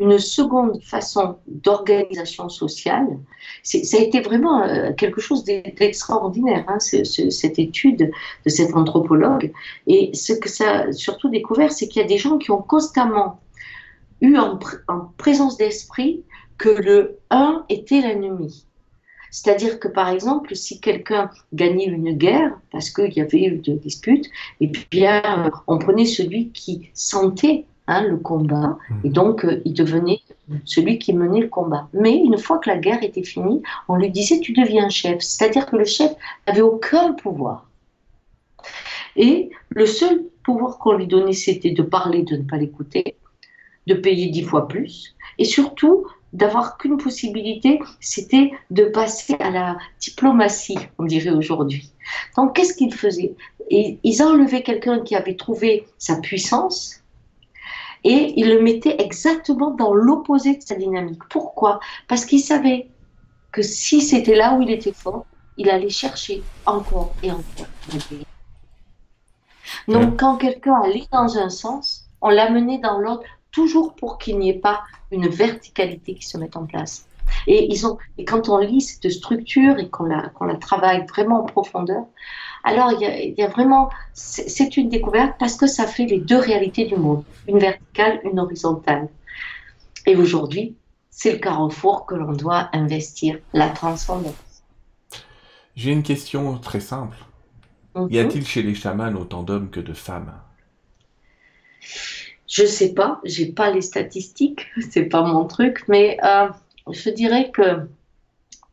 [0.00, 3.18] une seconde façon d'organisation sociale.
[3.62, 8.10] Ça a été vraiment euh, quelque chose d'extraordinaire, hein, cette étude
[8.44, 9.52] de cet anthropologue.
[9.86, 12.62] Et ce que ça a surtout découvert, c'est qu'il y a des gens qui ont
[12.62, 13.40] constamment
[14.20, 14.58] eu en,
[15.16, 16.22] présence d'esprit
[16.56, 18.64] que le un était l'ennemi.
[19.30, 23.74] C'est-à-dire que, par exemple, si quelqu'un gagnait une guerre, parce qu'il y avait eu des
[23.74, 24.26] disputes,
[24.60, 29.00] et bien, on prenait celui qui sentait Hein, le combat, mhm.
[29.04, 30.20] et donc euh, il devenait
[30.66, 31.88] celui qui menait le combat.
[31.94, 35.64] Mais une fois que la guerre était finie, on lui disait tu deviens chef, c'est-à-dire
[35.64, 36.12] que le chef
[36.46, 37.66] n'avait aucun pouvoir.
[39.16, 43.16] Et le seul pouvoir qu'on lui donnait, c'était de parler, de ne pas l'écouter,
[43.86, 46.04] de payer dix fois plus, et surtout
[46.34, 51.90] d'avoir qu'une possibilité, c'était de passer à la diplomatie, on dirait aujourd'hui.
[52.36, 53.34] Donc qu'est-ce qu'ils faisaient
[53.70, 56.97] Ils enlevaient quelqu'un qui avait trouvé sa puissance,
[58.04, 61.22] et il le mettait exactement dans l'opposé de sa dynamique.
[61.28, 61.80] Pourquoi?
[62.06, 62.88] Parce qu'il savait
[63.52, 65.26] que si c'était là où il était fort,
[65.56, 67.66] il allait chercher encore et encore.
[69.88, 74.50] Donc, quand quelqu'un allait dans un sens, on l'amenait dans l'autre, toujours pour qu'il n'y
[74.50, 77.06] ait pas une verticalité qui se mette en place.
[77.46, 81.04] Et, ils ont, et quand on lit cette structure et qu'on la, qu'on la travaille
[81.06, 82.04] vraiment en profondeur,
[82.68, 86.04] alors il y a, il y a vraiment, c'est une découverte parce que ça fait
[86.04, 89.08] les deux réalités du monde, une verticale, une horizontale.
[90.04, 90.76] Et aujourd'hui,
[91.10, 94.34] c'est le carrefour que l'on doit investir, la transcendance.
[95.76, 97.16] J'ai une question très simple.
[97.94, 98.08] Mhm.
[98.10, 100.34] Y a-t-il chez les chamans autant d'hommes que de femmes?
[102.46, 106.48] Je sais pas, j'ai pas les statistiques, c'est pas mon truc, mais euh,
[106.90, 107.88] je dirais que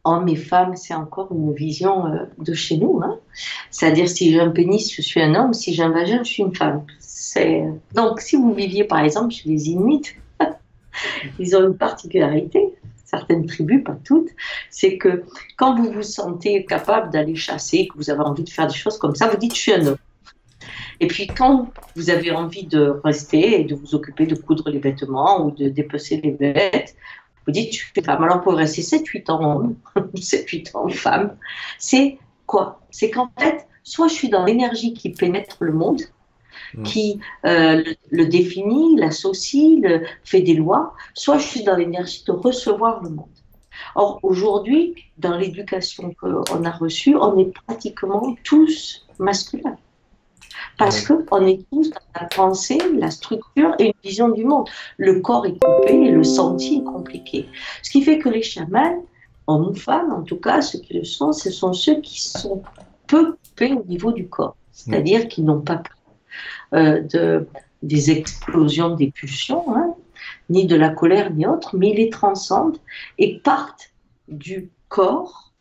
[0.03, 3.01] hommes et femmes, c'est encore une vision euh, de chez nous.
[3.01, 3.19] Hein.
[3.71, 6.43] C'est-à-dire, si j'ai un pénis, je suis un homme, si j'ai un vagin, je suis
[6.43, 6.85] une femme.
[7.93, 10.15] Donc, si vous viviez par exemple chez les Inuits,
[11.39, 14.29] ils ont une particularité, certaines tribus, pas toutes,
[14.69, 15.23] c'est que
[15.57, 18.97] quand vous vous sentez capable d'aller chasser, que vous avez envie de faire des choses
[18.97, 19.97] comme ça, vous dites je suis un homme.
[20.99, 24.79] Et puis quand vous avez envie de rester et de vous occuper de coudre les
[24.79, 26.95] vêtements ou de dépecer les bêtes,
[27.45, 28.23] vous dites je suis femme.
[28.23, 29.75] Alors pouvez rester 7-8 ans homme,
[30.15, 31.35] 7-8 ans femme.
[31.77, 32.81] C'est quoi?
[32.91, 36.01] C'est qu'en fait, soit je suis dans l'énergie qui pénètre le monde,
[36.73, 36.83] Mm.
[36.83, 42.23] qui euh, le, le définit, l'associe, le, fait des lois, soit je suis dans l'énergie
[42.25, 43.29] de recevoir le monde.
[43.95, 49.77] Or, aujourd'hui, dans l'éducation qu'on a reçue, on est pratiquement tous masculins.
[50.77, 54.67] Parce qu'on est tous dans la pensée, la structure et une vision du monde.
[54.97, 57.47] Le corps est coupé et le senti est compliqué.
[57.81, 59.03] Ce qui fait que les chamans,
[59.47, 62.63] hommes ou femmes, en tout cas, ceux qui le sont, ce sont ceux qui sont
[63.07, 64.55] peu coupés au niveau du corps.
[64.71, 65.97] C'est-à-dire qu'ils n'ont pas peur
[66.73, 67.47] euh, de,
[67.83, 69.93] des explosions, des pulsions, hein,
[70.49, 72.77] ni de la colère, ni autre, mais ils les transcendent
[73.17, 73.91] et partent
[74.27, 75.51] du corps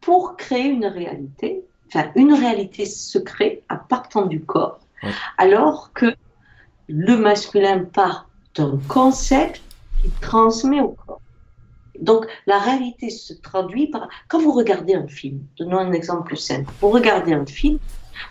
[0.00, 1.64] pour créer une réalité.
[1.88, 5.10] Enfin, une réalité se crée à partant du corps, Ouais.
[5.38, 6.14] alors que
[6.88, 9.62] le masculin part d'un concept
[10.02, 11.19] qui transmet au corps.
[11.98, 14.08] Donc, la réalité se traduit par.
[14.28, 16.70] Quand vous regardez un film, donnons un exemple plus simple.
[16.80, 17.78] Vous regardez un film,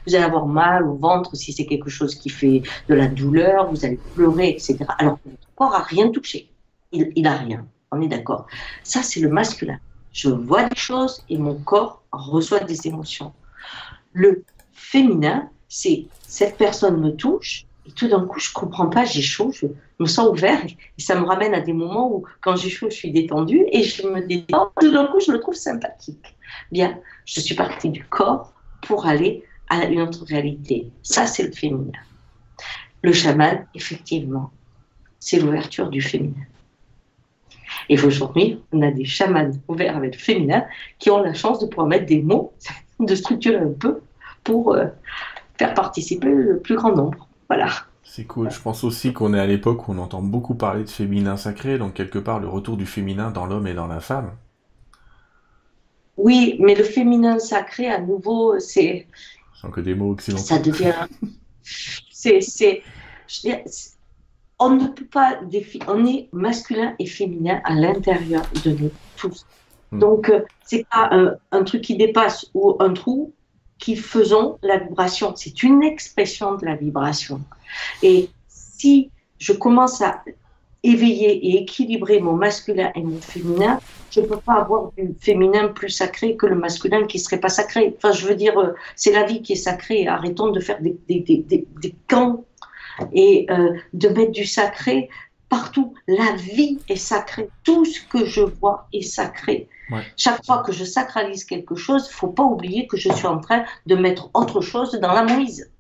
[0.06, 3.70] vous allez avoir mal au ventre si c'est quelque chose qui fait de la douleur,
[3.70, 4.78] vous allez pleurer, etc.
[4.98, 6.50] Alors votre corps a rien touché.
[6.92, 7.66] Il, il a rien.
[7.92, 8.48] On est d'accord.
[8.84, 9.80] Ça, c'est le masculin.
[10.12, 13.34] Je vois des choses et mon corps reçoit des émotions.
[14.14, 17.66] Le féminin, c'est cette personne me touche
[17.96, 19.68] tout d'un coup, je comprends pas, j'ai chaud, je
[20.00, 22.96] me sens ouvert et ça me ramène à des moments où, quand j'ai chaud, je
[22.96, 24.72] suis détendue et je me détends.
[24.80, 26.36] Tout d'un coup, je le trouve sympathique.
[26.72, 30.90] Bien, je suis partie du corps pour aller à une autre réalité.
[31.04, 31.92] Ça, c'est le féminin.
[33.02, 34.52] Le chaman, effectivement,
[35.20, 36.46] c'est l'ouverture du féminin.
[37.88, 40.66] Et aujourd'hui, on a des chamans ouverts avec le féminin
[40.98, 42.54] qui ont la chance de pouvoir mettre des mots,
[43.00, 44.02] de structurer un peu
[44.44, 44.86] pour euh,
[45.58, 47.29] faire participer le plus grand nombre.
[47.50, 47.70] Voilà.
[48.04, 48.50] C'est cool.
[48.52, 51.78] Je pense aussi qu'on est à l'époque où on entend beaucoup parler de féminin sacré,
[51.78, 54.32] donc quelque part le retour du féminin dans l'homme et dans la femme.
[56.18, 59.08] Oui, mais le féminin sacré, à nouveau, c'est
[59.54, 60.44] Sans que des mots occidentaux.
[60.44, 60.94] ça devient.
[62.12, 62.82] C'est, c'est,
[63.28, 63.92] je veux dire, c'est-
[64.62, 65.88] on ne peut pas définir.
[65.90, 69.46] On est masculin et féminin à l'intérieur de nous tous.
[69.92, 70.00] Mm.
[70.00, 73.32] Donc, euh, c'est pas un, un truc qui dépasse ou un trou
[73.80, 75.34] qui faisons la vibration.
[75.36, 77.42] C'est une expression de la vibration.
[78.04, 80.24] Et si je commence à
[80.84, 83.80] éveiller et équilibrer mon masculin et mon féminin,
[84.12, 87.40] je ne peux pas avoir du féminin plus sacré que le masculin qui ne serait
[87.40, 87.94] pas sacré.
[87.98, 90.08] Enfin, je veux dire, euh, c'est la vie qui est sacrée.
[90.08, 91.46] Arrêtons de faire des, des, des,
[91.82, 92.44] des, camps
[93.14, 95.10] et euh, de mettre du sacré
[95.50, 95.94] partout.
[96.08, 97.50] La vie est sacrée.
[97.64, 99.68] Tout ce que je vois est sacré.
[99.92, 100.04] Ouais.
[100.18, 103.28] Chaque fois que je sacralise quelque chose, il ne faut pas oublier que je suis
[103.28, 105.72] en train de mettre autre chose dans la Moïse.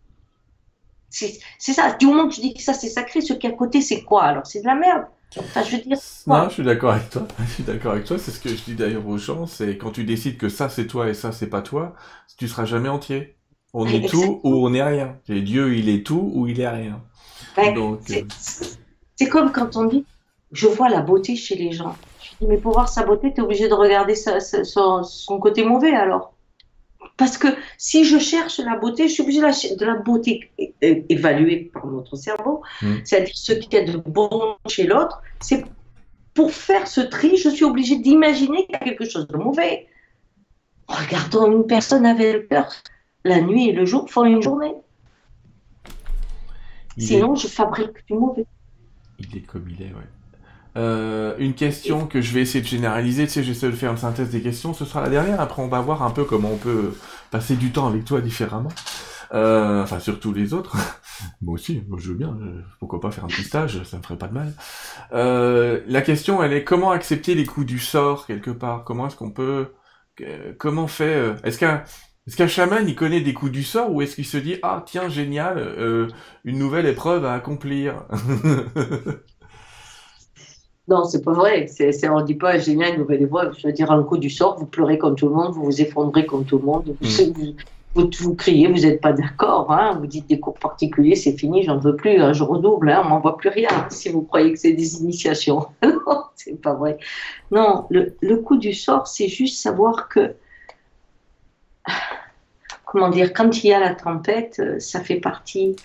[1.09, 1.95] C'est ça.
[1.99, 4.03] Du moment que je dis que ça c'est sacré, ce qui est à côté c'est
[4.03, 4.45] quoi Alors?
[4.45, 5.05] C'est de la merde.
[5.37, 7.27] Enfin, je veux dire, Non, je suis d'accord avec toi.
[7.39, 8.17] Je suis d'accord avec toi.
[8.17, 9.45] C'est ce que je dis d'ailleurs aux gens.
[9.45, 11.95] C'est quand tu décides que ça c'est toi et ça c'est pas toi,
[12.37, 13.35] tu seras jamais entier.
[13.73, 15.17] On est tout ou on est rien.
[15.27, 17.03] Et Dieu, il est tout ou il est rien.
[17.57, 18.23] Ouais, euh,
[19.15, 20.05] c'est comme quand on dit
[20.51, 21.95] je vois la beauté chez les gens.
[22.47, 25.63] Mais pour voir sa beauté, tu es obligé de regarder sa- sa- son, son côté
[25.63, 26.33] mauvais alors.
[27.17, 27.47] Parce que
[27.77, 30.51] si je cherche la beauté, je suis obligée de la, ch- de la beauté
[30.81, 32.95] évaluée par notre cerveau, Mm.
[33.03, 35.21] c'est-à-dire ce qui est de bon chez l'autre.
[35.41, 35.65] C'est
[36.33, 39.87] pour faire ce tri, je suis obligée d'imaginer qu'il y a quelque chose de mauvais.
[40.87, 42.71] Regardons une personne avec le cœur.
[43.25, 44.73] La nuit et le jour font une journée.
[46.97, 48.45] il, Sinon, je fabrique du mauvais.
[49.19, 50.07] il est comme il est, ouais.
[50.77, 53.97] Euh, une question que je vais essayer de généraliser, tu sais, j'essaie de faire une
[53.97, 56.57] synthèse des questions, ce sera la dernière, après on va voir un peu comment on
[56.57, 56.93] peut
[57.31, 58.69] passer du temps avec toi différemment.
[59.33, 60.75] Euh, enfin, surtout les autres.
[61.41, 62.37] moi aussi, moi je veux bien,
[62.79, 64.53] pourquoi pas faire un petit stage, ça me ferait pas de mal.
[65.13, 68.83] Euh, la question, elle est comment accepter les coups du sort, quelque part?
[68.83, 69.73] Comment est-ce qu'on peut...
[70.57, 71.15] Comment fait...
[71.15, 71.83] Euh, est-ce qu'un...
[72.27, 74.83] Est-ce qu'un chaman, il connaît des coups du sort ou est-ce qu'il se dit ah
[74.85, 76.07] tiens génial euh,
[76.43, 78.03] une nouvelle épreuve à accomplir
[80.89, 81.67] Non, c'est pas vrai.
[81.67, 83.55] C'est, on ne dit pas génial, une nouvelle épreuve.
[83.57, 85.81] Je veux dire, un coup du sort, vous pleurez comme tout le monde, vous vous
[85.81, 87.25] effondrez comme tout le monde, vous,
[88.03, 88.09] mm.
[88.19, 91.77] vous, criez, vous n'êtes pas d'accord, hein, vous dites des cours particuliers, c'est fini, j'en
[91.77, 94.73] veux plus, hein, je redouble, hein, on m'envoie plus rien si vous croyez que c'est
[94.73, 95.67] des initiations.
[95.83, 96.97] non, c'est pas vrai.
[97.51, 100.33] Non, le, le coup du sort, c'est juste savoir que
[102.85, 105.75] comment dire, quand il y a la tempête, euh, ça fait partie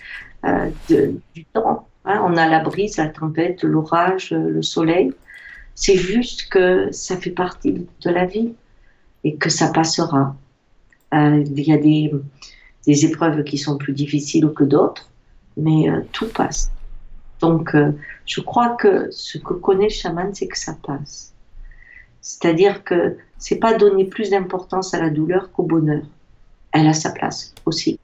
[0.43, 1.87] euh, du temps.
[2.05, 5.13] Hein, on a la brise, la tempête, l'orage, le soleil.
[5.73, 8.53] C'est juste que ça fait partie de la vie
[9.23, 10.35] et que ça passera.
[11.13, 15.09] Euh, il y a des, épreuves qui sont plus difficiles que d'autres,
[15.57, 16.71] mais euh, tout passe.
[17.41, 17.91] Donc, euh,
[18.25, 21.33] je crois que ce que connaît le chaman, c'est que ça passe.
[22.21, 26.03] C'est-à-dire que c'est pas donner plus d'importance à la douleur qu'au bonheur.
[26.71, 27.99] Elle a sa place aussi.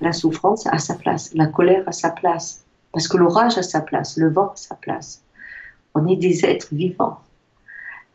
[0.00, 3.80] La souffrance a sa place, la colère a sa place, parce que l'orage a sa
[3.80, 5.22] place, le vent a sa place.
[5.94, 7.20] On est des êtres vivants.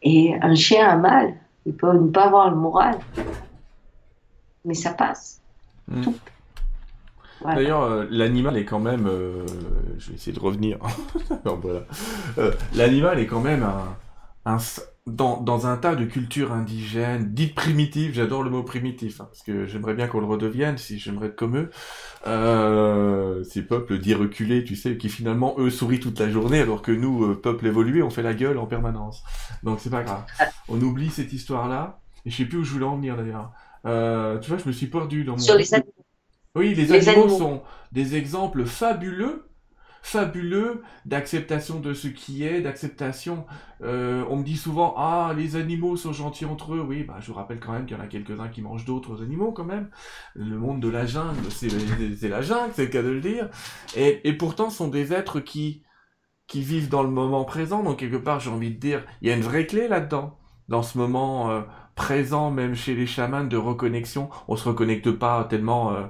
[0.01, 1.33] Et un chien a mal,
[1.65, 2.99] il peut ne pas avoir le moral,
[4.65, 5.39] mais ça passe.
[5.87, 6.11] Hmm.
[7.45, 9.05] D'ailleurs, euh, l'animal est quand même.
[9.07, 9.45] Euh,
[9.97, 10.77] je vais essayer de revenir.
[12.37, 13.67] Euh, l'animal est quand même
[14.45, 14.57] un,
[15.05, 19.43] dans, dans, un tas de cultures indigènes, dites primitives, j'adore le mot primitif, hein, parce
[19.43, 21.71] que j'aimerais bien qu'on le redevienne, si j'aimerais être comme eux,
[22.25, 26.81] euh, ces peuples dits reculés, tu sais, qui finalement, eux, sourient toute la journée, alors
[26.81, 29.23] que nous, euh, peuples évolués, on fait la gueule en permanence.
[29.63, 30.23] Donc c'est pas grave.
[30.69, 33.51] On oublie cette histoire-là, et je sais plus où je voulais en venir d'ailleurs.
[33.85, 35.39] Euh, tu vois, je me suis perdu dans mon...
[35.39, 35.91] Sur les animaux.
[36.55, 37.61] Oui, les, les animaux sont
[37.91, 39.49] des exemples fabuleux
[40.03, 43.45] fabuleux d'acceptation de ce qui est, d'acceptation.
[43.81, 46.85] Euh, on me dit souvent ah les animaux sont gentils entre eux.
[46.85, 49.23] Oui, bah je vous rappelle quand même qu'il y en a quelques-uns qui mangent d'autres
[49.23, 49.89] animaux quand même.
[50.35, 51.69] Le monde de la jungle, c'est
[52.27, 53.49] la jungle, c'est le cas de le dire.
[53.95, 55.83] Et, et pourtant sont des êtres qui
[56.47, 57.81] qui vivent dans le moment présent.
[57.81, 60.37] Donc quelque part j'ai envie de dire il y a une vraie clé là-dedans.
[60.67, 61.61] Dans ce moment euh,
[61.95, 65.93] présent, même chez les chamans de reconnexion, on se reconnecte pas tellement.
[65.93, 66.03] Euh,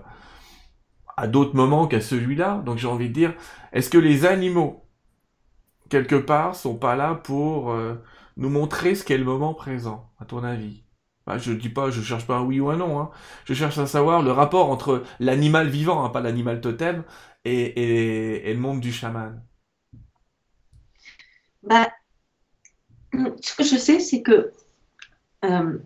[1.18, 2.62] à d'autres moments qu'à celui-là.
[2.66, 3.34] Donc j'ai envie de dire,
[3.72, 4.86] est-ce que les animaux,
[5.90, 7.96] quelque part, sont pas là pour euh,
[8.38, 10.84] nous montrer ce qu'est le moment présent, à ton avis?
[11.26, 13.00] Bah, Je dis pas, je cherche pas un oui ou un non.
[13.00, 13.12] Hein.
[13.46, 17.04] Je cherche à savoir le rapport entre l'animal vivant, hein, pas l'animal totem,
[17.46, 19.42] et, le monde du chaman.
[21.64, 21.90] Bah,
[23.42, 24.52] ce que je sais, c'est que,
[25.46, 25.78] euh,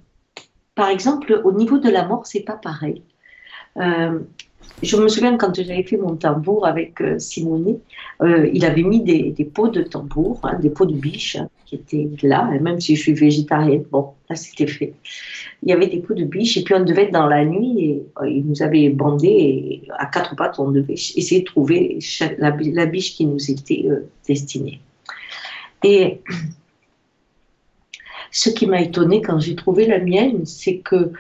[0.76, 3.04] par exemple, au niveau de la mort, c'est pas pareil.
[3.78, 4.20] Euh,
[4.84, 7.80] je me souviens quand j'avais fait mon tambour avec euh, Simonet,
[8.22, 11.76] euh, il avait mis des, pots de tambour, hein, des pots de biche hein, qui
[11.76, 14.94] étaient là, et même si je suis végétarienne, bon, là c'était fait.
[15.64, 17.84] Il y avait des pots de biche, et puis on devait être dans la nuit,
[17.84, 22.00] et euh, il nous avait bandé, et à quatre pattes, on devait essayer de trouver
[22.38, 24.80] la, biche qui nous était euh, destinée.
[25.84, 26.22] Et
[28.32, 31.12] ce qui m'a étonné quand j'ai trouvé la mienne, c'est que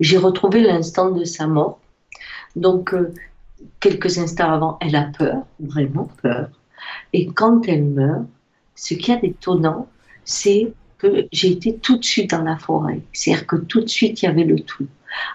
[0.00, 1.80] j'ai retrouvé l'instant de sa mort
[2.56, 3.12] donc, euh,
[3.80, 6.48] quelques instants avant, elle a peur, vraiment peur.
[7.12, 8.24] Et quand elle meurt,
[8.74, 9.88] ce qui est étonnant,
[10.24, 13.00] c'est que j'ai été tout de suite dans la forêt.
[13.12, 14.86] C'est-à-dire que tout de suite, il y avait le tout.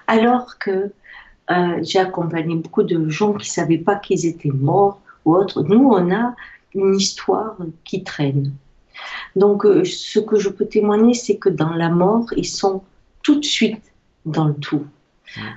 [0.08, 0.92] Alors que
[1.52, 5.64] euh, j'ai accompagné beaucoup de gens qui ne savaient pas qu'ils étaient morts ou autres.
[5.64, 6.36] Nous, on a
[6.76, 8.54] une histoire qui traîne.
[9.36, 12.84] Donc, euh, ce que je peux témoigner, c'est que dans la mort, ils sont
[13.24, 13.82] tout de suite
[14.26, 14.86] dans le tout.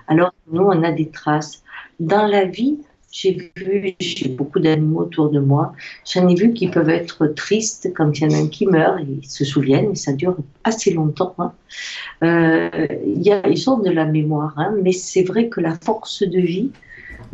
[0.08, 1.62] Alors, nous, on a des traces.
[2.00, 2.78] Dans la vie,
[3.12, 5.74] j'ai vu, j'ai beaucoup d'animaux autour de moi.
[6.10, 9.00] J'en ai vu qui peuvent être tristes quand il y en a un qui meurt,
[9.06, 11.34] ils se souviennent et ça dure assez longtemps.
[11.38, 11.52] Hein.
[12.22, 16.22] Euh, y a, ils ont de la mémoire, hein, mais c'est vrai que la force
[16.22, 16.72] de vie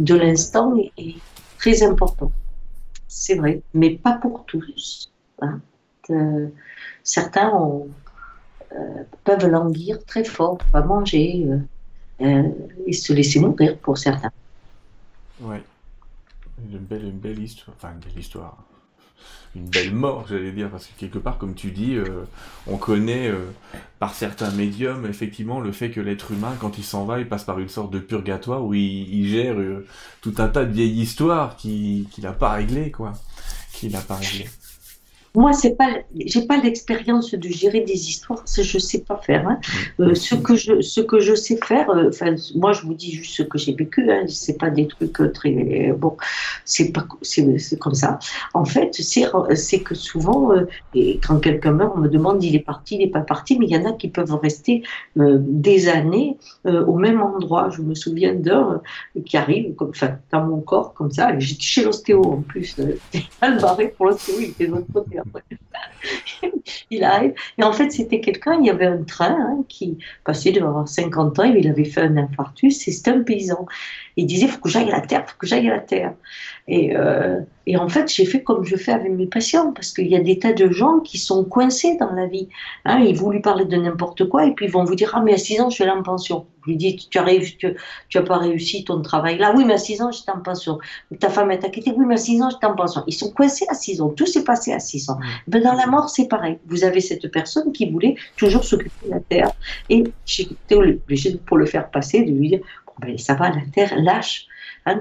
[0.01, 1.15] de l'instant est,
[1.59, 2.33] très importante.
[3.07, 5.13] C'est vrai, mais pas pour tous.
[5.41, 5.61] Hein.
[6.11, 6.49] Euh,
[7.05, 7.53] certains
[8.73, 8.77] euh,
[9.25, 11.47] peuvent languir très fort, pas manger.
[12.21, 12.43] Euh,
[12.87, 14.33] et se laisser mourir pour certains.
[15.41, 15.63] Ouais.
[16.71, 17.77] Une belle, une belle histoire.
[17.77, 18.57] Enfin, une belle histoire.
[19.55, 22.25] Une belle mort, j'allais dire, parce que quelque part, comme tu dis, euh,
[22.67, 23.47] on connaît euh,
[23.99, 27.45] par certains médiums, effectivement, le fait que l'être humain, quand il s'en va, il passe
[27.45, 29.57] par une sorte de purgatoire où il, gère
[30.21, 33.13] tout un tas de vieilles histoires qu'il n'a pas réglées, quoi.
[33.73, 34.49] Qu'il n'a pas réglées.
[35.39, 35.91] Moi, c'est pas,
[36.27, 39.47] j'ai pas l'expérience de gérer des histoires, ça, je sais pas faire.
[39.47, 39.61] Hein.
[40.01, 42.11] Euh, ce que je, ce que je sais faire, euh,
[42.57, 44.11] moi, je vous dis juste ce que j'ai vécu.
[44.11, 46.17] Hein, c'est pas des trucs très bon.
[46.65, 48.19] C'est pas, c'est comme ça.
[48.53, 52.57] En fait, c'est, c'est que souvent, euh, et quand quelqu'un meurt, on me demande, il
[52.57, 54.83] est parti, il n'est pas parti, mais il y en a qui peuvent rester
[55.15, 57.71] des années au même endroit.
[57.71, 58.83] Je me souviens d'un
[59.25, 59.93] qui arrive, comme,
[60.33, 61.39] dans mon corps, comme ça.
[61.39, 62.77] J'étais chez l'ostéo en plus,
[63.41, 65.19] mal barré pour l'ostéo, il était de l'autre côté.
[66.91, 67.35] il arrive.
[67.59, 71.39] Et en fait, c'était quelqu'un, il y avait un train hein, qui passait de 50
[71.39, 73.67] ans, il avait fait un infarctus, c'était un paysan.
[74.19, 75.81] Il disait, il faut que j'aille à la terre, il faut que j'aille à la
[75.81, 76.13] terre.
[76.67, 80.09] Et, euh, et en fait, j'ai fait comme je fais avec mes patients, parce qu'il
[80.09, 82.49] y a des tas de gens qui sont coincés dans la vie.
[82.85, 85.23] Hein, ils vont lui parler de n'importe quoi, et puis ils vont vous dire, ah
[85.23, 86.47] mais à 6 ans, je suis allé en pension.
[86.65, 89.55] Vous lui dites, tu n'as pas réussi ton travail là.
[89.57, 90.81] Oui, mais à 6 ans, j'étais en pension.
[91.21, 91.93] Ta femme est quitté.
[91.97, 93.05] Oui, mais à 6 ans, j'étais en pension.
[93.07, 94.09] Ils sont coincés à 6 ans.
[94.09, 95.19] Tout s'est passé à 6 ans.
[95.47, 96.59] Ben, dans la mort, c'est pareil.
[96.67, 99.53] Vous avez cette personne qui voulait toujours s'occuper de la terre.
[99.89, 102.61] Et j'étais obligée, pour le faire passer, de lui dire,
[103.01, 104.49] ben, ça va, la terre lâche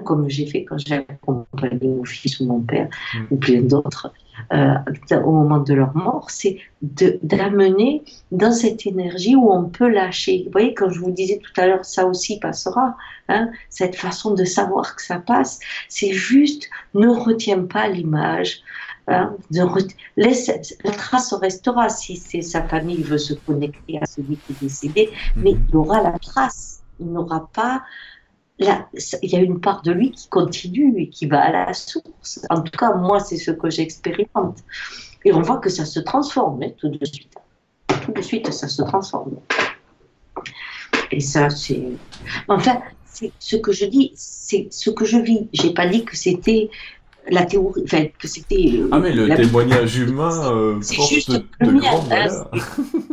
[0.04, 3.26] comme j'ai fait quand j'ai accompagné mon fils ou mon père mm.
[3.32, 4.12] ou plein d'autres
[4.54, 4.76] euh,
[5.24, 10.44] au moment de leur mort, c'est d'amener dans cette énergie où on peut lâcher.
[10.46, 12.96] Vous voyez, quand je vous disais tout à l'heure, ça aussi passera,
[13.30, 15.60] hein, cette façon de savoir que ça passe,
[15.90, 18.62] c'est juste ne retiens pas l'image.
[19.08, 19.36] Hein,
[20.18, 20.52] laisse,
[20.84, 25.54] la trace restera si sa famille veut se connecter à celui qui est décédé, mais
[25.54, 25.70] mm-hmm.
[25.70, 26.77] il aura la trace.
[27.00, 27.84] Il n'aura pas
[28.60, 28.90] Là,
[29.22, 32.40] il y a une part de lui qui continue et qui va à la source.
[32.50, 34.64] En tout cas, moi, c'est ce que j'expérimente.
[35.26, 37.34] Et on voit que ça se transforme hein, tout de suite.
[38.04, 39.38] Tout de suite, ça se transforme.
[41.12, 41.84] Et ça, c'est.
[42.48, 42.82] Enfin,
[43.40, 45.50] ce que je dis, c'est ce que je vis.
[45.54, 46.70] J'ai pas dit que c'était
[47.30, 48.72] la théorie, enfin, que c'était.
[48.74, 52.48] Euh, ah, mais le témoignage humain euh, porte de, de hein,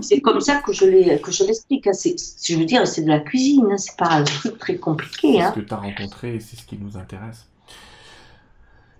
[0.00, 1.86] C'est comme ça que je l'explique.
[1.86, 1.92] Hein.
[1.92, 3.76] Je veux dire, c'est de la cuisine, hein.
[3.76, 5.38] c'est pas un truc très compliqué.
[5.40, 7.46] C'est ce que tu as rencontré c'est ce qui nous intéresse.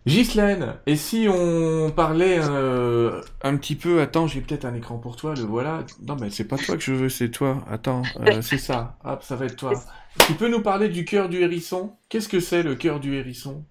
[0.06, 5.16] Ghislaine, et si on parlait euh, un petit peu, attends, j'ai peut-être un écran pour
[5.16, 5.82] toi, le voilà.
[6.06, 7.64] Non, mais c'est pas toi que je veux, c'est toi.
[7.70, 8.98] Attends, euh, c'est ça.
[9.02, 9.72] Hop, ça va être toi.
[10.26, 11.96] Tu peux nous parler du cœur du hérisson?
[12.10, 13.64] Qu'est-ce que c'est le cœur du hérisson?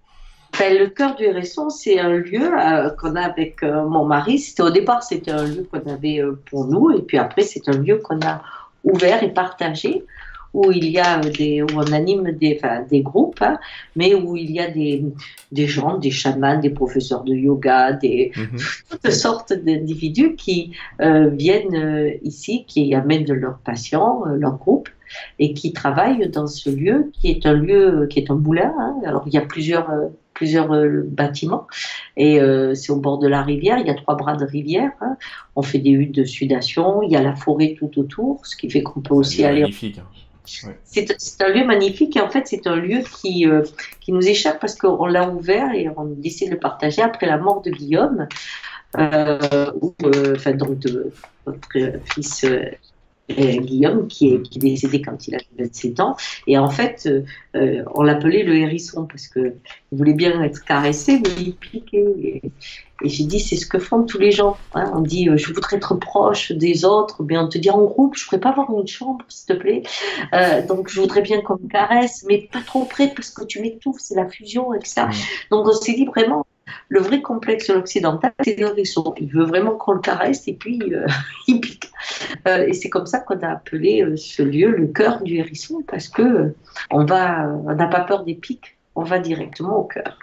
[0.59, 4.39] Ben, le cœur du hérisson, c'est un lieu euh, qu'on a avec euh, mon mari.
[4.39, 7.67] C'était au départ, c'était un lieu qu'on avait euh, pour nous, et puis après, c'est
[7.69, 8.41] un lieu qu'on a
[8.83, 10.03] ouvert et partagé,
[10.53, 13.57] où il y a des, où on anime des, enfin, des groupes, hein,
[13.95, 15.03] mais où il y a des,
[15.51, 18.59] des gens, des chamans, des professeurs de yoga, des mhm.
[18.89, 24.89] toutes sortes d'individus qui viennent ici, qui amènent leurs patients, leurs groupes
[25.39, 28.73] et qui travaillent dans ce lieu qui est un lieu qui est un moulin.
[28.79, 28.95] Hein.
[29.05, 29.89] Alors il y a plusieurs
[30.33, 31.67] plusieurs euh, bâtiments.
[32.17, 33.77] Et euh, c'est au bord de la rivière.
[33.77, 34.91] Il y a trois bras de rivière.
[35.01, 35.17] Hein.
[35.55, 37.01] On fait des huttes de sudation.
[37.01, 39.61] Il y a la forêt tout autour, ce qui fait qu'on peut aussi aller.
[39.61, 39.99] Magnifique.
[39.99, 40.73] Hein.
[40.83, 43.63] C'est un lieu magnifique et en fait c'est un lieu qui, euh,
[44.01, 47.37] qui nous échappe parce qu'on l'a ouvert et on décide de le partager après la
[47.37, 48.27] mort de Guillaume,
[48.93, 51.13] enfin donc de
[51.45, 51.69] votre
[52.13, 52.65] fils euh,
[53.29, 56.15] Guillaume, qui est, qui est, décédé quand il avait 27 ans.
[56.47, 57.23] Et en fait, euh,
[57.55, 59.55] euh, on l'appelait le hérisson parce qu'il
[59.91, 62.05] voulait bien être caressé, mais il piquait.
[62.17, 62.41] Et,
[63.05, 64.55] j'ai dit, c'est ce que font tous les gens.
[64.75, 64.91] Hein.
[64.95, 68.23] On dit, je voudrais être proche des autres, mais on te dit en groupe, je
[68.23, 69.83] ne pourrais pas avoir une chambre, s'il te plaît.
[70.69, 73.99] donc, je voudrais bien qu'on me caresse, mais pas trop près parce que tu m'étouffes,
[73.99, 75.07] c'est la fusion, etc.
[75.51, 76.45] Donc, on s'est dit vraiment,
[76.89, 79.13] le vrai complexe occidental, c'est le hérisson.
[79.19, 81.07] Il veut vraiment qu'on le caresse et puis euh,
[81.47, 81.91] il pique.
[82.47, 85.83] Euh, et c'est comme ça qu'on a appelé euh, ce lieu le cœur du hérisson
[85.87, 86.53] parce que
[86.91, 90.19] on va, on n'a pas peur des pics, on va directement au cœur.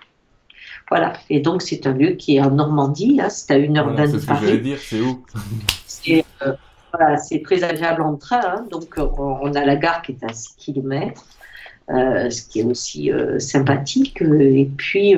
[0.89, 1.13] Voilà.
[1.29, 4.21] Et donc c'est un lieu qui est en Normandie, c'est à une heure voilà, Paris.
[4.21, 5.25] C'est ce que dire, c'est où?
[6.93, 8.41] Voilà, c'est très agréable en train.
[8.45, 8.67] Hein.
[8.69, 11.25] donc on a la gare qui est à 6 km.
[11.89, 14.21] ce qui est aussi sympathique.
[14.23, 15.17] Et puis,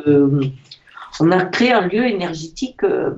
[1.20, 3.10] on a créé un lieu énergétique euh,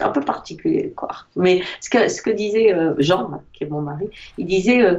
[0.00, 1.08] un peu particulier, quoi.
[1.36, 4.98] Mais ce que, disait euh, Jean, qui est mon mari, il disait, euh,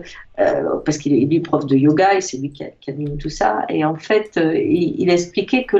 [0.85, 3.95] parce qu'il est, prof de yoga et c'est lui qui, anime tout ça, et en
[3.95, 5.77] fait, il, expliquait que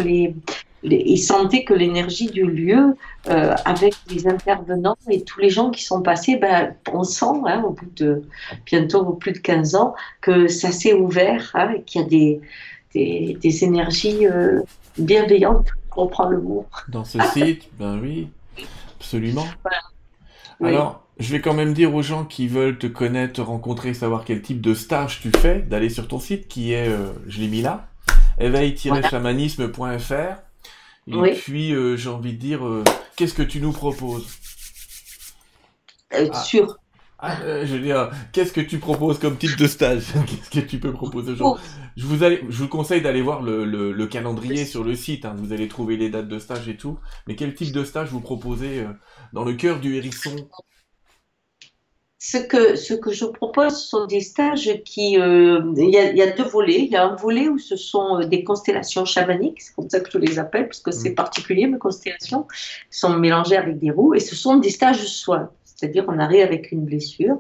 [0.84, 2.96] il sentait que l'énergie du lieu,
[3.26, 7.72] avec les intervenants et tous les gens qui sont passés, ben, on sent, hein, au
[7.72, 8.22] bout de
[8.68, 12.08] bientôt plus de 15 ans, que ça s'est ouvert, hein, qu'il y a
[12.94, 14.28] des énergies
[15.00, 16.66] bienveillantes reprend le mot.
[16.88, 18.30] Dans ce site, ben oui,
[19.00, 19.46] absolument.
[20.64, 24.26] Alors, je vais quand même dire aux gens qui veulent te connaître, te rencontrer, savoir
[24.26, 27.48] quel type de stage tu fais, d'aller sur ton site qui est, euh, je l'ai
[27.48, 27.88] mis là,
[28.40, 30.42] éveil-chamanisme.fr.
[31.08, 32.84] Et puis, euh, j'ai envie de dire, euh,
[33.16, 34.28] qu'est-ce que tu nous proposes?
[36.12, 36.34] Ah.
[36.34, 36.78] Sur.
[37.20, 37.36] Ah,
[37.66, 40.92] je veux dire, qu'est-ce que tu proposes comme type de stage Qu'est-ce que tu peux
[40.92, 41.58] proposer aux gens
[41.96, 45.26] je vous, allez, je vous conseille d'aller voir le, le, calendrier sur le site.
[45.26, 45.36] Hein.
[45.38, 47.00] Vous allez trouver les dates de stage et tout.
[47.26, 48.86] Mais quel type de stage vous proposez
[49.34, 50.36] dans le cœur du hérisson?
[52.20, 55.20] Ce que, ce que je propose sont des stages qui.
[55.20, 56.82] Euh, il y, a, deux volets.
[56.82, 60.00] Il y a un volet où ce sont euh, des constellations chamaniques, c'est comme ça
[60.00, 61.16] que je les appelle, parce que c'est mm.
[61.16, 62.48] particulier, mes constellations,
[62.90, 65.52] sont mélangées avec des roues, et ce sont des stages soins.
[65.78, 67.38] C'est-à-dire, on arrive avec une blessure.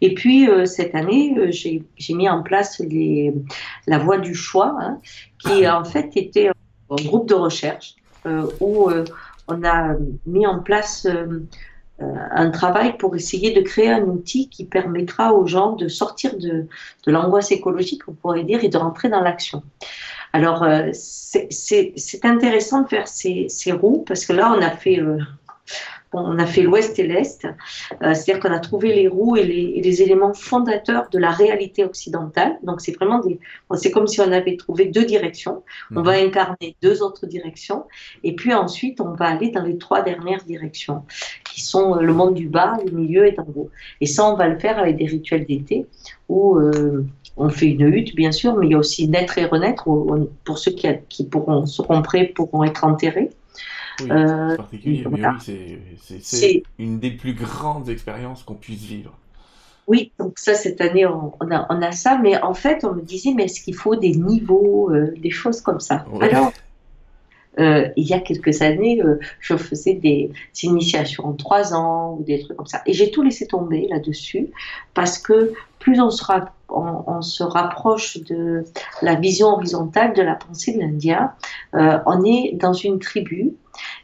[0.00, 3.32] Et puis, euh, cette année, j'ai mis en place les,
[3.86, 5.00] la voie du choix, hein,
[5.38, 7.94] qui en fait était un groupe de recherche
[8.60, 8.90] où
[9.48, 9.96] on a
[10.26, 11.06] mis en place
[12.00, 16.38] euh, un travail pour essayer de créer un outil qui permettra aux gens de sortir
[16.38, 16.66] de,
[17.04, 19.64] de l'angoisse écologique, on pourrait dire, et de rentrer dans l'action.
[20.32, 25.00] Alors, euh, c'est intéressant de faire ces, ces, roues parce que là, on a fait
[26.12, 30.02] on a fait l'ouest et l'est, euh, c'est-à-dire qu'on a trouvé les roues et les,
[30.02, 32.58] éléments fondateurs de la réalité occidentale.
[32.62, 33.40] Donc c'est vraiment des,
[33.74, 35.62] c'est comme si on avait trouvé deux directions.
[35.94, 36.28] On va mhm.
[36.28, 37.84] incarner deux autres directions,
[38.22, 41.02] et puis ensuite on va aller dans les trois dernières directions,
[41.44, 43.70] qui sont euh, le monde du bas, le milieu et en haut.
[44.00, 45.86] Et ça, on va le faire avec des rituels d'été
[46.28, 47.04] où euh,
[47.36, 49.84] on fait une hutte, bien sûr, mais il y a aussi naître et renaître.
[50.44, 53.30] pour ceux qui, qui pourront, seront prêts pourront être enterrés.
[54.00, 55.78] Oui, euh, particulier, mais oui,
[56.22, 59.16] c'est une des plus grandes expériences qu'on puisse vivre.
[59.88, 63.00] Oui, donc ça, cette année, on, a, on, a, ça, mais en fait, on me
[63.00, 66.04] disait, mais est-ce qu'il faut des niveaux, euh, des choses comme ça?
[66.20, 66.52] Alors,
[67.58, 70.30] euh, il y a quelques années, euh, je faisais des,
[70.62, 72.82] initiations en trois ans ou des trucs comme ça.
[72.86, 74.48] Et j'ai tout laissé tomber là-dessus
[74.94, 76.22] parce que plus on se,
[76.68, 78.64] on, se, rapproche de
[79.02, 81.32] la vision horizontale de la pensée de l'Indien,
[81.72, 83.56] on est dans une tribu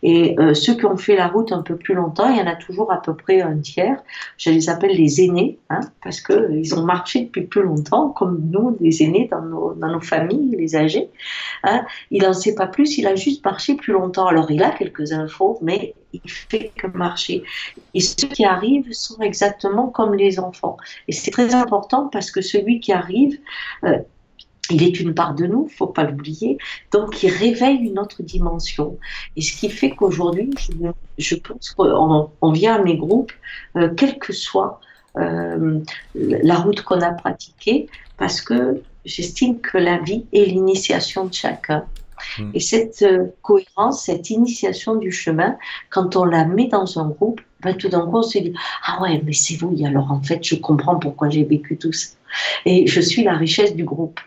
[0.03, 2.47] et euh, ceux qui ont fait la route un peu plus longtemps, il y en
[2.47, 4.03] a toujours à peu près un tiers.
[4.36, 8.49] Je les appelle les aînés, hein, parce qu'ils euh, ont marché depuis plus longtemps, comme
[8.51, 11.09] nous, des aînés dans nos, dans nos familles, les âgés.
[11.62, 11.85] Hein.
[12.11, 14.27] Il n'en sait pas plus, il a juste marché plus longtemps.
[14.27, 17.43] Alors il a quelques infos, mais il fait que marcher.
[17.93, 20.77] Et ceux qui arrivent sont exactement comme les enfants.
[21.09, 23.39] Et c'est très important parce que celui qui arrive,
[23.85, 23.98] euh,
[24.70, 26.59] il est une part de nous, faut pas l'oublier.
[26.93, 28.98] Donc, il réveille une autre dimension.
[29.36, 30.51] Et ce qui fait qu'aujourd'hui,
[31.18, 33.32] je, pense qu'on vient à mes groupes,
[33.76, 34.81] euh, quelle que soit
[35.18, 35.81] euh,
[36.14, 41.85] la route qu'on a pratiquée, parce que j'estime que la vie est l'initiation de chacun.
[42.39, 42.51] Hmm.
[42.55, 45.56] Et cette euh, cohérence, cette initiation du chemin,
[45.90, 48.55] quand on la met dans un groupe, ben, tout d'un coup, on se dit
[48.86, 52.14] Ah ouais, mais c'est vous, alors en fait, je comprends pourquoi j'ai vécu tout ça.
[52.65, 54.20] Et je suis la richesse du groupe.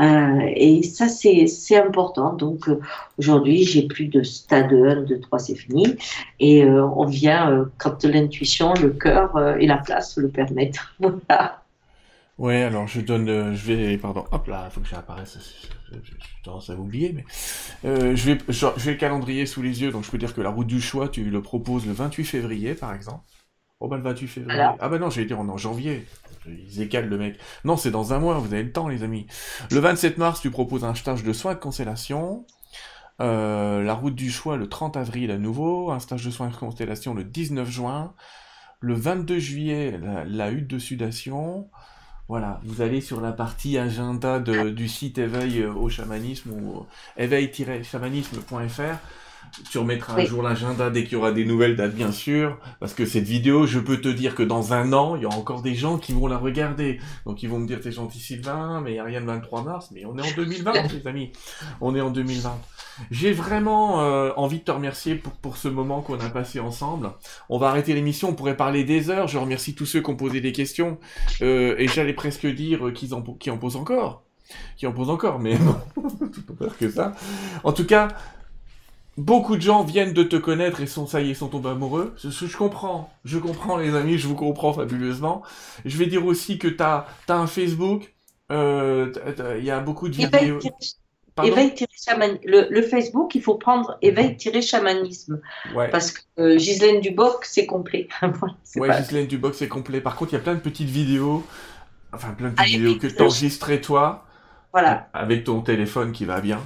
[0.00, 2.32] Euh, et ça, c'est important.
[2.34, 2.80] Donc, euh,
[3.18, 5.96] aujourd'hui, j'ai plus de stade 1, 2, 3, c'est fini.
[6.40, 10.78] Et euh, on vient quand l'intuition, le cœur et la place le permettent.
[11.00, 11.62] voilà.
[12.38, 15.36] Ouais, alors je donne, je vais, pardon, hop là, il faut que j'apparaisse,
[15.90, 16.12] j'ai
[16.44, 17.24] tendance à oublier, mais
[17.82, 18.38] je vais,
[18.76, 21.08] j'ai le calendrier sous les yeux, donc je peux dire que la route du choix,
[21.08, 23.24] tu le proposes le 28 février, par exemple.
[23.80, 24.60] Oh bah le 28 février.
[24.78, 26.04] Ah bah non, j'allais dire en janvier.
[26.66, 27.38] Ils écalent le mec.
[27.64, 29.26] Non, c'est dans un mois, vous avez le temps, les amis.
[29.70, 32.46] Le 27 mars, tu proposes un stage de soins de constellation.
[33.20, 35.90] Euh, la route du choix le 30 avril à nouveau.
[35.90, 38.14] Un stage de soins de constellation le 19 juin.
[38.80, 41.68] Le 22 juillet, la, hutte de sudation.
[42.28, 48.98] Voilà, vous allez sur la partie agenda du site éveil au chamanisme ou éveil-chamanisme.fr
[49.70, 52.94] tu remettras un jour l'agenda dès qu'il y aura des nouvelles dates, bien sûr, parce
[52.94, 55.62] que cette vidéo, je peux te dire que dans un an, il y aura encore
[55.62, 56.98] des gens qui vont la regarder.
[57.26, 59.62] Donc ils vont me dire, t'es gentil Sylvain, mais il n'y a rien de 23
[59.62, 61.32] mars, mais on est en 2020, les amis.
[61.80, 62.58] On est en 2020.
[63.10, 67.12] J'ai vraiment euh, envie de te remercier pour, pour ce moment qu'on a passé ensemble.
[67.48, 69.28] On va arrêter l'émission, on pourrait parler des heures.
[69.28, 70.98] Je remercie tous ceux qui ont posé des questions.
[71.42, 74.24] Euh, et j'allais presque dire qu'ils en, qui en posent encore.
[74.76, 75.58] Qui en posent encore, mais
[76.58, 77.14] peur que ça.
[77.64, 78.08] En tout cas,
[79.18, 82.14] beaucoup de gens viennent de te connaître et sont, ça y est, sont tombés amoureux.
[82.16, 85.42] Je, je, comprends, je comprends les amis, je vous comprends fabuleusement.
[85.84, 88.14] Je vais dire aussi que tu as, un Facebook,
[88.50, 89.12] euh,
[89.58, 90.60] il y a beaucoup de vidéos.
[91.44, 91.72] Éveil
[92.44, 95.40] le, le, Facebook, il faut prendre éveil-chamanisme.
[95.92, 98.08] Parce que euh, Ghislaine Duboc, c'est complet.
[98.76, 100.00] ouais, Ghislaine Duboc, c'est complet.
[100.00, 101.44] Par contre, il y a plein de petites vidéos,
[102.12, 104.27] enfin plein de petites vidéos que tu enregistrais toi.
[104.72, 105.08] Voilà.
[105.12, 106.60] Avec ton téléphone qui va bien.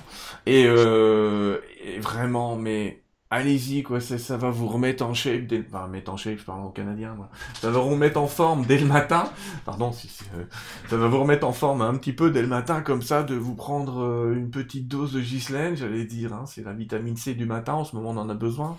[0.46, 1.58] Et, euh,
[2.00, 3.02] vraiment, mais
[3.32, 5.64] allez-y, quoi, ça, va vous remettre en shape, dès...
[5.66, 7.16] enfin, remettre en shape, je parle en canadien.
[7.54, 9.24] Ça va vous remettre en forme dès le matin,
[9.64, 10.44] pardon, si, euh,
[10.90, 13.34] ça va vous remettre en forme un petit peu dès le matin, comme ça, de
[13.34, 17.32] vous prendre euh, une petite dose de Ghislaine, j'allais dire, hein, c'est la vitamine C
[17.32, 18.76] du matin, en ce moment on en a besoin.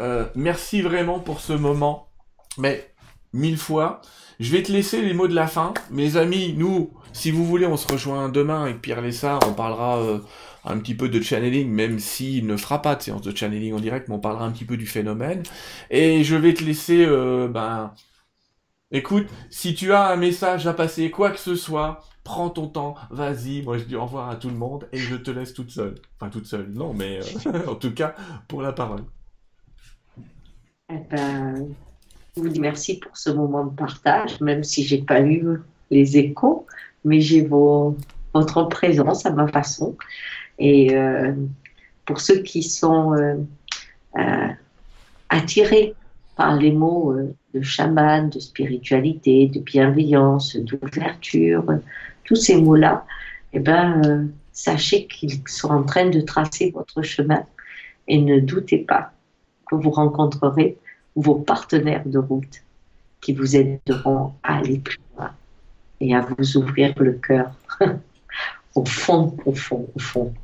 [0.00, 2.08] Euh, merci vraiment pour ce moment,
[2.58, 2.92] mais
[3.32, 4.02] mille fois.
[4.40, 5.74] Je vais te laisser les mots de la fin.
[5.90, 9.98] Mes amis, nous, si vous voulez, on se rejoint demain avec Pierre Lessard, on parlera
[9.98, 10.20] euh,
[10.64, 13.80] un petit peu de channeling, même s'il ne fera pas de séance de channeling en
[13.80, 15.42] direct, mais on parlera un petit peu du phénomène.
[15.90, 17.92] Et je vais te laisser, euh, ben,
[18.90, 22.94] écoute, si tu as un message à passer, quoi que ce soit, prends ton temps,
[23.10, 25.70] vas-y, moi je dis au revoir à tout le monde et je te laisse toute
[25.70, 25.96] seule.
[26.18, 28.14] Enfin, toute seule, non, mais euh, en tout cas,
[28.48, 29.04] pour la parole.
[30.88, 31.74] Eh ben,
[32.36, 36.66] vous dis merci pour ce moment de partage, même si j'ai pas eu les échos,
[37.04, 39.96] mais j'ai votre présence à ma façon.
[40.58, 41.32] Et euh,
[42.04, 43.36] pour ceux qui sont euh,
[44.18, 44.48] euh,
[45.28, 45.94] attirés
[46.36, 47.14] par les mots
[47.52, 51.64] de chaman, de spiritualité, de bienveillance, d'ouverture,
[52.24, 53.04] tous ces mots-là,
[53.52, 57.44] eh ben, sachez qu'ils sont en train de tracer votre chemin
[58.08, 59.12] et ne doutez pas
[59.68, 60.78] que vous rencontrerez
[61.16, 62.62] vos partenaires de route
[63.20, 65.32] qui vous aideront à aller plus loin
[66.00, 67.52] et à vous ouvrir le cœur
[68.74, 70.34] au fond, au fond, au fond.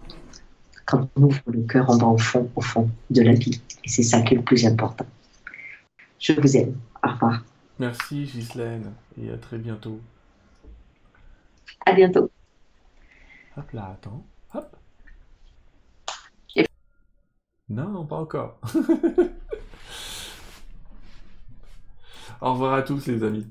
[0.85, 3.61] Quand on ouvre le cœur, on va au fond, au fond de la vie.
[3.85, 5.07] Et c'est ça qui est le plus important.
[6.19, 6.77] Je vous aime.
[7.05, 7.43] Au revoir.
[7.79, 10.01] Merci Ghislaine et à très bientôt.
[11.85, 12.31] À bientôt.
[13.57, 14.25] Hop là, attends.
[14.55, 14.77] Hop.
[16.57, 16.67] Et-
[17.69, 18.59] Non, pas encore.
[22.41, 23.47] Au revoir à tous les amis.